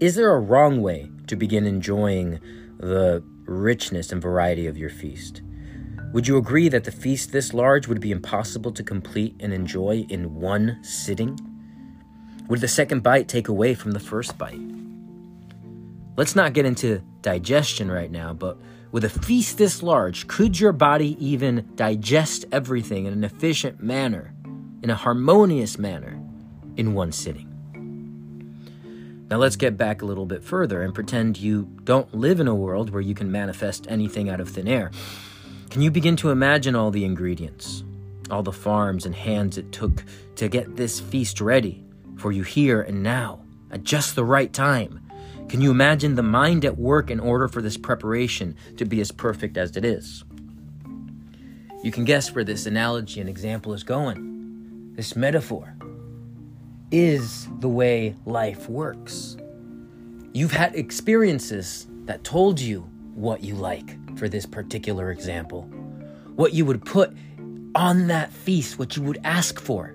is 0.00 0.16
there 0.16 0.32
a 0.32 0.40
wrong 0.40 0.82
way 0.82 1.10
to 1.28 1.36
begin 1.36 1.64
enjoying 1.64 2.40
the 2.78 3.22
richness 3.44 4.10
and 4.10 4.20
variety 4.20 4.66
of 4.66 4.76
your 4.76 4.90
feast? 4.90 5.42
Would 6.12 6.26
you 6.26 6.36
agree 6.38 6.68
that 6.70 6.84
the 6.84 6.90
feast 6.90 7.30
this 7.30 7.54
large 7.54 7.86
would 7.86 8.00
be 8.00 8.10
impossible 8.10 8.72
to 8.72 8.82
complete 8.82 9.36
and 9.38 9.52
enjoy 9.52 10.06
in 10.08 10.34
one 10.34 10.82
sitting? 10.82 11.38
Would 12.48 12.60
the 12.60 12.68
second 12.68 13.04
bite 13.04 13.28
take 13.28 13.48
away 13.48 13.74
from 13.74 13.92
the 13.92 14.00
first 14.00 14.36
bite? 14.36 14.81
Let's 16.16 16.36
not 16.36 16.52
get 16.52 16.66
into 16.66 17.02
digestion 17.22 17.90
right 17.90 18.10
now, 18.10 18.34
but 18.34 18.58
with 18.90 19.04
a 19.04 19.08
feast 19.08 19.56
this 19.56 19.82
large, 19.82 20.28
could 20.28 20.60
your 20.60 20.72
body 20.72 21.16
even 21.18 21.70
digest 21.74 22.44
everything 22.52 23.06
in 23.06 23.14
an 23.14 23.24
efficient 23.24 23.82
manner, 23.82 24.34
in 24.82 24.90
a 24.90 24.94
harmonious 24.94 25.78
manner, 25.78 26.20
in 26.76 26.92
one 26.92 27.12
sitting? 27.12 27.48
Now 29.30 29.38
let's 29.38 29.56
get 29.56 29.78
back 29.78 30.02
a 30.02 30.04
little 30.04 30.26
bit 30.26 30.44
further 30.44 30.82
and 30.82 30.94
pretend 30.94 31.38
you 31.38 31.62
don't 31.84 32.12
live 32.14 32.38
in 32.38 32.48
a 32.48 32.54
world 32.54 32.90
where 32.90 33.00
you 33.00 33.14
can 33.14 33.32
manifest 33.32 33.86
anything 33.88 34.28
out 34.28 34.40
of 34.40 34.50
thin 34.50 34.68
air. 34.68 34.90
Can 35.70 35.80
you 35.80 35.90
begin 35.90 36.16
to 36.16 36.28
imagine 36.28 36.76
all 36.76 36.90
the 36.90 37.06
ingredients, 37.06 37.82
all 38.30 38.42
the 38.42 38.52
farms 38.52 39.06
and 39.06 39.14
hands 39.14 39.56
it 39.56 39.72
took 39.72 40.04
to 40.36 40.48
get 40.48 40.76
this 40.76 41.00
feast 41.00 41.40
ready 41.40 41.82
for 42.18 42.30
you 42.30 42.42
here 42.42 42.82
and 42.82 43.02
now, 43.02 43.42
at 43.70 43.82
just 43.82 44.14
the 44.14 44.24
right 44.24 44.52
time? 44.52 45.01
Can 45.52 45.60
you 45.60 45.70
imagine 45.70 46.14
the 46.14 46.22
mind 46.22 46.64
at 46.64 46.78
work 46.78 47.10
in 47.10 47.20
order 47.20 47.46
for 47.46 47.60
this 47.60 47.76
preparation 47.76 48.56
to 48.78 48.86
be 48.86 49.02
as 49.02 49.12
perfect 49.12 49.58
as 49.58 49.76
it 49.76 49.84
is? 49.84 50.24
You 51.82 51.92
can 51.92 52.06
guess 52.06 52.34
where 52.34 52.42
this 52.42 52.64
analogy 52.64 53.20
and 53.20 53.28
example 53.28 53.74
is 53.74 53.84
going. 53.84 54.94
This 54.96 55.14
metaphor 55.14 55.76
is 56.90 57.48
the 57.60 57.68
way 57.68 58.16
life 58.24 58.66
works. 58.70 59.36
You've 60.32 60.52
had 60.52 60.74
experiences 60.74 61.86
that 62.06 62.24
told 62.24 62.58
you 62.58 62.88
what 63.12 63.44
you 63.44 63.54
like 63.54 64.16
for 64.16 64.30
this 64.30 64.46
particular 64.46 65.10
example, 65.10 65.64
what 66.34 66.54
you 66.54 66.64
would 66.64 66.82
put 66.82 67.14
on 67.74 68.06
that 68.06 68.32
feast, 68.32 68.78
what 68.78 68.96
you 68.96 69.02
would 69.02 69.20
ask 69.22 69.60
for. 69.60 69.94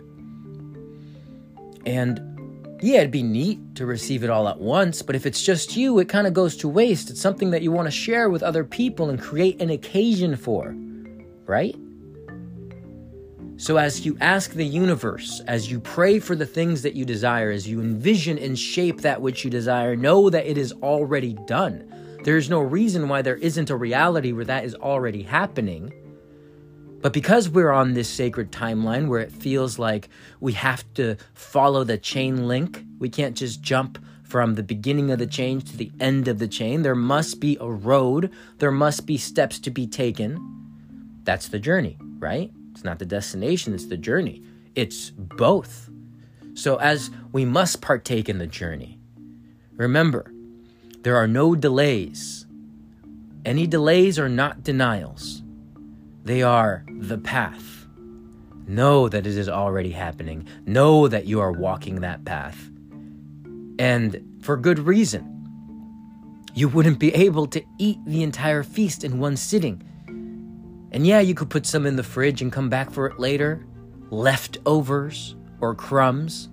And 1.84 2.37
yeah, 2.80 3.00
it'd 3.00 3.12
be 3.12 3.24
neat 3.24 3.76
to 3.76 3.86
receive 3.86 4.24
it 4.24 4.30
all 4.30 4.48
at 4.48 4.60
once, 4.60 5.02
but 5.02 5.16
if 5.16 5.26
it's 5.26 5.42
just 5.42 5.76
you, 5.76 5.98
it 6.00 6.10
kind 6.10 6.28
of 6.28 6.34
goes 6.34 6.56
to 6.58 6.68
waste. 6.68 7.10
It's 7.10 7.22
something 7.22 7.50
that 7.52 7.64
you 7.64 7.72
want 7.72 7.88
to 7.88 7.92
share 7.92 8.30
with 8.30 8.44
other 8.44 8.64
people 8.64 9.10
and 9.10 9.20
create 9.20 9.60
an 9.62 9.72
occasion 9.72 10.36
for, 10.36 10.76
right? 11.46 11.76
So, 13.60 13.78
as 13.78 14.06
you 14.06 14.16
ask 14.22 14.52
the 14.52 14.64
universe, 14.64 15.42
as 15.48 15.72
you 15.72 15.80
pray 15.80 16.20
for 16.20 16.36
the 16.36 16.46
things 16.46 16.84
that 16.84 16.94
you 16.94 17.06
desire, 17.06 17.50
as 17.50 17.68
you 17.68 17.82
envision 17.82 18.38
and 18.38 18.58
shape 18.58 19.02
that 19.02 19.20
which 19.20 19.44
you 19.44 19.50
desire, 19.50 19.96
know 19.96 20.30
that 20.30 20.46
it 20.46 20.60
is 20.60 20.74
already 20.84 21.34
done. 21.48 22.20
There 22.24 22.38
is 22.38 22.52
no 22.52 22.60
reason 22.60 23.10
why 23.10 23.24
there 23.24 23.38
isn't 23.38 23.72
a 23.72 23.76
reality 23.76 24.32
where 24.32 24.46
that 24.46 24.66
is 24.66 24.76
already 24.76 25.24
happening. 25.24 25.92
But 27.02 27.14
because 27.14 27.50
we're 27.50 27.72
on 27.72 27.94
this 27.94 28.10
sacred 28.10 28.52
timeline 28.52 29.08
where 29.08 29.20
it 29.20 29.32
feels 29.32 29.78
like 29.78 30.10
we 30.40 30.54
have 30.54 30.84
to 30.96 31.16
follow 31.34 31.84
the 31.84 31.98
chain 31.98 32.48
link, 32.48 32.84
we 33.00 33.10
can't 33.10 33.38
just 33.38 33.62
jump 33.62 34.00
from 34.24 34.56
the 34.56 34.64
beginning 34.64 35.12
of 35.12 35.20
the 35.20 35.28
chain 35.28 35.62
to 35.62 35.78
the 35.78 35.92
end 36.00 36.28
of 36.28 36.40
the 36.40 36.48
chain. 36.48 36.82
There 36.82 36.96
must 36.96 37.40
be 37.40 37.58
a 37.62 37.70
road, 37.70 38.32
there 38.58 38.72
must 38.72 39.06
be 39.06 39.18
steps 39.18 39.60
to 39.60 39.70
be 39.70 39.88
taken. 39.88 41.22
That's 41.24 41.48
the 41.48 41.60
journey, 41.60 41.98
right? 42.20 42.52
It's 42.72 42.84
not 42.84 43.00
the 43.00 43.06
destination, 43.06 43.74
it's 43.74 43.86
the 43.86 43.98
journey. 43.98 44.44
It's 44.76 45.12
both. 45.12 45.90
So, 46.56 46.78
as 46.78 47.10
we 47.32 47.46
must 47.46 47.82
partake 47.82 48.28
in 48.28 48.40
the 48.40 48.48
journey, 48.48 49.00
remember, 49.76 50.32
there 51.02 51.16
are 51.16 51.28
no 51.28 51.56
delays. 51.56 52.46
Any 53.46 53.68
delays 53.68 54.20
are 54.20 54.30
not 54.30 54.64
denials. 54.64 55.42
They 56.28 56.44
are 56.44 56.84
the 56.90 57.18
path. 57.18 57.88
Know 58.68 59.08
that 59.08 59.26
it 59.26 59.38
is 59.38 59.48
already 59.48 59.92
happening. 59.92 60.46
Know 60.66 61.08
that 61.08 61.26
you 61.26 61.40
are 61.40 61.54
walking 61.54 62.02
that 62.02 62.26
path. 62.26 62.70
And 63.80 64.42
for 64.42 64.58
good 64.58 64.78
reason. 64.78 65.24
You 66.54 66.68
wouldn't 66.68 67.00
be 67.00 67.16
able 67.16 67.48
to 67.48 67.64
eat 67.78 68.00
the 68.06 68.24
entire 68.24 68.64
feast 68.64 69.06
in 69.06 69.20
one 69.20 69.38
sitting. 69.38 69.82
And 70.92 71.08
yeah, 71.08 71.22
you 71.22 71.34
could 71.34 71.50
put 71.50 71.66
some 71.66 71.86
in 71.86 71.96
the 71.96 72.04
fridge 72.04 72.42
and 72.42 72.52
come 72.52 72.68
back 72.68 72.92
for 72.92 73.06
it 73.06 73.20
later, 73.20 73.66
leftovers 74.10 75.34
or 75.62 75.76
crumbs. 75.76 76.50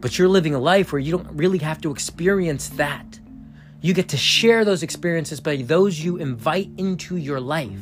But 0.00 0.18
you're 0.18 0.26
living 0.26 0.56
a 0.56 0.58
life 0.58 0.90
where 0.90 0.98
you 0.98 1.12
don't 1.16 1.36
really 1.36 1.58
have 1.58 1.80
to 1.82 1.92
experience 1.92 2.70
that. 2.70 3.20
You 3.80 3.94
get 3.94 4.08
to 4.08 4.16
share 4.16 4.64
those 4.64 4.82
experiences 4.82 5.40
by 5.40 5.54
those 5.58 6.00
you 6.00 6.16
invite 6.16 6.72
into 6.78 7.16
your 7.16 7.38
life 7.38 7.78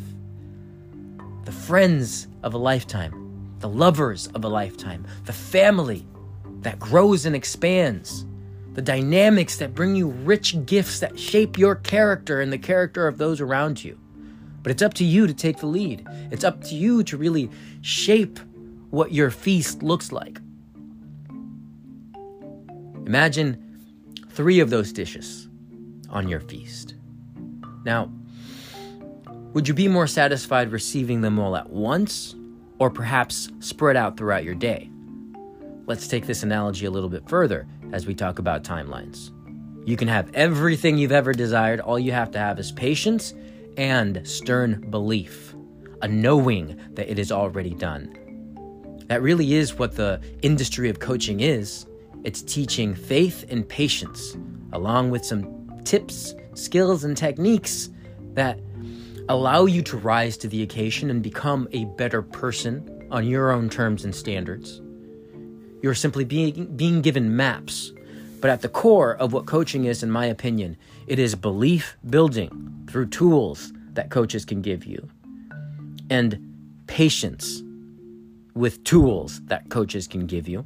the 1.46 1.52
friends 1.52 2.26
of 2.42 2.54
a 2.54 2.58
lifetime, 2.58 3.56
the 3.60 3.68
lovers 3.68 4.26
of 4.34 4.44
a 4.44 4.48
lifetime, 4.48 5.06
the 5.26 5.32
family 5.32 6.04
that 6.62 6.80
grows 6.80 7.24
and 7.24 7.36
expands, 7.36 8.26
the 8.72 8.82
dynamics 8.82 9.56
that 9.58 9.72
bring 9.72 9.94
you 9.94 10.08
rich 10.08 10.66
gifts 10.66 10.98
that 10.98 11.16
shape 11.16 11.56
your 11.56 11.76
character 11.76 12.40
and 12.40 12.52
the 12.52 12.58
character 12.58 13.06
of 13.06 13.16
those 13.16 13.40
around 13.40 13.82
you. 13.84 13.96
But 14.64 14.72
it's 14.72 14.82
up 14.82 14.94
to 14.94 15.04
you 15.04 15.28
to 15.28 15.32
take 15.32 15.58
the 15.58 15.66
lead. 15.66 16.04
It's 16.32 16.42
up 16.42 16.64
to 16.64 16.74
you 16.74 17.04
to 17.04 17.16
really 17.16 17.48
shape 17.80 18.40
what 18.90 19.12
your 19.12 19.30
feast 19.30 19.84
looks 19.84 20.10
like. 20.10 20.40
Imagine 23.06 23.62
three 24.30 24.58
of 24.58 24.70
those 24.70 24.92
dishes 24.92 25.48
on 26.10 26.26
your 26.26 26.40
feast. 26.40 26.96
Now, 27.84 28.10
would 29.56 29.66
you 29.66 29.72
be 29.72 29.88
more 29.88 30.06
satisfied 30.06 30.70
receiving 30.70 31.22
them 31.22 31.38
all 31.38 31.56
at 31.56 31.70
once 31.70 32.34
or 32.78 32.90
perhaps 32.90 33.48
spread 33.60 33.96
out 33.96 34.14
throughout 34.14 34.44
your 34.44 34.54
day? 34.54 34.90
Let's 35.86 36.08
take 36.08 36.26
this 36.26 36.42
analogy 36.42 36.84
a 36.84 36.90
little 36.90 37.08
bit 37.08 37.26
further 37.26 37.66
as 37.90 38.04
we 38.04 38.14
talk 38.14 38.38
about 38.38 38.64
timelines. 38.64 39.30
You 39.88 39.96
can 39.96 40.08
have 40.08 40.30
everything 40.34 40.98
you've 40.98 41.10
ever 41.10 41.32
desired, 41.32 41.80
all 41.80 41.98
you 41.98 42.12
have 42.12 42.30
to 42.32 42.38
have 42.38 42.58
is 42.58 42.70
patience 42.70 43.32
and 43.78 44.28
stern 44.28 44.90
belief, 44.90 45.54
a 46.02 46.08
knowing 46.08 46.78
that 46.90 47.10
it 47.10 47.18
is 47.18 47.32
already 47.32 47.72
done. 47.72 48.14
That 49.06 49.22
really 49.22 49.54
is 49.54 49.78
what 49.78 49.96
the 49.96 50.20
industry 50.42 50.90
of 50.90 51.00
coaching 51.00 51.40
is. 51.40 51.86
It's 52.24 52.42
teaching 52.42 52.94
faith 52.94 53.46
and 53.48 53.66
patience, 53.66 54.36
along 54.74 55.08
with 55.08 55.24
some 55.24 55.80
tips, 55.84 56.34
skills, 56.52 57.04
and 57.04 57.16
techniques 57.16 57.88
that 58.34 58.60
allow 59.28 59.64
you 59.66 59.82
to 59.82 59.96
rise 59.96 60.36
to 60.38 60.48
the 60.48 60.62
occasion 60.62 61.10
and 61.10 61.22
become 61.22 61.68
a 61.72 61.84
better 61.84 62.22
person 62.22 63.08
on 63.10 63.26
your 63.26 63.50
own 63.50 63.68
terms 63.68 64.04
and 64.04 64.14
standards. 64.14 64.80
You're 65.82 65.94
simply 65.94 66.24
being, 66.24 66.76
being 66.76 67.02
given 67.02 67.36
maps. 67.36 67.92
But 68.40 68.50
at 68.50 68.62
the 68.62 68.68
core 68.68 69.14
of 69.16 69.32
what 69.32 69.46
coaching 69.46 69.86
is, 69.86 70.02
in 70.02 70.10
my 70.10 70.26
opinion, 70.26 70.76
it 71.06 71.18
is 71.18 71.34
belief 71.34 71.96
building 72.08 72.84
through 72.88 73.06
tools 73.06 73.72
that 73.92 74.10
coaches 74.10 74.44
can 74.44 74.62
give 74.62 74.84
you 74.84 75.08
and 76.10 76.38
patience 76.86 77.62
with 78.54 78.84
tools 78.84 79.40
that 79.46 79.68
coaches 79.70 80.06
can 80.06 80.26
give 80.26 80.48
you. 80.48 80.64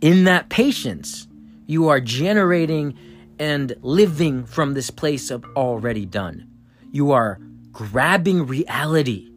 In 0.00 0.24
that 0.24 0.48
patience, 0.48 1.28
you 1.66 1.88
are 1.88 2.00
generating 2.00 2.98
and 3.38 3.74
living 3.82 4.44
from 4.44 4.74
this 4.74 4.90
place 4.90 5.30
of 5.30 5.44
already 5.56 6.04
done. 6.04 6.48
You 6.90 7.12
are 7.12 7.38
grabbing 7.72 8.46
reality 8.46 9.30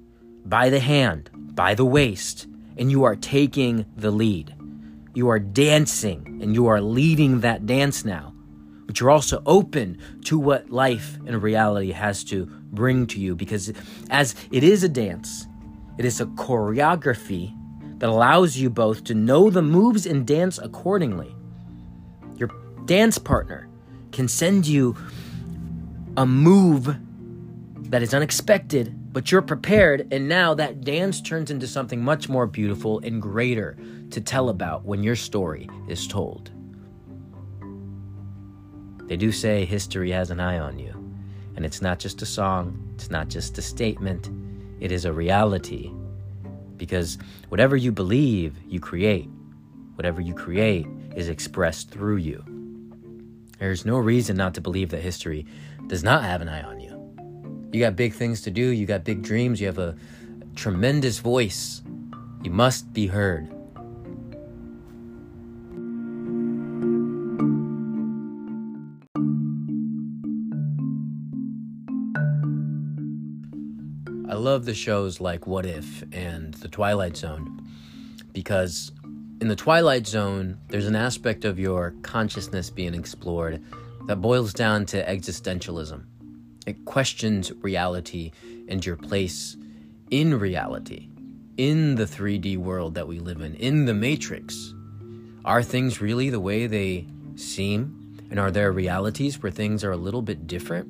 by 0.45 0.69
the 0.69 0.79
hand, 0.79 1.29
by 1.55 1.73
the 1.73 1.85
waist, 1.85 2.47
and 2.77 2.91
you 2.91 3.03
are 3.03 3.15
taking 3.15 3.85
the 3.95 4.11
lead. 4.11 4.53
You 5.13 5.29
are 5.29 5.39
dancing 5.39 6.39
and 6.41 6.53
you 6.53 6.67
are 6.67 6.81
leading 6.81 7.39
that 7.39 7.65
dance 7.65 8.03
now. 8.03 8.33
But 8.85 8.99
you're 8.99 9.09
also 9.09 9.41
open 9.45 9.97
to 10.25 10.37
what 10.37 10.69
life 10.69 11.17
and 11.25 11.41
reality 11.41 11.91
has 11.91 12.23
to 12.25 12.45
bring 12.45 13.07
to 13.07 13.19
you 13.19 13.35
because 13.35 13.71
as 14.09 14.35
it 14.51 14.63
is 14.63 14.83
a 14.83 14.89
dance, 14.89 15.47
it 15.97 16.05
is 16.05 16.19
a 16.19 16.25
choreography 16.25 17.55
that 17.99 18.09
allows 18.09 18.57
you 18.57 18.69
both 18.69 19.05
to 19.05 19.15
know 19.15 19.49
the 19.49 19.61
moves 19.61 20.05
and 20.05 20.27
dance 20.27 20.59
accordingly. 20.59 21.33
Your 22.35 22.49
dance 22.83 23.17
partner 23.17 23.69
can 24.11 24.27
send 24.27 24.67
you 24.67 24.95
a 26.17 26.25
move 26.25 26.97
that 27.89 28.01
is 28.01 28.13
unexpected, 28.13 29.13
but 29.13 29.31
you're 29.31 29.41
prepared, 29.41 30.07
and 30.11 30.27
now 30.27 30.53
that 30.53 30.81
dance 30.81 31.21
turns 31.21 31.51
into 31.51 31.67
something 31.67 32.03
much 32.03 32.27
more 32.27 32.47
beautiful 32.47 32.99
and 32.99 33.21
greater 33.21 33.77
to 34.11 34.21
tell 34.21 34.49
about 34.49 34.85
when 34.85 35.03
your 35.03 35.15
story 35.15 35.69
is 35.87 36.07
told. 36.07 36.51
They 39.07 39.17
do 39.17 39.31
say 39.31 39.65
history 39.65 40.11
has 40.11 40.31
an 40.31 40.39
eye 40.39 40.57
on 40.57 40.79
you, 40.79 40.91
and 41.55 41.65
it's 41.65 41.81
not 41.81 41.99
just 41.99 42.21
a 42.21 42.25
song, 42.25 42.91
it's 42.95 43.11
not 43.11 43.27
just 43.27 43.57
a 43.57 43.61
statement, 43.61 44.29
it 44.79 44.91
is 44.91 45.05
a 45.05 45.13
reality. 45.13 45.91
Because 46.75 47.17
whatever 47.49 47.77
you 47.77 47.91
believe, 47.91 48.57
you 48.67 48.79
create. 48.79 49.29
Whatever 49.93 50.21
you 50.21 50.33
create 50.33 50.87
is 51.15 51.29
expressed 51.29 51.91
through 51.91 52.17
you. 52.17 52.43
There's 53.59 53.85
no 53.85 53.97
reason 53.97 54.35
not 54.35 54.55
to 54.55 54.61
believe 54.61 54.89
that 54.89 55.01
history 55.01 55.45
does 55.87 56.03
not 56.03 56.23
have 56.23 56.41
an 56.41 56.49
eye 56.49 56.63
on 56.63 56.81
you. 56.81 56.84
You 57.75 57.81
got 57.81 57.97
big 57.97 58.13
things 58.13 58.39
to 58.43 58.51
do, 58.51 58.69
you 58.69 58.85
got 58.85 59.03
big 59.03 59.21
dreams, 59.21 59.59
you 59.59 59.67
have 59.67 59.79
a 59.79 59.97
tremendous 60.55 61.19
voice. 61.19 61.81
You 62.41 62.49
must 62.49 62.93
be 62.93 63.07
heard. 63.07 63.49
I 74.29 74.35
love 74.35 74.63
the 74.63 74.73
shows 74.73 75.19
like 75.19 75.45
What 75.45 75.65
If 75.65 76.05
and 76.13 76.53
The 76.53 76.69
Twilight 76.69 77.17
Zone 77.17 77.61
because 78.31 78.93
in 79.41 79.49
The 79.49 79.55
Twilight 79.57 80.07
Zone, 80.07 80.57
there's 80.69 80.87
an 80.87 80.95
aspect 80.95 81.43
of 81.43 81.59
your 81.59 81.93
consciousness 82.03 82.69
being 82.69 82.95
explored 82.95 83.61
that 84.07 84.21
boils 84.21 84.53
down 84.53 84.85
to 84.85 85.05
existentialism. 85.05 86.05
It 86.65 86.85
questions 86.85 87.51
reality 87.61 88.31
and 88.67 88.85
your 88.85 88.95
place 88.95 89.55
in 90.09 90.39
reality, 90.39 91.09
in 91.57 91.95
the 91.95 92.05
3D 92.05 92.57
world 92.57 92.95
that 92.95 93.07
we 93.07 93.19
live 93.19 93.41
in, 93.41 93.55
in 93.55 93.85
the 93.85 93.93
Matrix. 93.93 94.73
Are 95.43 95.61
things 95.61 96.01
really 96.01 96.29
the 96.29 96.39
way 96.39 96.67
they 96.67 97.07
seem? 97.35 98.01
And 98.31 98.39
are 98.39 98.51
there 98.51 98.71
realities 98.71 99.41
where 99.41 99.51
things 99.51 99.83
are 99.83 99.91
a 99.91 99.97
little 99.97 100.23
bit 100.23 100.47
different? 100.47 100.89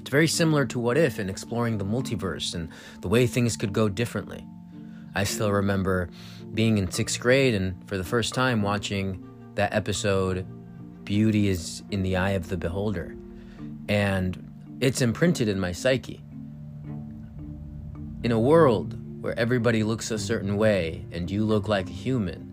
It's 0.00 0.10
very 0.10 0.26
similar 0.26 0.66
to 0.66 0.80
What 0.80 0.98
If 0.98 1.18
and 1.18 1.30
exploring 1.30 1.78
the 1.78 1.84
multiverse 1.84 2.54
and 2.54 2.68
the 3.00 3.08
way 3.08 3.26
things 3.26 3.56
could 3.56 3.72
go 3.72 3.88
differently. 3.88 4.44
I 5.14 5.24
still 5.24 5.52
remember 5.52 6.10
being 6.54 6.78
in 6.78 6.90
sixth 6.90 7.20
grade 7.20 7.54
and 7.54 7.88
for 7.88 7.96
the 7.96 8.04
first 8.04 8.34
time 8.34 8.62
watching 8.62 9.24
that 9.54 9.72
episode, 9.72 10.46
Beauty 11.04 11.48
is 11.48 11.82
in 11.90 12.02
the 12.02 12.16
Eye 12.16 12.30
of 12.30 12.48
the 12.48 12.56
Beholder. 12.56 13.14
And 13.88 14.51
it's 14.82 15.00
imprinted 15.00 15.46
in 15.46 15.60
my 15.60 15.70
psyche. 15.70 16.20
In 18.24 18.32
a 18.32 18.40
world 18.40 18.98
where 19.22 19.38
everybody 19.38 19.84
looks 19.84 20.10
a 20.10 20.18
certain 20.18 20.56
way 20.56 21.06
and 21.12 21.30
you 21.30 21.44
look 21.44 21.68
like 21.68 21.88
a 21.88 21.92
human, 21.92 22.48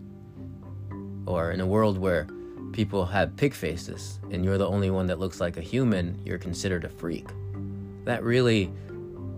or 1.25 1.51
in 1.51 1.59
a 1.59 1.65
world 1.65 1.97
where 1.97 2.27
people 2.71 3.03
have 3.03 3.35
pig 3.35 3.55
faces 3.55 4.19
and 4.29 4.45
you're 4.45 4.59
the 4.59 4.67
only 4.67 4.91
one 4.91 5.07
that 5.07 5.17
looks 5.17 5.41
like 5.41 5.57
a 5.57 5.61
human, 5.61 6.21
you're 6.23 6.37
considered 6.37 6.85
a 6.85 6.89
freak. 6.89 7.27
That 8.05 8.23
really 8.23 8.71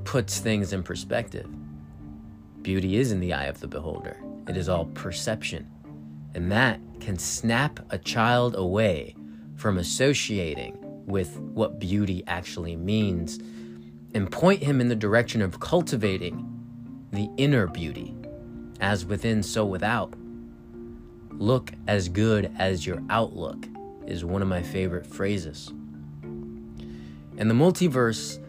puts 0.04 0.40
things 0.40 0.74
in 0.74 0.84
perspective. 0.84 1.50
Beauty 2.62 2.98
is 2.98 3.14
in 3.14 3.22
the 3.22 3.32
eye 3.32 3.46
of 3.46 3.62
the 3.62 3.70
beholder, 3.70 4.18
it 4.50 4.58
is 4.58 4.68
all 4.68 4.86
perception. 4.88 5.66
And 6.36 6.52
that 6.52 6.82
can 7.00 7.18
snap 7.18 7.80
a 7.90 7.98
child 7.98 8.56
away 8.56 9.16
from 9.56 9.78
associating 9.78 10.81
with 11.12 11.38
what 11.38 11.80
beauty 11.80 12.24
actually 12.26 12.76
means 12.76 13.40
and 14.16 14.32
point 14.32 14.64
him 14.64 14.82
in 14.82 14.88
the 14.88 14.96
direction 14.96 15.42
of 15.42 15.60
cultivating 15.60 16.48
the 17.12 17.30
inner 17.38 17.68
beauty, 17.68 18.16
as 18.80 19.06
within, 19.06 19.44
so 19.44 19.66
without. 19.66 20.14
Look 21.32 21.72
as 21.88 22.10
good 22.10 22.52
as 22.58 22.86
your 22.86 23.02
outlook 23.10 23.66
is 24.08 24.26
one 24.26 24.42
of 24.42 24.48
my 24.48 24.62
favorite 24.64 25.06
phrases. 25.06 25.70
And 27.38 27.50
the 27.50 27.54
multiverse 27.54 28.40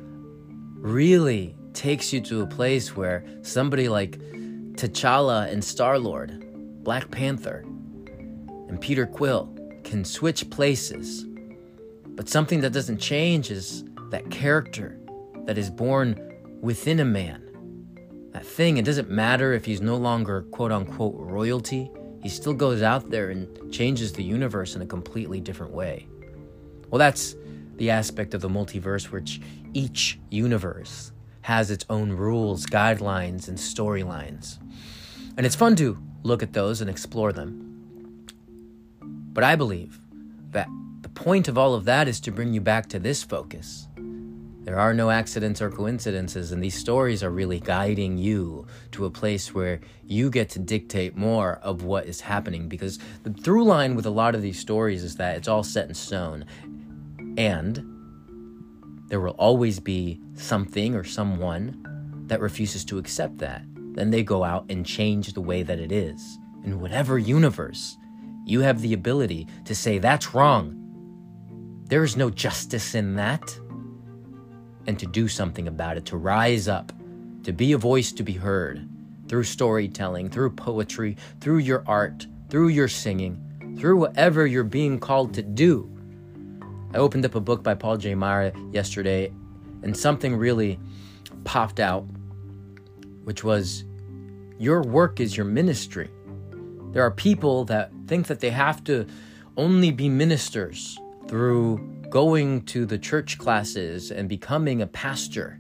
really 0.76 1.56
takes 1.72 2.12
you 2.12 2.20
to 2.22 2.42
a 2.42 2.46
place 2.46 2.96
where 2.96 3.24
somebody 3.42 3.88
like 3.88 4.18
T'Challa 4.76 5.50
and 5.50 5.62
Star 5.64 5.98
Lord, 5.98 6.44
Black 6.82 7.10
Panther, 7.10 7.64
and 8.68 8.80
Peter 8.80 9.06
Quill 9.06 9.52
can 9.84 10.04
switch 10.04 10.48
places 10.50 11.26
but 12.14 12.28
something 12.28 12.60
that 12.60 12.72
doesn't 12.72 12.98
change 12.98 13.50
is 13.50 13.84
that 14.10 14.30
character 14.30 14.98
that 15.46 15.58
is 15.58 15.70
born 15.70 16.18
within 16.60 17.00
a 17.00 17.04
man. 17.04 17.42
That 18.32 18.46
thing, 18.46 18.76
it 18.76 18.84
doesn't 18.84 19.10
matter 19.10 19.52
if 19.52 19.64
he's 19.64 19.80
no 19.80 19.96
longer 19.96 20.42
quote 20.52 20.72
unquote 20.72 21.14
royalty, 21.18 21.90
he 22.22 22.28
still 22.28 22.54
goes 22.54 22.82
out 22.82 23.10
there 23.10 23.30
and 23.30 23.72
changes 23.72 24.12
the 24.12 24.22
universe 24.22 24.76
in 24.76 24.82
a 24.82 24.86
completely 24.86 25.40
different 25.40 25.72
way. 25.72 26.06
Well, 26.90 26.98
that's 26.98 27.34
the 27.76 27.90
aspect 27.90 28.34
of 28.34 28.40
the 28.40 28.48
multiverse 28.48 29.10
which 29.10 29.40
each 29.74 30.18
universe 30.30 31.12
has 31.42 31.70
its 31.70 31.84
own 31.90 32.12
rules, 32.12 32.66
guidelines, 32.66 33.48
and 33.48 33.58
storylines. 33.58 34.58
And 35.36 35.44
it's 35.44 35.56
fun 35.56 35.74
to 35.76 35.98
look 36.22 36.42
at 36.42 36.52
those 36.52 36.80
and 36.80 36.88
explore 36.88 37.32
them. 37.32 38.28
But 39.32 39.42
I 39.42 39.56
believe 39.56 39.98
that 40.50 40.68
point 41.14 41.48
of 41.48 41.56
all 41.58 41.74
of 41.74 41.84
that 41.84 42.08
is 42.08 42.20
to 42.20 42.30
bring 42.30 42.52
you 42.52 42.60
back 42.60 42.88
to 42.88 42.98
this 42.98 43.22
focus 43.22 43.88
There 44.64 44.78
are 44.78 44.94
no 44.94 45.10
accidents 45.10 45.60
or 45.60 45.70
coincidences, 45.70 46.52
and 46.52 46.62
these 46.62 46.78
stories 46.78 47.24
are 47.24 47.30
really 47.30 47.58
guiding 47.58 48.16
you 48.16 48.64
to 48.92 49.06
a 49.06 49.10
place 49.10 49.52
where 49.52 49.80
you 50.06 50.30
get 50.30 50.50
to 50.50 50.60
dictate 50.60 51.16
more 51.16 51.54
of 51.64 51.82
what 51.82 52.06
is 52.06 52.20
happening. 52.20 52.68
Because 52.68 53.00
the 53.24 53.32
through 53.32 53.64
line 53.64 53.96
with 53.96 54.06
a 54.06 54.10
lot 54.10 54.36
of 54.36 54.42
these 54.42 54.60
stories 54.60 55.02
is 55.02 55.16
that 55.16 55.36
it's 55.36 55.48
all 55.48 55.64
set 55.64 55.88
in 55.88 55.94
stone, 55.94 56.44
and 57.36 57.84
there 59.08 59.20
will 59.20 59.32
always 59.32 59.80
be 59.80 60.20
something 60.34 60.94
or 60.94 61.02
someone 61.02 62.24
that 62.28 62.40
refuses 62.40 62.84
to 62.84 62.98
accept 62.98 63.38
that. 63.38 63.62
Then 63.74 64.10
they 64.10 64.22
go 64.22 64.44
out 64.44 64.66
and 64.70 64.86
change 64.86 65.32
the 65.32 65.40
way 65.40 65.64
that 65.64 65.80
it 65.80 65.90
is. 65.90 66.38
In 66.62 66.78
whatever 66.78 67.18
universe, 67.18 67.96
you 68.46 68.60
have 68.60 68.80
the 68.80 68.94
ability 68.94 69.48
to 69.64 69.74
say, 69.74 69.98
that's 69.98 70.34
wrong. 70.34 70.78
There 71.92 72.04
is 72.04 72.16
no 72.16 72.30
justice 72.30 72.94
in 72.94 73.16
that 73.16 73.54
and 74.86 74.98
to 74.98 75.04
do 75.04 75.28
something 75.28 75.68
about 75.68 75.98
it, 75.98 76.06
to 76.06 76.16
rise 76.16 76.66
up, 76.66 76.90
to 77.42 77.52
be 77.52 77.72
a 77.72 77.76
voice 77.76 78.12
to 78.12 78.22
be 78.22 78.32
heard 78.32 78.88
through 79.28 79.44
storytelling, 79.44 80.30
through 80.30 80.52
poetry, 80.52 81.18
through 81.42 81.58
your 81.58 81.84
art, 81.86 82.26
through 82.48 82.68
your 82.68 82.88
singing, 82.88 83.76
through 83.78 83.98
whatever 83.98 84.46
you're 84.46 84.64
being 84.64 84.98
called 84.98 85.34
to 85.34 85.42
do. 85.42 85.86
I 86.94 86.96
opened 86.96 87.26
up 87.26 87.34
a 87.34 87.40
book 87.40 87.62
by 87.62 87.74
Paul 87.74 87.98
J. 87.98 88.14
Meara 88.14 88.54
yesterday, 88.70 89.30
and 89.82 89.94
something 89.94 90.34
really 90.34 90.80
popped 91.44 91.78
out, 91.78 92.06
which 93.24 93.44
was 93.44 93.84
your 94.58 94.80
work 94.80 95.20
is 95.20 95.36
your 95.36 95.44
ministry. 95.44 96.08
There 96.92 97.02
are 97.02 97.10
people 97.10 97.66
that 97.66 97.92
think 98.06 98.28
that 98.28 98.40
they 98.40 98.48
have 98.48 98.82
to 98.84 99.06
only 99.58 99.90
be 99.90 100.08
ministers 100.08 100.98
through 101.32 101.78
going 102.10 102.60
to 102.60 102.84
the 102.84 102.98
church 102.98 103.38
classes 103.38 104.10
and 104.10 104.28
becoming 104.28 104.82
a 104.82 104.86
pastor. 104.86 105.58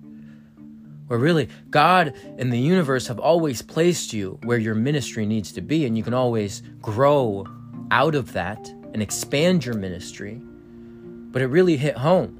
Where 1.06 1.18
really, 1.18 1.48
God 1.70 2.12
and 2.36 2.52
the 2.52 2.58
universe 2.58 3.06
have 3.06 3.18
always 3.18 3.62
placed 3.62 4.12
you 4.12 4.38
where 4.42 4.58
your 4.58 4.74
ministry 4.74 5.24
needs 5.24 5.50
to 5.52 5.62
be, 5.62 5.86
and 5.86 5.96
you 5.96 6.04
can 6.04 6.12
always 6.12 6.60
grow 6.82 7.46
out 7.90 8.14
of 8.14 8.34
that 8.34 8.68
and 8.92 9.00
expand 9.00 9.64
your 9.64 9.74
ministry. 9.74 10.42
But 10.42 11.40
it 11.40 11.46
really 11.46 11.78
hit 11.78 11.96
home. 11.96 12.38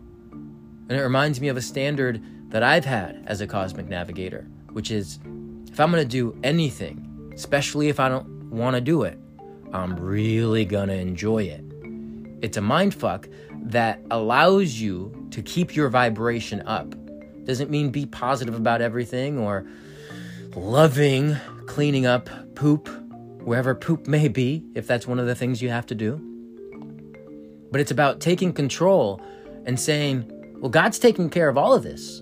And 0.91 1.01
it 1.01 1.03
reminds 1.03 1.41
me 1.41 1.49
of 1.49 1.57
a 1.57 1.63
standard 1.63 2.23
that 2.51 2.63
I've 2.63 2.85
had 2.85 3.25
as 3.27 3.41
a 3.41 3.47
cosmic 3.47 3.89
navigator, 3.89 4.47
which 4.73 4.91
is 4.91 5.19
if 5.71 5.81
I'm 5.81 5.91
going 5.91 6.05
to 6.05 6.07
do 6.07 6.39
anything, 6.43 7.33
especially 7.35 7.89
if 7.89 7.99
I 7.99 8.11
don't 8.11 8.51
want 8.51 8.77
to 8.77 8.83
do 8.83 9.05
it, 9.05 9.19
I'm 9.73 9.97
really 9.97 10.67
going 10.67 10.89
to 10.89 10.97
enjoy 10.97 11.45
it. 11.45 11.72
It's 12.43 12.57
a 12.57 12.61
mind 12.61 12.93
fuck 12.93 13.29
that 13.65 14.01
allows 14.11 14.75
you 14.75 15.29
to 15.31 15.43
keep 15.43 15.75
your 15.75 15.89
vibration 15.89 16.61
up. 16.63 16.95
Doesn't 17.45 17.71
mean 17.71 17.91
be 17.91 18.05
positive 18.05 18.55
about 18.55 18.83
everything 18.83 19.39
or 19.39 19.65
loving 20.55 21.37
cleaning 21.67 22.05
up 22.05 22.29
poop, 22.57 22.89
wherever 23.43 23.75
poop 23.75 24.07
may 24.07 24.29
be, 24.29 24.65
if 24.75 24.87
that's 24.87 25.07
one 25.07 25.19
of 25.19 25.27
the 25.27 25.35
things 25.35 25.63
you 25.63 25.71
have 25.71 25.87
to 25.87 25.95
do. 25.95 26.21
But 27.71 27.81
it's 27.81 27.91
about 27.91 28.21
taking 28.21 28.53
control 28.53 29.23
and 29.65 29.79
saying, 29.79 30.31
well, 30.61 30.71
God's 30.71 30.99
taking 30.99 31.31
care 31.31 31.49
of 31.49 31.57
all 31.57 31.73
of 31.73 31.83
this. 31.83 32.21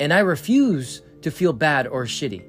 And 0.00 0.12
I 0.12 0.20
refuse 0.20 1.02
to 1.22 1.30
feel 1.30 1.52
bad 1.52 1.86
or 1.86 2.04
shitty. 2.04 2.48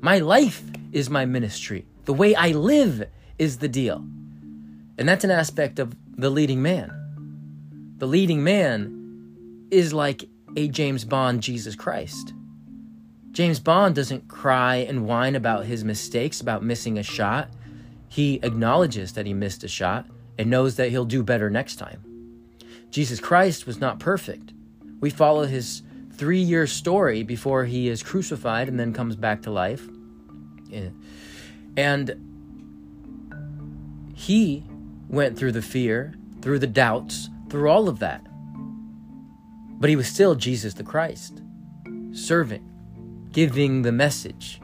My 0.00 0.18
life 0.18 0.62
is 0.92 1.10
my 1.10 1.26
ministry. 1.26 1.86
The 2.04 2.14
way 2.14 2.34
I 2.34 2.52
live 2.52 3.08
is 3.38 3.58
the 3.58 3.68
deal. 3.68 4.04
And 4.96 5.08
that's 5.08 5.24
an 5.24 5.30
aspect 5.30 5.78
of 5.78 5.94
the 6.18 6.30
leading 6.30 6.60
man 6.60 6.98
the 7.98 8.06
leading 8.06 8.44
man 8.44 9.66
is 9.72 9.92
like 9.92 10.28
a 10.56 10.68
James 10.68 11.04
Bond 11.04 11.42
Jesus 11.42 11.74
Christ. 11.74 12.32
James 13.32 13.58
Bond 13.58 13.96
doesn't 13.96 14.28
cry 14.28 14.76
and 14.76 15.04
whine 15.04 15.34
about 15.34 15.66
his 15.66 15.82
mistakes, 15.82 16.40
about 16.40 16.62
missing 16.62 16.96
a 16.96 17.02
shot. 17.02 17.50
He 18.08 18.38
acknowledges 18.44 19.14
that 19.14 19.26
he 19.26 19.34
missed 19.34 19.64
a 19.64 19.68
shot 19.68 20.06
and 20.38 20.48
knows 20.48 20.76
that 20.76 20.90
he'll 20.90 21.04
do 21.04 21.24
better 21.24 21.50
next 21.50 21.76
time. 21.76 22.04
Jesus 22.90 23.18
Christ 23.18 23.66
was 23.66 23.80
not 23.80 23.98
perfect. 23.98 24.52
We 25.00 25.10
follow 25.10 25.44
his 25.44 25.82
three 26.12 26.40
year 26.40 26.68
story 26.68 27.24
before 27.24 27.64
he 27.64 27.88
is 27.88 28.04
crucified 28.04 28.68
and 28.68 28.78
then 28.78 28.92
comes 28.92 29.16
back 29.16 29.42
to 29.42 29.50
life. 29.50 29.88
Eh. 30.72 30.90
And 31.76 32.14
he 34.14 34.64
went 35.08 35.38
through 35.38 35.52
the 35.52 35.62
fear, 35.62 36.14
through 36.42 36.58
the 36.58 36.66
doubts, 36.66 37.28
through 37.48 37.68
all 37.68 37.88
of 37.88 37.98
that. 37.98 38.26
But 39.80 39.90
he 39.90 39.96
was 39.96 40.08
still 40.08 40.34
Jesus 40.34 40.74
the 40.74 40.84
Christ, 40.84 41.42
serving, 42.12 42.68
giving 43.32 43.82
the 43.82 43.92
message. 43.92 44.60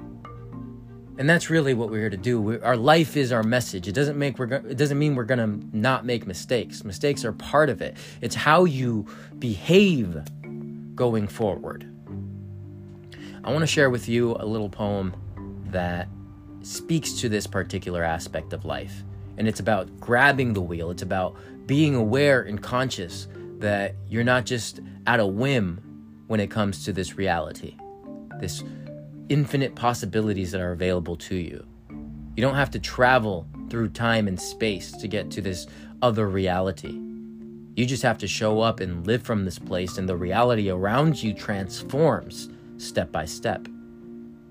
And 1.16 1.30
that's 1.30 1.49
really 1.49 1.74
what 1.74 1.90
we're 1.90 2.01
here 2.01 2.11
to 2.11 2.16
do. 2.16 2.40
we 2.40 2.61
our 2.61 2.76
life 2.76 3.16
is 3.16 3.30
our 3.30 3.45
message. 3.45 3.86
It 3.86 3.92
doesn't 3.92 4.18
make 4.18 4.38
we're 4.38 4.53
it 4.53 4.76
doesn't 4.76 4.99
mean 4.99 5.14
we're 5.14 5.24
going 5.24 5.38
to 5.38 5.76
not 5.76 6.05
make 6.05 6.26
mistakes. 6.26 6.82
Mistakes 6.82 7.24
are 7.24 7.32
part 7.32 7.70
of 7.70 7.80
it. 7.80 7.97
It's 8.20 8.34
how 8.34 8.64
you 8.64 9.07
behave 9.38 10.20
going 10.97 11.28
forward. 11.28 11.88
I 13.45 13.53
want 13.53 13.62
to 13.62 13.66
share 13.66 13.90
with 13.90 14.09
you 14.09 14.36
a 14.40 14.47
little 14.47 14.68
poem 14.68 15.14
that 15.66 16.09
speaks 16.62 17.12
to 17.20 17.28
this 17.28 17.47
particular 17.47 18.03
aspect 18.03 18.53
of 18.53 18.64
life. 18.64 19.05
And 19.37 19.49
it's 19.49 19.61
about 19.61 20.01
grabbing 20.01 20.53
the 20.53 20.61
wheel. 20.61 20.91
It's 20.91 21.03
about 21.03 21.37
being 21.66 21.95
aware 21.95 22.43
and 22.43 22.62
conscious 22.62 23.28
that 23.59 23.95
you're 24.09 24.24
not 24.24 24.45
just 24.47 24.80
at 25.07 25.20
a 25.20 25.26
whim 25.26 25.80
when 26.26 26.41
it 26.41 26.51
comes 26.51 26.85
to 26.85 26.93
this 26.93 27.16
reality, 27.16 27.76
this 28.41 28.62
infinite 29.28 29.74
possibilities 29.74 30.51
that 30.53 30.61
are 30.61 30.72
available 30.72 31.16
to 31.16 31.37
you. 31.37 31.64
You 32.37 32.43
don't 32.43 32.55
have 32.55 32.70
to 32.72 32.78
travel 32.78 33.47
through 33.70 33.91
time 33.91 34.28
and 34.28 34.41
space 34.41 34.93
to 34.93 35.09
get 35.09 35.30
to 35.32 35.41
this 35.41 35.66
other 36.03 36.28
reality. 36.28 37.01
You 37.76 37.87
just 37.87 38.03
have 38.03 38.18
to 38.18 38.28
show 38.28 38.61
up 38.61 38.80
and 38.80 39.07
live 39.07 39.22
from 39.22 39.45
this 39.45 39.59
place, 39.59 39.99
and 39.99 40.09
the 40.09 40.16
reality 40.16 40.70
around 40.70 41.22
you 41.22 41.32
transforms 41.35 42.49
step 42.76 43.11
by 43.11 43.24
step. 43.24 43.66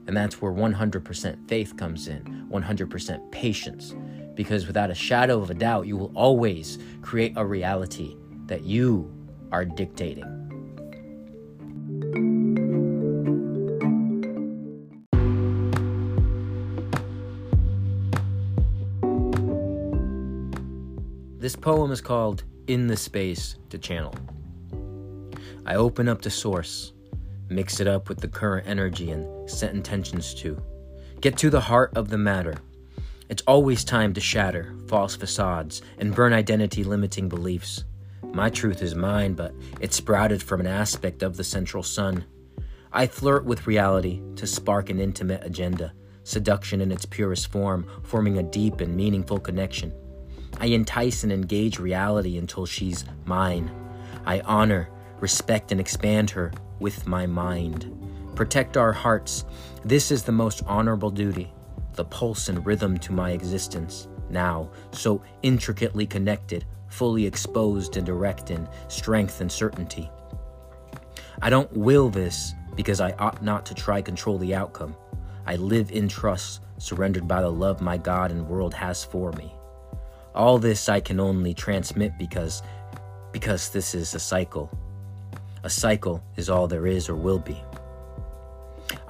And 0.07 0.17
that's 0.17 0.41
where 0.41 0.51
100% 0.51 1.47
faith 1.47 1.77
comes 1.77 2.07
in, 2.07 2.47
100% 2.51 3.31
patience, 3.31 3.95
because 4.36 4.67
without 4.67 4.89
a 4.89 4.95
shadow 4.95 5.41
of 5.41 5.49
a 5.49 5.53
doubt, 5.53 5.88
you 5.88 5.97
will 5.97 6.11
always 6.15 6.79
create 7.01 7.34
a 7.36 7.45
reality 7.45 8.15
that 8.47 8.63
you 8.63 9.11
are 9.51 9.65
dictating. 9.65 10.43
This 21.39 21.55
poem 21.57 21.91
is 21.91 21.99
called 21.99 22.45
In 22.67 22.88
the 22.88 22.95
Space 22.95 23.57
to 23.69 23.77
Channel. 23.77 24.15
I 25.65 25.75
open 25.75 26.07
up 26.07 26.21
the 26.21 26.29
source, 26.29 26.93
mix 27.49 27.79
it 27.79 27.88
up 27.88 28.07
with 28.07 28.19
the 28.19 28.29
current 28.29 28.65
energy, 28.65 29.11
and 29.11 29.49
set 29.49 29.73
intentions 29.73 30.34
to 30.36 30.61
get 31.19 31.38
to 31.38 31.49
the 31.49 31.59
heart 31.59 31.91
of 31.95 32.09
the 32.09 32.17
matter 32.17 32.55
it's 33.34 33.41
always 33.47 33.84
time 33.84 34.13
to 34.13 34.21
shatter 34.21 34.75
false 34.86 35.15
facades 35.15 35.81
and 35.97 36.13
burn 36.13 36.34
identity 36.34 36.84
limiting 36.84 37.27
beliefs. 37.27 37.84
My 38.21 38.51
truth 38.51 38.84
is 38.84 38.93
mine, 38.93 39.34
but 39.34 39.55
it 39.81 39.91
sprouted 39.91 40.43
from 40.43 40.59
an 40.59 40.67
aspect 40.67 41.23
of 41.23 41.36
the 41.36 41.43
central 41.43 41.81
sun. 41.81 42.25
I 42.91 43.07
flirt 43.07 43.43
with 43.43 43.65
reality 43.65 44.21
to 44.36 44.45
spark 44.45 44.91
an 44.91 44.99
intimate 44.99 45.43
agenda, 45.43 45.93
seduction 46.23 46.79
in 46.79 46.91
its 46.91 47.07
purest 47.07 47.51
form, 47.51 47.88
forming 48.03 48.38
a 48.38 48.43
deep 48.43 48.81
and 48.81 48.95
meaningful 48.95 49.39
connection. 49.39 49.91
I 50.59 50.67
entice 50.67 51.23
and 51.23 51.34
engage 51.34 51.79
reality 51.79 52.38
until 52.38 52.67
she's 52.67 53.03
mine. 53.25 53.71
I 54.27 54.41
honor, 54.41 54.91
respect, 55.21 55.71
and 55.71 55.81
expand 55.81 56.29
her 56.29 56.51
with 56.79 57.07
my 57.07 57.25
mind. 57.25 57.91
Protect 58.36 58.77
our 58.77 58.93
hearts. 58.93 59.43
This 59.84 60.11
is 60.11 60.21
the 60.21 60.31
most 60.31 60.61
honorable 60.67 61.09
duty 61.09 61.51
the 61.93 62.05
pulse 62.05 62.49
and 62.49 62.65
rhythm 62.65 62.97
to 62.99 63.13
my 63.13 63.31
existence, 63.31 64.07
now 64.29 64.69
so 64.91 65.21
intricately 65.41 66.05
connected, 66.05 66.65
fully 66.89 67.25
exposed 67.25 67.97
and 67.97 68.05
direct 68.05 68.51
in 68.51 68.67
strength 68.87 69.41
and 69.41 69.51
certainty. 69.51 70.09
I 71.41 71.49
don't 71.49 71.71
will 71.75 72.09
this 72.09 72.53
because 72.75 73.01
I 73.01 73.11
ought 73.13 73.43
not 73.43 73.65
to 73.67 73.73
try 73.73 74.01
control 74.01 74.37
the 74.37 74.55
outcome. 74.55 74.95
I 75.45 75.55
live 75.55 75.91
in 75.91 76.07
trust, 76.07 76.61
surrendered 76.77 77.27
by 77.27 77.41
the 77.41 77.51
love 77.51 77.81
my 77.81 77.97
God 77.97 78.31
and 78.31 78.47
world 78.47 78.73
has 78.73 79.03
for 79.03 79.31
me. 79.33 79.53
All 80.35 80.57
this 80.57 80.89
I 80.89 80.99
can 80.99 81.19
only 81.19 81.53
transmit 81.53 82.17
because 82.17 82.63
because 83.31 83.69
this 83.69 83.95
is 83.95 84.13
a 84.13 84.19
cycle. 84.19 84.69
A 85.63 85.69
cycle 85.69 86.23
is 86.35 86.49
all 86.49 86.67
there 86.67 86.87
is 86.87 87.09
or 87.09 87.15
will 87.15 87.39
be. 87.39 87.61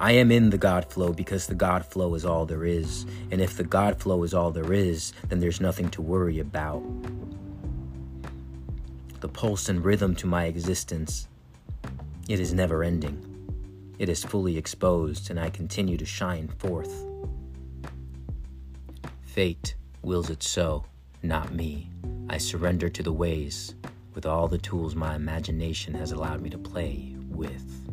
I 0.04 0.10
am 0.10 0.30
in 0.30 0.50
the 0.50 0.58
God 0.58 0.84
flow 0.84 1.14
because 1.14 1.46
the 1.46 1.54
God 1.54 1.82
flow 1.82 2.14
is 2.14 2.26
all 2.26 2.44
there 2.44 2.66
is. 2.66 3.06
And 3.30 3.40
if 3.40 3.56
the 3.56 3.64
God 3.64 3.98
flow 3.98 4.22
is 4.22 4.34
all 4.34 4.50
there 4.50 4.74
is, 4.74 5.14
then 5.30 5.40
there's 5.40 5.62
nothing 5.62 5.88
to 5.92 6.02
worry 6.02 6.40
about. 6.40 6.82
The 9.20 9.30
pulse 9.30 9.70
and 9.70 9.82
rhythm 9.82 10.14
to 10.16 10.26
my 10.26 10.44
existence 10.44 11.26
It 12.28 12.38
is 12.38 12.52
never 12.52 12.84
ending. 12.84 13.16
It 13.98 14.10
is 14.10 14.22
fully 14.22 14.58
exposed, 14.58 15.30
and 15.30 15.40
I 15.40 15.48
continue 15.48 15.96
to 15.96 16.04
shine 16.04 16.48
forth. 16.48 17.06
Fate 19.22 19.74
wills 20.02 20.28
it 20.28 20.42
so, 20.42 20.84
not 21.22 21.54
me. 21.54 21.88
I 22.28 22.36
surrender 22.36 22.90
to 22.90 23.02
the 23.02 23.10
ways 23.10 23.74
with 24.14 24.26
all 24.26 24.48
the 24.48 24.58
tools 24.58 24.94
my 24.94 25.14
imagination 25.14 25.94
has 25.94 26.12
allowed 26.12 26.42
me 26.42 26.50
to 26.50 26.58
play 26.58 27.16
with. 27.30 27.83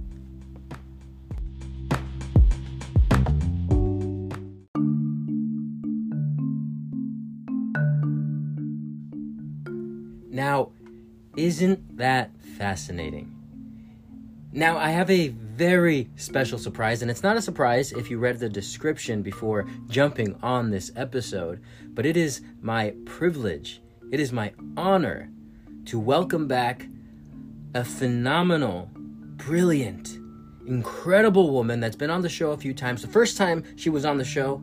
Isn't 11.52 11.98
that 11.98 12.32
fascinating? 12.58 13.30
Now, 14.54 14.78
I 14.78 14.92
have 14.92 15.10
a 15.10 15.28
very 15.28 16.10
special 16.16 16.58
surprise, 16.58 17.02
and 17.02 17.12
it's 17.12 17.24
not 17.24 17.36
a 17.36 17.42
surprise 17.42 17.92
if 17.92 18.10
you 18.10 18.20
read 18.20 18.40
the 18.40 18.48
description 18.48 19.22
before 19.22 19.68
jumping 19.90 20.38
on 20.42 20.72
this 20.72 20.94
episode, 20.96 21.62
but 21.90 22.06
it 22.06 22.16
is 22.16 22.40
my 22.62 22.94
privilege, 23.04 23.82
it 24.14 24.22
is 24.22 24.32
my 24.32 24.54
honor 24.78 25.30
to 25.88 26.00
welcome 26.00 26.48
back 26.48 26.88
a 27.74 27.84
phenomenal, 27.84 28.90
brilliant, 28.96 30.20
incredible 30.66 31.52
woman 31.52 31.82
that's 31.82 31.98
been 31.98 32.10
on 32.10 32.22
the 32.22 32.30
show 32.30 32.52
a 32.52 32.58
few 32.58 32.74
times. 32.74 33.02
The 33.02 33.10
first 33.10 33.36
time 33.36 33.66
she 33.76 33.90
was 33.90 34.06
on 34.06 34.18
the 34.18 34.24
show, 34.24 34.62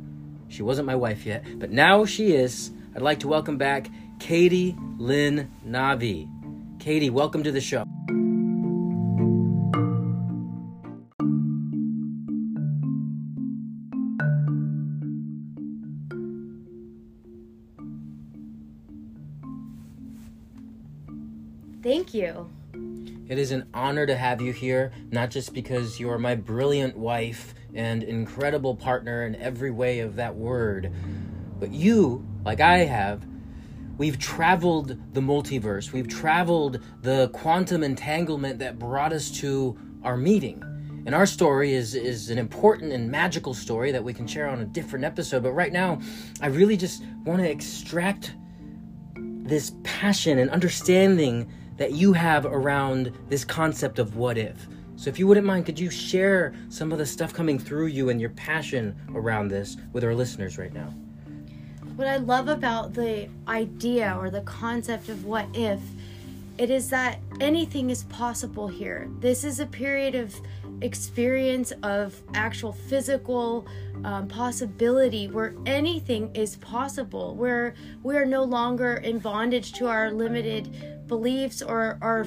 she 0.49 0.63
wasn't 0.63 0.87
my 0.87 0.97
wife 0.97 1.27
yet, 1.27 1.45
but 1.59 1.71
now 1.71 2.07
she 2.07 2.33
is. 2.33 2.71
I'd 2.97 3.03
like 3.03 3.21
to 3.21 3.29
welcome 3.29 3.59
back 3.59 3.91
Katie 4.21 4.75
Lynn 4.97 5.51
Navi. 5.67 6.38
Katie, 6.79 7.11
welcome 7.11 7.43
to 7.43 7.51
the 7.51 7.61
show. 7.61 7.85
Thank 21.83 22.15
you. 22.15 22.49
It 23.29 23.39
is 23.39 23.51
an 23.51 23.67
honor 23.75 24.07
to 24.07 24.17
have 24.17 24.41
you 24.41 24.53
here, 24.53 24.93
not 25.11 25.31
just 25.31 25.53
because 25.53 25.99
you 25.99 26.11
are 26.11 26.19
my 26.19 26.37
brilliant 26.37 26.97
wife 26.97 27.55
and 27.75 28.03
incredible 28.03 28.77
partner 28.77 29.27
in 29.27 29.35
every 29.37 29.71
way 29.71 29.99
of 30.01 30.17
that 30.17 30.37
word, 30.37 30.93
but 31.59 31.73
you, 31.73 32.27
like 32.45 32.61
I 32.61 32.79
have, 32.85 33.27
we've 33.99 34.19
traveled 34.19 34.97
the 35.13 35.21
multiverse. 35.21 35.93
We've 35.93 36.09
traveled 36.09 36.81
the 37.03 37.29
quantum 37.31 37.83
entanglement 37.83 38.59
that 38.61 38.79
brought 38.79 39.13
us 39.13 39.31
to 39.41 39.79
our 40.03 40.17
meeting. 40.17 40.63
And 41.05 41.15
our 41.15 41.27
story 41.27 41.75
is 41.75 41.95
is 41.95 42.31
an 42.31 42.39
important 42.39 42.93
and 42.93 43.11
magical 43.11 43.55
story 43.55 43.93
that 43.93 44.03
we 44.03 44.13
can 44.15 44.27
share 44.27 44.49
on 44.49 44.61
a 44.61 44.65
different 44.65 45.05
episode. 45.05 45.43
But 45.43 45.53
right 45.53 45.73
now, 45.73 46.01
I 46.41 46.47
really 46.47 46.77
just 46.77 47.03
want 47.25 47.41
to 47.41 47.51
extract 47.51 48.35
this 49.17 49.73
passion 49.83 50.39
and 50.39 50.51
understanding 50.51 51.51
that 51.77 51.93
you 51.93 52.13
have 52.13 52.45
around 52.45 53.13
this 53.29 53.45
concept 53.45 53.99
of 53.99 54.17
what 54.17 54.37
if. 54.37 54.69
So, 54.97 55.09
if 55.09 55.19
you 55.19 55.27
wouldn't 55.27 55.47
mind, 55.47 55.65
could 55.65 55.79
you 55.79 55.91
share 55.91 56.55
some 56.69 56.93
of 56.93 56.99
the 56.99 57.07
stuff 57.07 57.33
coming 57.33 57.59
through 57.59 57.87
you 57.87 58.11
and 58.11 58.21
your 58.21 58.31
passion 58.31 58.95
around 59.15 59.49
this 59.49 59.77
with 59.93 60.05
our 60.05 60.15
listeners 60.15 60.59
right 60.59 60.75
now? 60.75 60.93
What 61.99 62.07
I 62.07 62.19
love 62.19 62.47
about 62.47 62.95
the 62.95 63.29
idea 63.49 64.17
or 64.17 64.31
the 64.31 64.43
concept 64.43 65.09
of 65.09 65.25
what 65.25 65.49
if, 65.53 65.81
it 66.57 66.71
is 66.71 66.91
that 66.91 67.19
anything 67.41 67.91
is 67.91 68.05
possible 68.05 68.69
here. 68.69 69.11
This 69.19 69.43
is 69.43 69.59
a 69.59 69.67
period 69.67 70.15
of 70.15 70.33
experience 70.81 71.73
of 71.83 72.15
actual 72.35 72.71
physical 72.71 73.67
um, 74.05 74.29
possibility 74.29 75.27
where 75.27 75.57
anything 75.67 76.33
is 76.37 76.55
possible, 76.59 77.35
where 77.35 77.75
we 78.05 78.17
are 78.17 78.25
no 78.25 78.45
longer 78.45 78.99
in 78.99 79.19
bondage 79.19 79.73
to 79.73 79.89
our 79.89 80.13
limited 80.13 81.09
beliefs 81.09 81.63
or 81.63 81.99
our 82.01 82.25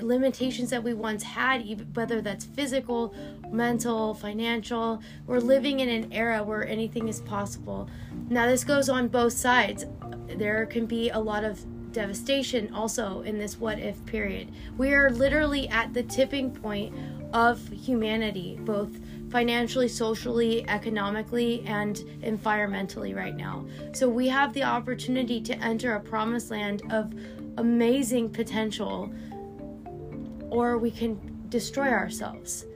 limitations 0.00 0.70
that 0.70 0.82
we 0.82 0.94
once 0.94 1.22
had, 1.22 1.94
whether 1.96 2.20
that's 2.20 2.44
physical, 2.44 3.14
mental, 3.50 4.14
financial. 4.14 5.02
We're 5.26 5.40
living 5.40 5.80
in 5.80 5.88
an 5.88 6.12
era 6.12 6.42
where 6.42 6.66
anything 6.66 7.08
is 7.08 7.20
possible. 7.20 7.88
Now, 8.28 8.46
this 8.46 8.64
goes 8.64 8.88
on 8.88 9.08
both 9.08 9.32
sides. 9.32 9.86
There 10.26 10.66
can 10.66 10.86
be 10.86 11.10
a 11.10 11.18
lot 11.18 11.44
of 11.44 11.64
devastation 11.92 12.74
also 12.74 13.22
in 13.22 13.38
this 13.38 13.58
what 13.58 13.78
if 13.78 14.04
period. 14.06 14.50
We 14.76 14.92
are 14.92 15.10
literally 15.10 15.68
at 15.68 15.94
the 15.94 16.02
tipping 16.02 16.50
point 16.50 16.94
of 17.32 17.66
humanity, 17.68 18.58
both 18.62 18.90
financially, 19.30 19.88
socially, 19.88 20.68
economically, 20.68 21.64
and 21.66 21.96
environmentally 22.22 23.16
right 23.16 23.34
now. 23.34 23.64
So 23.92 24.08
we 24.08 24.28
have 24.28 24.52
the 24.52 24.62
opportunity 24.62 25.40
to 25.40 25.58
enter 25.58 25.94
a 25.94 26.00
promised 26.00 26.50
land 26.50 26.82
of 26.90 27.12
amazing 27.56 28.30
potential, 28.30 29.12
or 30.54 30.78
we 30.78 30.90
can 30.90 31.18
destroy 31.48 31.88
ourselves. 31.88 32.66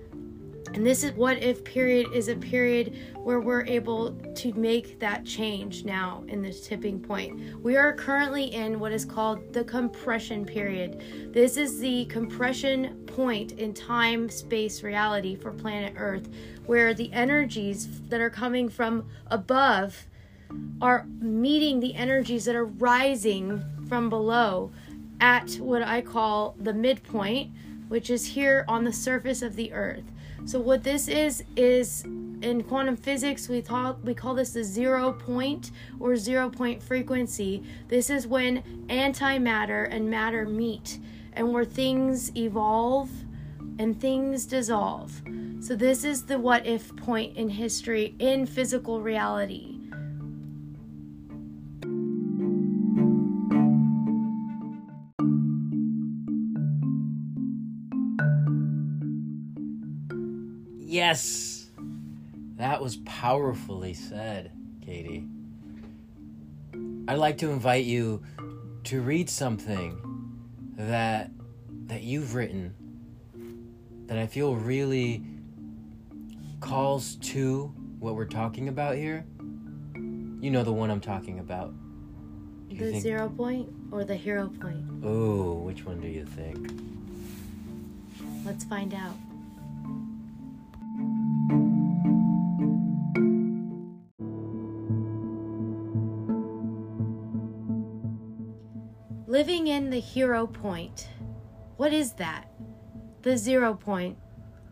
And 0.74 0.84
this 0.84 1.02
is 1.02 1.12
what 1.12 1.42
if 1.42 1.64
period 1.64 2.08
is 2.12 2.28
a 2.28 2.34
period 2.34 2.94
where 3.14 3.40
we're 3.40 3.64
able 3.64 4.12
to 4.34 4.52
make 4.52 4.98
that 4.98 5.24
change 5.24 5.84
now 5.84 6.24
in 6.28 6.42
this 6.42 6.66
tipping 6.66 7.00
point. 7.00 7.62
We 7.62 7.76
are 7.76 7.94
currently 7.94 8.52
in 8.52 8.78
what 8.78 8.92
is 8.92 9.04
called 9.04 9.52
the 9.52 9.64
compression 9.64 10.44
period. 10.44 11.32
This 11.32 11.56
is 11.56 11.78
the 11.78 12.04
compression 12.06 13.04
point 13.06 13.52
in 13.52 13.72
time, 13.72 14.28
space, 14.28 14.82
reality 14.82 15.36
for 15.36 15.52
planet 15.52 15.94
Earth, 15.96 16.28
where 16.66 16.92
the 16.92 17.10
energies 17.12 18.02
that 18.08 18.20
are 18.20 18.30
coming 18.30 18.68
from 18.68 19.08
above 19.28 20.06
are 20.82 21.06
meeting 21.20 21.80
the 21.80 21.94
energies 21.94 22.44
that 22.44 22.56
are 22.56 22.66
rising 22.66 23.64
from 23.88 24.10
below 24.10 24.70
at 25.20 25.54
what 25.54 25.82
I 25.82 26.00
call 26.00 26.54
the 26.58 26.72
midpoint, 26.72 27.50
which 27.88 28.10
is 28.10 28.26
here 28.26 28.64
on 28.68 28.84
the 28.84 28.92
surface 28.92 29.42
of 29.42 29.56
the 29.56 29.72
earth. 29.72 30.04
So 30.44 30.60
what 30.60 30.84
this 30.84 31.08
is 31.08 31.44
is 31.56 32.04
in 32.04 32.62
quantum 32.62 32.96
physics 32.96 33.48
we 33.48 33.60
talk 33.60 33.98
we 34.04 34.14
call 34.14 34.34
this 34.34 34.52
the 34.52 34.62
zero 34.62 35.12
point 35.12 35.72
or 35.98 36.16
zero 36.16 36.48
point 36.48 36.82
frequency. 36.82 37.62
This 37.88 38.10
is 38.10 38.26
when 38.26 38.62
antimatter 38.88 39.88
and 39.90 40.08
matter 40.08 40.46
meet 40.46 40.98
and 41.32 41.52
where 41.52 41.64
things 41.64 42.34
evolve 42.36 43.10
and 43.78 44.00
things 44.00 44.46
dissolve. 44.46 45.22
So 45.60 45.74
this 45.74 46.04
is 46.04 46.24
the 46.24 46.38
what 46.38 46.66
if 46.66 46.94
point 46.96 47.36
in 47.36 47.48
history 47.48 48.14
in 48.18 48.46
physical 48.46 49.00
reality. 49.00 49.77
Yes! 60.98 61.66
That 62.56 62.82
was 62.82 62.96
powerfully 63.04 63.94
said, 63.94 64.50
Katie. 64.84 65.28
I'd 67.06 67.18
like 67.18 67.38
to 67.38 67.50
invite 67.50 67.84
you 67.84 68.24
to 68.82 69.00
read 69.00 69.30
something 69.30 69.96
that 70.76 71.30
that 71.86 72.02
you've 72.02 72.34
written 72.34 72.74
that 74.06 74.18
I 74.18 74.26
feel 74.26 74.56
really 74.56 75.22
calls 76.58 77.14
to 77.30 77.72
what 78.00 78.16
we're 78.16 78.24
talking 78.24 78.66
about 78.66 78.96
here. 78.96 79.24
You 79.94 80.50
know 80.50 80.64
the 80.64 80.72
one 80.72 80.90
I'm 80.90 81.00
talking 81.00 81.38
about. 81.38 81.74
the 82.70 82.76
think... 82.76 83.02
zero 83.04 83.28
point 83.28 83.68
or 83.92 84.02
the 84.02 84.16
hero 84.16 84.48
point? 84.48 84.84
Oh, 85.04 85.52
which 85.60 85.84
one 85.84 86.00
do 86.00 86.08
you 86.08 86.24
think? 86.24 86.72
Let's 88.44 88.64
find 88.64 88.92
out. 88.94 89.14
Living 99.28 99.66
in 99.66 99.90
the 99.90 100.00
hero 100.00 100.46
point. 100.46 101.06
What 101.76 101.92
is 101.92 102.14
that? 102.14 102.50
The 103.20 103.36
zero 103.36 103.74
point. 103.74 104.16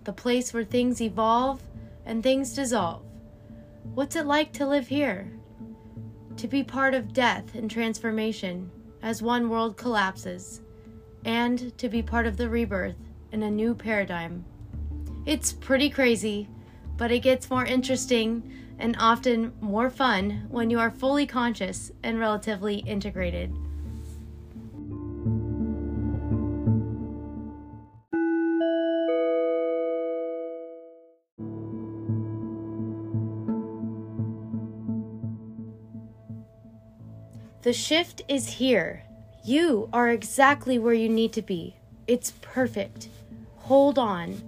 The 0.05 0.15
place 0.15 0.55
where 0.55 0.65
things 0.65 1.03
evolve 1.03 1.61
and 2.07 2.23
things 2.23 2.55
dissolve. 2.55 3.03
What's 3.93 4.17
it 4.17 4.25
like 4.25 4.55
to 4.55 4.67
live 4.67 4.89
here? 4.89 5.31
To 6.39 6.49
be 6.49 6.65
part 6.65 6.95
of 6.95 7.13
death 7.13 7.55
and 7.55 7.71
transformation 7.71 8.71
as 9.03 9.21
one 9.21 9.51
world 9.51 9.77
collapses, 9.77 10.63
and 11.27 11.77
to 11.77 11.91
be 11.91 12.01
part 12.01 12.25
of 12.25 12.39
the 12.39 12.49
rebirth 12.49 12.97
in 13.33 13.43
a 13.43 13.51
new 13.51 13.75
paradigm. 13.75 14.43
It's 15.27 15.53
pretty 15.53 15.91
crazy, 15.91 16.49
but 16.97 17.13
it 17.13 17.19
gets 17.19 17.51
more 17.51 17.67
interesting 17.67 18.55
and 18.79 18.97
often 18.99 19.53
more 19.61 19.91
fun 19.91 20.47
when 20.49 20.71
you 20.71 20.79
are 20.79 20.91
fully 20.91 21.27
conscious 21.27 21.93
and 22.03 22.19
relatively 22.19 22.77
integrated. 22.77 23.55
The 37.67 37.73
shift 37.73 38.23
is 38.29 38.47
here. 38.47 39.03
You 39.43 39.89
are 39.93 40.09
exactly 40.09 40.79
where 40.79 40.95
you 40.95 41.09
need 41.09 41.33
to 41.33 41.43
be. 41.43 41.75
It's 42.07 42.33
perfect. 42.41 43.09
Hold 43.57 43.99
on. 43.99 44.41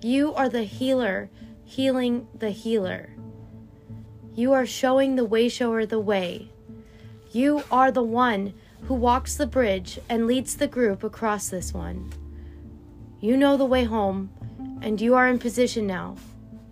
You 0.00 0.32
are 0.34 0.48
the 0.48 0.62
healer, 0.62 1.28
healing 1.64 2.28
the 2.38 2.50
healer. 2.50 3.10
You 4.36 4.52
are 4.52 4.64
showing 4.64 5.16
the 5.16 5.24
way 5.24 5.48
shower 5.48 5.84
the 5.84 5.98
way. 5.98 6.52
You 7.32 7.64
are 7.68 7.90
the 7.90 8.04
one 8.04 8.54
who 8.82 8.94
walks 8.94 9.34
the 9.34 9.48
bridge 9.48 9.98
and 10.08 10.28
leads 10.28 10.54
the 10.54 10.68
group 10.68 11.02
across 11.02 11.48
this 11.48 11.74
one. 11.74 12.12
You 13.18 13.36
know 13.36 13.56
the 13.56 13.64
way 13.64 13.82
home, 13.82 14.30
and 14.80 15.00
you 15.00 15.16
are 15.16 15.26
in 15.26 15.40
position 15.40 15.88
now. 15.88 16.14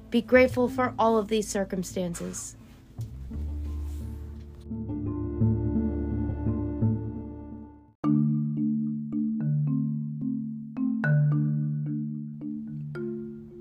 Be 0.09 0.23
grateful 0.23 0.69
for 0.69 0.95
all 0.97 1.19
of 1.19 1.27
these 1.27 1.49
circumstances. 1.49 2.55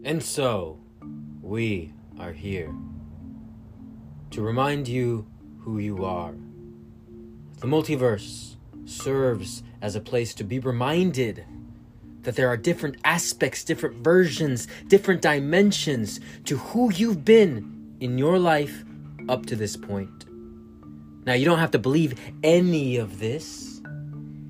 And 0.09 0.23
so, 0.23 0.79
we 1.39 1.93
are 2.19 2.31
here 2.31 2.73
to 4.31 4.41
remind 4.41 4.87
you 4.87 5.27
who 5.59 5.77
you 5.77 6.03
are. 6.03 6.33
The 7.59 7.67
multiverse 7.67 8.55
serves 8.85 9.61
as 9.83 9.95
a 9.95 10.01
place 10.01 10.33
to 10.33 10.43
be 10.43 10.57
reminded 10.57 11.45
that 12.23 12.35
there 12.35 12.47
are 12.47 12.57
different 12.57 12.97
aspects, 13.03 13.63
different 13.63 13.97
versions, 13.97 14.67
different 14.87 15.21
dimensions 15.21 16.19
to 16.45 16.57
who 16.57 16.91
you've 16.91 17.23
been 17.23 17.95
in 17.99 18.17
your 18.17 18.39
life 18.39 18.83
up 19.29 19.45
to 19.45 19.55
this 19.55 19.77
point. 19.77 20.25
Now, 21.27 21.33
you 21.33 21.45
don't 21.45 21.59
have 21.59 21.69
to 21.69 21.77
believe 21.77 22.19
any 22.41 22.97
of 22.97 23.19
this. 23.19 23.68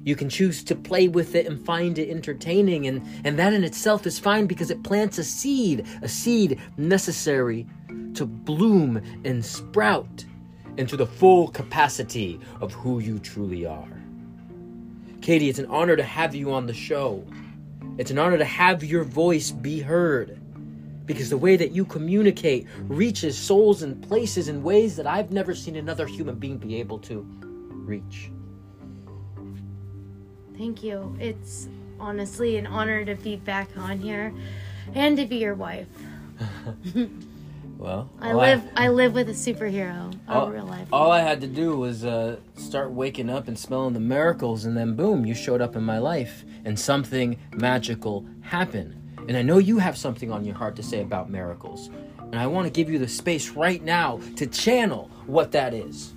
You 0.03 0.15
can 0.15 0.29
choose 0.29 0.63
to 0.63 0.75
play 0.75 1.07
with 1.07 1.35
it 1.35 1.45
and 1.45 1.63
find 1.65 1.97
it 1.99 2.09
entertaining, 2.09 2.87
and, 2.87 3.01
and 3.25 3.37
that 3.37 3.53
in 3.53 3.63
itself 3.63 4.07
is 4.07 4.17
fine 4.17 4.47
because 4.47 4.71
it 4.71 4.83
plants 4.83 5.17
a 5.17 5.23
seed, 5.23 5.85
a 6.01 6.07
seed 6.07 6.59
necessary 6.77 7.67
to 8.13 8.25
bloom 8.25 9.01
and 9.25 9.43
sprout 9.43 10.25
into 10.77 10.95
the 10.95 11.05
full 11.05 11.49
capacity 11.49 12.39
of 12.61 12.73
who 12.73 12.99
you 12.99 13.19
truly 13.19 13.65
are. 13.65 14.01
Katie, 15.21 15.49
it's 15.49 15.59
an 15.59 15.65
honor 15.65 15.97
to 15.97 16.03
have 16.03 16.33
you 16.33 16.53
on 16.53 16.65
the 16.65 16.73
show. 16.73 17.25
It's 17.97 18.11
an 18.11 18.17
honor 18.17 18.37
to 18.37 18.45
have 18.45 18.83
your 18.83 19.03
voice 19.03 19.51
be 19.51 19.81
heard 19.81 20.39
because 21.05 21.29
the 21.29 21.37
way 21.37 21.57
that 21.57 21.71
you 21.71 21.83
communicate 21.83 22.67
reaches 22.83 23.37
souls 23.37 23.81
and 23.81 24.01
places 24.07 24.47
in 24.47 24.63
ways 24.63 24.95
that 24.95 25.07
I've 25.07 25.31
never 25.31 25.53
seen 25.53 25.75
another 25.75 26.05
human 26.05 26.35
being 26.35 26.57
be 26.57 26.75
able 26.75 26.99
to 26.99 27.25
reach. 27.71 28.31
Thank 30.60 30.84
you. 30.84 31.16
It's 31.22 31.70
honestly 32.01 32.57
an 32.57 32.68
honor 32.68 33.05
to 33.05 33.16
be 33.16 33.38
back 33.38 33.70
on 33.78 33.97
here 33.97 34.34
and 34.93 35.16
to 35.16 35.26
be 35.26 35.38
your 35.38 35.55
wife. 35.55 35.88
well, 37.78 38.10
I 38.20 38.34
live 38.34 38.64
I, 38.76 38.88
I, 38.88 38.89
live 38.89 39.14
with 39.14 39.30
a 39.30 39.32
superhero, 39.32 40.14
all, 40.28 40.49
real 40.49 40.66
life. 40.66 40.89
All 40.91 41.14
I 41.14 41.22
had 41.22 41.39
to 41.41 41.47
do 41.47 41.78
was 41.78 42.03
uh, 42.03 42.41
start 42.57 42.91
waking 42.91 43.30
up 43.30 43.47
and 43.47 43.57
smelling 43.57 43.93
the 43.93 44.01
miracles, 44.01 44.66
and 44.66 44.76
then 44.76 44.97
boom, 44.97 45.26
you 45.26 45.34
showed 45.34 45.62
up 45.62 45.78
in 45.78 45.84
my 45.84 45.97
life, 45.97 46.43
and 46.66 46.78
something 46.78 47.38
magical 47.53 48.26
happened. 48.41 48.95
And 49.30 49.38
I 49.38 49.41
know 49.41 49.60
you 49.60 49.78
have 49.78 49.97
something 49.97 50.30
on 50.30 50.43
your 50.43 50.55
heart 50.55 50.76
to 50.76 50.84
say 50.84 51.01
about 51.01 51.30
miracles, 51.30 51.89
and 52.20 52.36
I 52.36 52.47
want 52.47 52.68
to 52.68 52.72
give 52.72 52.89
you 52.89 52.99
the 52.99 53.07
space 53.07 53.51
right 53.51 53.82
now 53.82 54.20
to 54.36 54.45
channel 54.45 55.10
what 55.26 55.53
that 55.53 55.74
is. 55.74 56.14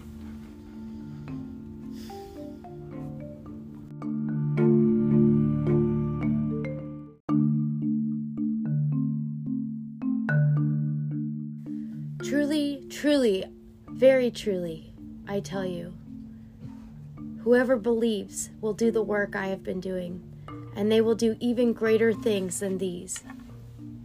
Truly, 13.13 13.45
very 13.91 14.31
truly, 14.31 14.95
I 15.29 15.41
tell 15.41 15.67
you, 15.67 15.93
whoever 17.43 17.77
believes 17.77 18.49
will 18.63 18.73
do 18.73 18.91
the 18.91 19.03
work 19.03 19.37
I 19.37 19.49
have 19.49 19.63
been 19.63 19.81
doing, 19.81 20.23
and 20.75 20.91
they 20.91 21.03
will 21.03 21.15
do 21.15 21.37
even 21.39 21.75
greater 21.75 22.15
things 22.15 22.61
than 22.61 22.79
these, 22.79 23.23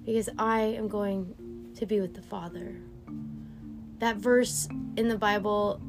because 0.05 0.27
I 0.37 0.59
am 0.59 0.89
going 0.89 1.73
to 1.77 1.85
be 1.85 2.01
with 2.01 2.15
the 2.15 2.21
Father. 2.21 2.75
That 3.99 4.17
verse 4.17 4.67
in 4.97 5.07
the 5.07 5.17
Bible, 5.17 5.79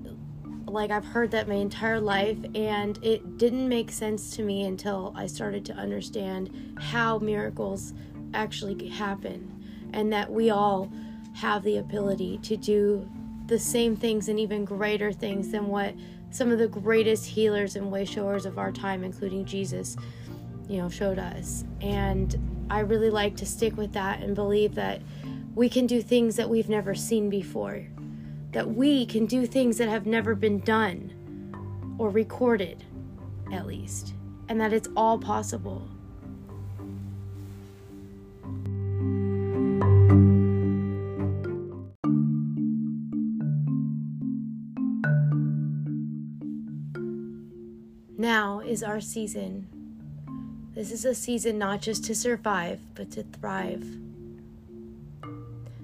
like 0.66 0.92
I've 0.92 1.06
heard 1.06 1.32
that 1.32 1.48
my 1.48 1.56
entire 1.56 2.00
life, 2.00 2.38
and 2.54 3.00
it 3.02 3.36
didn't 3.36 3.68
make 3.68 3.90
sense 3.90 4.36
to 4.36 4.44
me 4.44 4.62
until 4.62 5.12
I 5.16 5.26
started 5.26 5.64
to 5.64 5.74
understand 5.74 6.76
how 6.78 7.18
miracles 7.18 7.94
actually 8.32 8.86
happen, 8.86 9.90
and 9.92 10.12
that 10.12 10.30
we 10.30 10.50
all 10.50 10.92
have 11.38 11.62
the 11.62 11.76
ability 11.76 12.38
to 12.38 12.56
do 12.56 13.08
the 13.46 13.58
same 13.58 13.94
things 13.96 14.28
and 14.28 14.40
even 14.40 14.64
greater 14.64 15.12
things 15.12 15.50
than 15.52 15.68
what 15.68 15.94
some 16.30 16.50
of 16.50 16.58
the 16.58 16.66
greatest 16.68 17.24
healers 17.24 17.76
and 17.76 17.90
way 17.90 18.04
showers 18.04 18.44
of 18.44 18.58
our 18.58 18.72
time, 18.72 19.04
including 19.04 19.44
Jesus, 19.44 19.96
you 20.68 20.78
know, 20.78 20.88
showed 20.88 21.18
us. 21.18 21.64
And 21.80 22.66
I 22.70 22.80
really 22.80 23.08
like 23.08 23.36
to 23.36 23.46
stick 23.46 23.76
with 23.76 23.92
that 23.92 24.20
and 24.20 24.34
believe 24.34 24.74
that 24.74 25.00
we 25.54 25.68
can 25.68 25.86
do 25.86 26.02
things 26.02 26.36
that 26.36 26.50
we've 26.50 26.68
never 26.68 26.94
seen 26.94 27.30
before, 27.30 27.86
that 28.50 28.74
we 28.74 29.06
can 29.06 29.24
do 29.24 29.46
things 29.46 29.78
that 29.78 29.88
have 29.88 30.06
never 30.06 30.34
been 30.34 30.58
done 30.60 31.94
or 31.98 32.10
recorded, 32.10 32.84
at 33.52 33.66
least, 33.66 34.12
and 34.48 34.60
that 34.60 34.72
it's 34.72 34.88
all 34.96 35.18
possible. 35.18 35.88
Now 48.20 48.58
is 48.58 48.82
our 48.82 49.00
season. 49.00 49.68
This 50.74 50.90
is 50.90 51.04
a 51.04 51.14
season 51.14 51.56
not 51.56 51.80
just 51.80 52.02
to 52.06 52.16
survive, 52.16 52.80
but 52.96 53.12
to 53.12 53.22
thrive. 53.22 53.86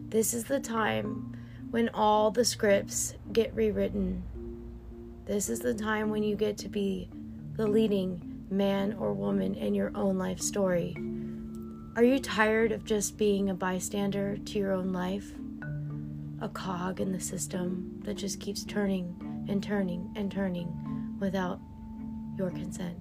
This 0.08 0.34
is 0.34 0.42
the 0.42 0.58
time 0.58 1.38
when 1.70 1.90
all 1.90 2.32
the 2.32 2.44
scripts 2.44 3.14
get 3.32 3.54
rewritten. 3.54 4.24
This 5.26 5.48
is 5.48 5.60
the 5.60 5.74
time 5.74 6.10
when 6.10 6.24
you 6.24 6.34
get 6.34 6.58
to 6.58 6.68
be 6.68 7.08
the 7.54 7.68
leading 7.68 8.44
man 8.50 8.94
or 8.94 9.12
woman 9.12 9.54
in 9.54 9.72
your 9.72 9.92
own 9.94 10.18
life 10.18 10.40
story. 10.40 10.96
Are 11.94 12.02
you 12.02 12.18
tired 12.18 12.72
of 12.72 12.84
just 12.84 13.16
being 13.16 13.50
a 13.50 13.54
bystander 13.54 14.38
to 14.38 14.58
your 14.58 14.72
own 14.72 14.92
life? 14.92 15.30
A 16.40 16.48
cog 16.48 17.00
in 17.00 17.12
the 17.12 17.20
system 17.20 18.00
that 18.04 18.14
just 18.14 18.40
keeps 18.40 18.64
turning 18.64 19.46
and 19.48 19.62
turning 19.62 20.12
and 20.16 20.32
turning 20.32 21.16
without 21.20 21.60
your 22.36 22.50
consent. 22.50 22.98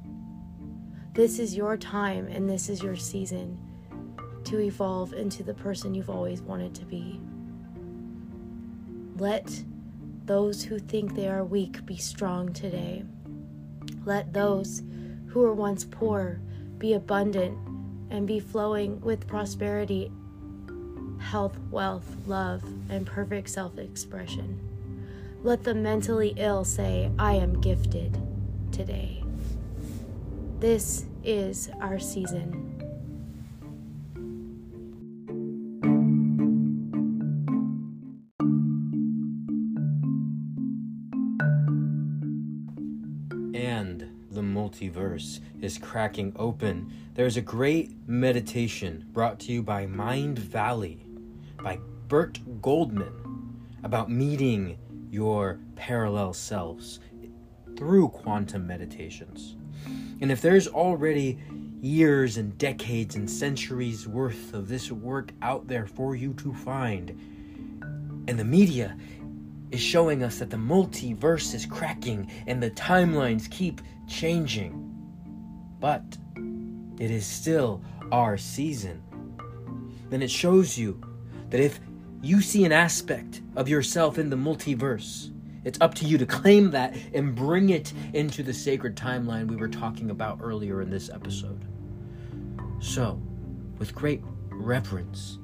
This 1.13 1.39
is 1.39 1.55
your 1.55 1.77
time 1.77 2.27
and 2.27 2.49
this 2.49 2.69
is 2.69 2.81
your 2.81 2.95
season 2.95 3.59
to 4.45 4.59
evolve 4.59 5.13
into 5.13 5.43
the 5.43 5.53
person 5.53 5.93
you've 5.93 6.09
always 6.09 6.41
wanted 6.41 6.73
to 6.75 6.86
be. 6.86 7.19
Let 9.17 9.63
those 10.25 10.63
who 10.63 10.79
think 10.79 11.15
they 11.15 11.27
are 11.27 11.43
weak 11.43 11.86
be 11.86 11.97
strong 11.97 12.51
today. 12.53 13.03
Let 14.05 14.34
those 14.34 14.81
who 15.27 15.41
were 15.41 15.53
once 15.53 15.86
poor 15.86 16.39
be 16.77 16.93
abundant 16.93 17.57
and 18.09 18.27
be 18.27 18.39
flowing 18.39 18.99
with 19.01 19.27
prosperity, 19.27 20.11
health, 21.19 21.57
wealth, 21.71 22.15
love, 22.27 22.63
and 22.89 23.05
perfect 23.05 23.49
self 23.49 23.77
expression. 23.77 24.59
Let 25.41 25.63
the 25.63 25.73
mentally 25.73 26.34
ill 26.38 26.63
say, 26.63 27.11
I 27.19 27.34
am 27.34 27.59
gifted 27.59 28.17
today. 28.71 29.22
This 30.64 31.07
is 31.26 31.70
our 31.82 31.99
season. 31.99 32.80
And 43.53 44.09
the 44.32 44.39
multiverse 44.39 45.41
is 45.61 45.78
cracking 45.78 46.32
open. 46.38 46.93
There's 47.14 47.36
a 47.36 47.41
great 47.41 47.91
meditation 48.07 49.05
brought 49.11 49.41
to 49.41 49.51
you 49.51 49.64
by 49.64 49.86
Mindvalley 49.86 50.99
by 51.61 51.80
Burt 52.07 52.39
Goldman 52.61 53.59
about 53.84 54.09
meeting 54.09 54.78
your 55.11 55.59
parallel 55.76 56.32
selves 56.32 57.01
through 57.76 58.07
quantum 58.07 58.66
meditations. 58.66 59.57
And 60.21 60.31
if 60.31 60.41
there's 60.41 60.67
already 60.67 61.39
years 61.81 62.38
and 62.38 62.57
decades 62.57 63.15
and 63.15 63.29
centuries 63.29 64.07
worth 64.07 64.53
of 64.53 64.69
this 64.69 64.91
work 64.91 65.31
out 65.41 65.67
there 65.67 65.86
for 65.86 66.15
you 66.15 66.34
to 66.36 66.53
find, 66.53 67.09
and 68.27 68.39
the 68.39 68.45
media 68.45 68.97
is 69.71 69.81
showing 69.81 70.23
us 70.23 70.38
that 70.39 70.49
the 70.49 70.57
multiverse 70.57 71.53
is 71.53 71.65
cracking 71.65 72.31
and 72.47 72.61
the 72.61 72.71
timelines 72.71 73.49
keep 73.49 73.81
changing. 74.07 74.79
But 75.79 76.03
it 76.99 77.11
is 77.11 77.25
still 77.25 77.81
our 78.11 78.38
season. 78.38 79.01
Then 80.09 80.21
it 80.21 80.31
shows 80.31 80.77
you 80.77 81.01
that 81.49 81.59
if 81.59 81.79
you 82.21 82.39
see 82.39 82.63
an 82.63 82.71
aspect 82.71 83.41
of 83.55 83.67
yourself 83.67 84.17
in 84.17 84.29
the 84.29 84.36
multiverse, 84.38 85.32
it's 85.64 85.80
up 85.82 85.93
to 85.95 86.05
you 86.05 86.18
to 86.18 86.26
claim 86.26 86.72
that 86.72 86.95
and 87.14 87.36
bring 87.36 87.70
it 87.70 87.93
into 88.14 88.43
the 88.43 88.53
sacred 88.53 88.95
timeline 88.95 89.47
we 89.47 89.55
were 89.55 89.68
talking 89.68 90.09
about 90.09 90.39
earlier 90.41 90.82
in 90.82 90.89
this 90.89 91.09
episode. 91.09 91.66
So, 92.80 93.22
with 93.78 93.95
great 93.95 94.22
reverence, 94.49 95.39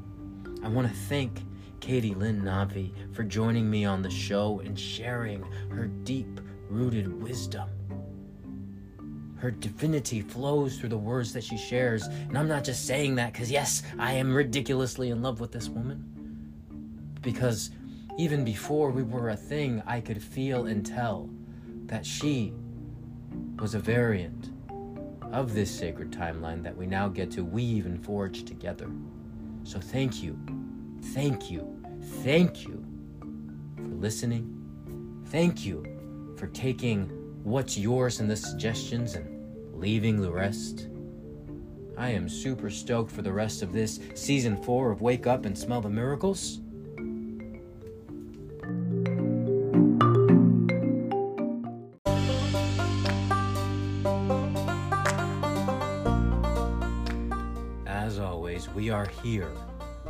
I 0.64 0.68
want 0.68 0.88
to 0.88 0.94
thank 0.94 1.42
Katie 1.80 2.14
Lynn 2.14 2.42
Navi 2.42 2.92
for 3.14 3.24
joining 3.24 3.70
me 3.70 3.86
on 3.86 4.02
the 4.02 4.10
show 4.10 4.60
and 4.60 4.78
sharing 4.78 5.44
her 5.70 5.88
deep 5.88 6.42
rooted 6.70 7.22
wisdom. 7.22 7.70
Her 9.38 9.52
divinity 9.52 10.22
flows 10.22 10.78
through 10.78 10.90
the 10.90 10.98
words 10.98 11.32
that 11.32 11.46
she 11.46 11.58
shares, 11.58 12.04
and 12.08 12.38
I'm 12.38 12.50
not 12.50 12.66
just 12.66 12.86
saying 12.86 13.16
that 13.16 13.32
because, 13.32 13.50
yes, 13.50 13.84
I 13.98 14.14
am 14.14 14.36
ridiculously 14.36 15.12
in 15.12 15.22
love 15.22 15.40
with 15.40 15.54
this 15.54 15.70
woman. 15.70 16.06
Because 17.22 17.72
even 18.20 18.44
before 18.44 18.92
we 18.92 19.02
were 19.02 19.30
a 19.30 19.36
thing, 19.36 19.82
I 19.88 20.02
could 20.02 20.22
feel 20.22 20.66
and 20.66 20.86
tell 20.86 21.30
that 21.86 22.06
she 22.06 22.52
was 23.58 23.76
a 23.76 23.80
variant 23.80 24.52
of 25.32 25.54
this 25.54 25.72
sacred 25.72 26.12
timeline 26.12 26.62
that 26.64 26.76
we 26.76 26.86
now 26.86 27.08
get 27.08 27.32
to 27.32 27.46
weave 27.46 27.86
and 27.86 28.04
forge 28.04 28.44
together. 28.44 28.92
So 29.64 29.80
thank 29.80 30.22
you, 30.22 30.38
thank 31.14 31.50
you, 31.50 31.82
thank 32.22 32.68
you 32.68 32.86
for 33.78 33.84
listening. 33.84 35.24
Thank 35.28 35.66
you 35.66 35.86
for 36.36 36.48
taking 36.48 37.08
what's 37.44 37.78
yours 37.78 38.20
in 38.20 38.28
the 38.28 38.36
suggestions 38.36 39.16
and 39.16 39.80
leaving 39.80 40.20
the 40.20 40.32
rest. 40.32 40.90
I 41.98 42.10
am 42.10 42.28
super 42.28 42.70
stoked 42.70 43.14
for 43.14 43.22
the 43.22 43.32
rest 43.32 43.62
of 43.62 43.72
this 43.72 44.02
season 44.14 44.62
four 44.62 44.92
of 44.92 45.00
Wake 45.00 45.26
Up 45.26 45.46
and 45.46 45.58
Smell 45.58 45.80
the 45.80 45.90
Miracles. 45.90 46.60
As 57.86 58.20
always, 58.20 58.70
we 58.70 58.90
are 58.90 59.06
here 59.24 59.52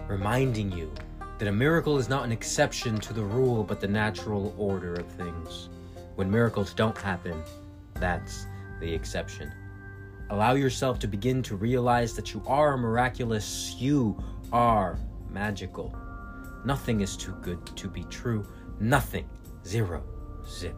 reminding 0.08 0.72
you 0.72 0.92
that 1.38 1.48
a 1.48 1.52
miracle 1.52 1.98
is 1.98 2.10
not 2.10 2.24
an 2.26 2.32
exception 2.32 3.00
to 3.00 3.14
the 3.14 3.24
rule 3.24 3.64
but 3.64 3.80
the 3.80 3.88
natural 3.88 4.54
order 4.58 4.96
of 4.96 5.08
things. 5.08 5.70
When 6.16 6.30
miracles 6.30 6.74
don't 6.74 6.98
happen, 6.98 7.42
that's 7.94 8.46
the 8.80 8.94
exception. 8.94 9.52
Allow 10.30 10.54
yourself 10.54 11.00
to 11.00 11.08
begin 11.08 11.42
to 11.44 11.56
realize 11.56 12.14
that 12.16 12.34
you 12.34 12.44
are 12.46 12.78
miraculous, 12.78 13.76
you 13.80 14.22
are 14.52 15.00
magical. 15.30 15.96
Nothing 16.66 17.02
is 17.02 17.16
too 17.16 17.36
good 17.42 17.66
to 17.78 17.88
be 17.88 18.04
true. 18.06 18.46
Nothing. 18.80 19.28
Zero. 19.66 20.04
Zip. 20.48 20.76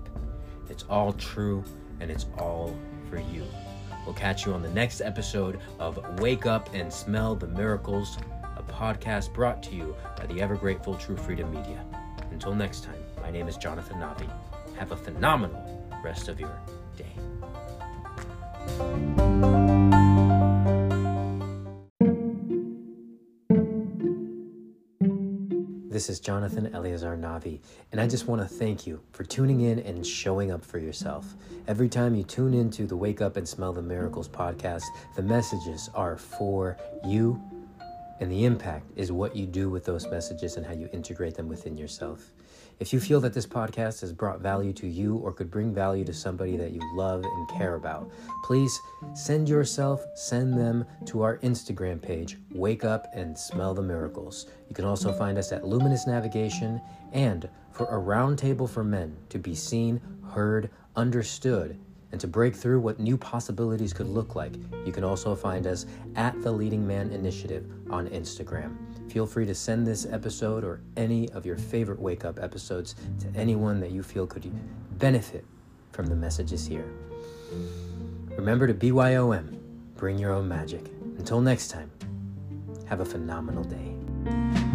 It's 0.70 0.84
all 0.90 1.14
true 1.14 1.64
and 2.00 2.10
it's 2.12 2.26
all 2.38 2.76
for 3.10 3.20
you. 3.20 3.46
We'll 4.06 4.16
catch 4.16 4.46
you 4.46 4.54
on 4.54 4.62
the 4.62 4.70
next 4.72 5.02
episode 5.02 5.60
of 5.80 6.00
Wake 6.20 6.46
Up 6.46 6.74
and 6.74 6.92
Smell 6.92 7.36
the 7.36 7.48
Miracles, 7.48 8.18
a 8.58 8.64
podcast 8.64 9.34
brought 9.34 9.62
to 9.64 9.76
you 9.76 9.96
by 10.18 10.26
the 10.26 10.42
ever 10.42 10.56
grateful 10.56 10.96
True 10.96 11.18
Freedom 11.18 11.52
Media. 11.52 11.86
Until 12.32 12.56
next 12.56 12.84
time, 12.84 13.04
my 13.22 13.30
name 13.30 13.48
is 13.48 13.58
Jonathan 13.58 13.98
Navi. 13.98 14.30
Have 14.78 14.92
a 14.92 14.98
phenomenal 14.98 15.88
rest 16.04 16.28
of 16.30 16.40
your 16.40 16.60
day. 16.98 17.14
This 26.02 26.10
is 26.10 26.20
Jonathan 26.20 26.74
Eleazar 26.74 27.16
Navi, 27.16 27.60
and 27.92 28.02
I 28.02 28.08
just 28.08 28.26
want 28.26 28.42
to 28.42 28.48
thank 28.48 28.88
you 28.88 29.02
for 29.12 29.24
tuning 29.24 29.62
in 29.62 29.78
and 29.78 30.04
showing 30.04 30.52
up 30.52 30.66
for 30.66 30.80
yourself. 30.80 31.36
Every 31.68 31.88
time 31.88 32.16
you 32.16 32.24
tune 32.24 32.56
into 32.56 32.88
the 32.88 32.98
Wake 32.98 33.22
Up 33.22 33.38
and 33.38 33.48
Smell 33.48 33.72
the 33.72 33.84
Miracles 33.84 34.28
podcast, 34.28 34.82
the 35.16 35.22
messages 35.22 35.92
are 35.94 36.18
for 36.18 36.76
you, 37.06 37.40
and 38.20 38.32
the 38.32 38.46
impact 38.46 38.88
is 38.96 39.12
what 39.12 39.36
you 39.36 39.46
do 39.46 39.70
with 39.70 39.86
those 39.86 40.08
messages 40.08 40.58
and 40.58 40.66
how 40.66 40.74
you 40.74 40.90
integrate 40.92 41.36
them 41.36 41.48
within 41.48 41.78
yourself. 41.78 42.32
If 42.80 42.92
you 42.94 43.00
feel 43.00 43.20
that 43.22 43.34
this 43.34 43.46
podcast 43.46 44.02
has 44.02 44.12
brought 44.12 44.42
value 44.42 44.74
to 44.74 44.88
you 44.88 45.18
or 45.18 45.32
could 45.32 45.52
bring 45.52 45.74
value 45.74 46.04
to 46.06 46.14
somebody 46.14 46.58
that 46.58 46.72
you 46.72 46.82
love 46.96 47.24
and 47.24 47.50
care 47.50 47.76
about, 47.76 48.12
please 48.44 48.80
send 49.14 49.48
yourself, 49.48 50.04
send 50.16 50.58
them 50.58 50.86
to 51.06 51.22
our 51.22 51.38
Instagram 51.40 52.02
page, 52.02 52.38
Wake 52.54 52.84
Up 52.84 53.08
and 53.14 53.38
Smell 53.38 53.74
the 53.74 53.82
Miracles. 53.82 54.48
You 54.68 54.76
can 54.76 54.86
also 54.86 55.14
find 55.14 55.38
us 55.38 55.52
at 55.52 55.66
Luminous 55.66 56.08
Navigation 56.08 56.82
and 57.12 57.48
for 57.72 57.86
a 57.86 58.00
roundtable 58.00 58.70
for 58.70 58.84
men 58.84 59.16
to 59.30 59.38
be 59.38 59.56
seen, 59.56 60.02
heard, 60.32 60.70
understood, 60.96 61.78
and 62.12 62.20
to 62.20 62.28
break 62.28 62.56
through 62.56 62.80
what 62.80 63.00
new 63.00 63.18
possibilities 63.18 63.94
could 63.94 64.08
look 64.08 64.36
like. 64.36 64.54
You 64.86 64.92
can 64.92 65.04
also 65.04 65.36
find 65.36 65.66
us 65.68 65.86
at 66.16 66.40
the 66.42 66.52
Leading 66.52 66.86
Man 66.86 67.12
Initiative 67.12 67.66
on 67.90 68.08
Instagram. 68.10 68.76
Feel 69.12 69.28
free 69.28 69.46
to 69.46 69.54
send 69.54 69.86
this 69.86 70.06
episode 70.06 70.64
or 70.64 70.80
any 70.96 71.28
of 71.32 71.46
your 71.46 71.58
favorite 71.58 72.00
wake 72.00 72.24
up 72.24 72.40
episodes 72.40 72.96
to 73.20 73.28
anyone 73.38 73.82
that 73.82 73.92
you 73.92 74.04
feel 74.04 74.26
could 74.26 74.50
benefit 75.00 75.44
from 75.92 76.06
the 76.06 76.16
messages 76.16 76.66
here. 76.66 76.90
Remember 78.38 78.68
to 78.68 78.74
BYOM, 78.74 79.60
bring 79.98 80.18
your 80.18 80.32
own 80.32 80.48
magic. 80.48 80.86
Until 81.18 81.42
next 81.42 81.68
time, 81.68 81.92
have 82.88 83.02
a 83.02 83.06
phenomenal 83.06 83.66
day. 83.66 84.71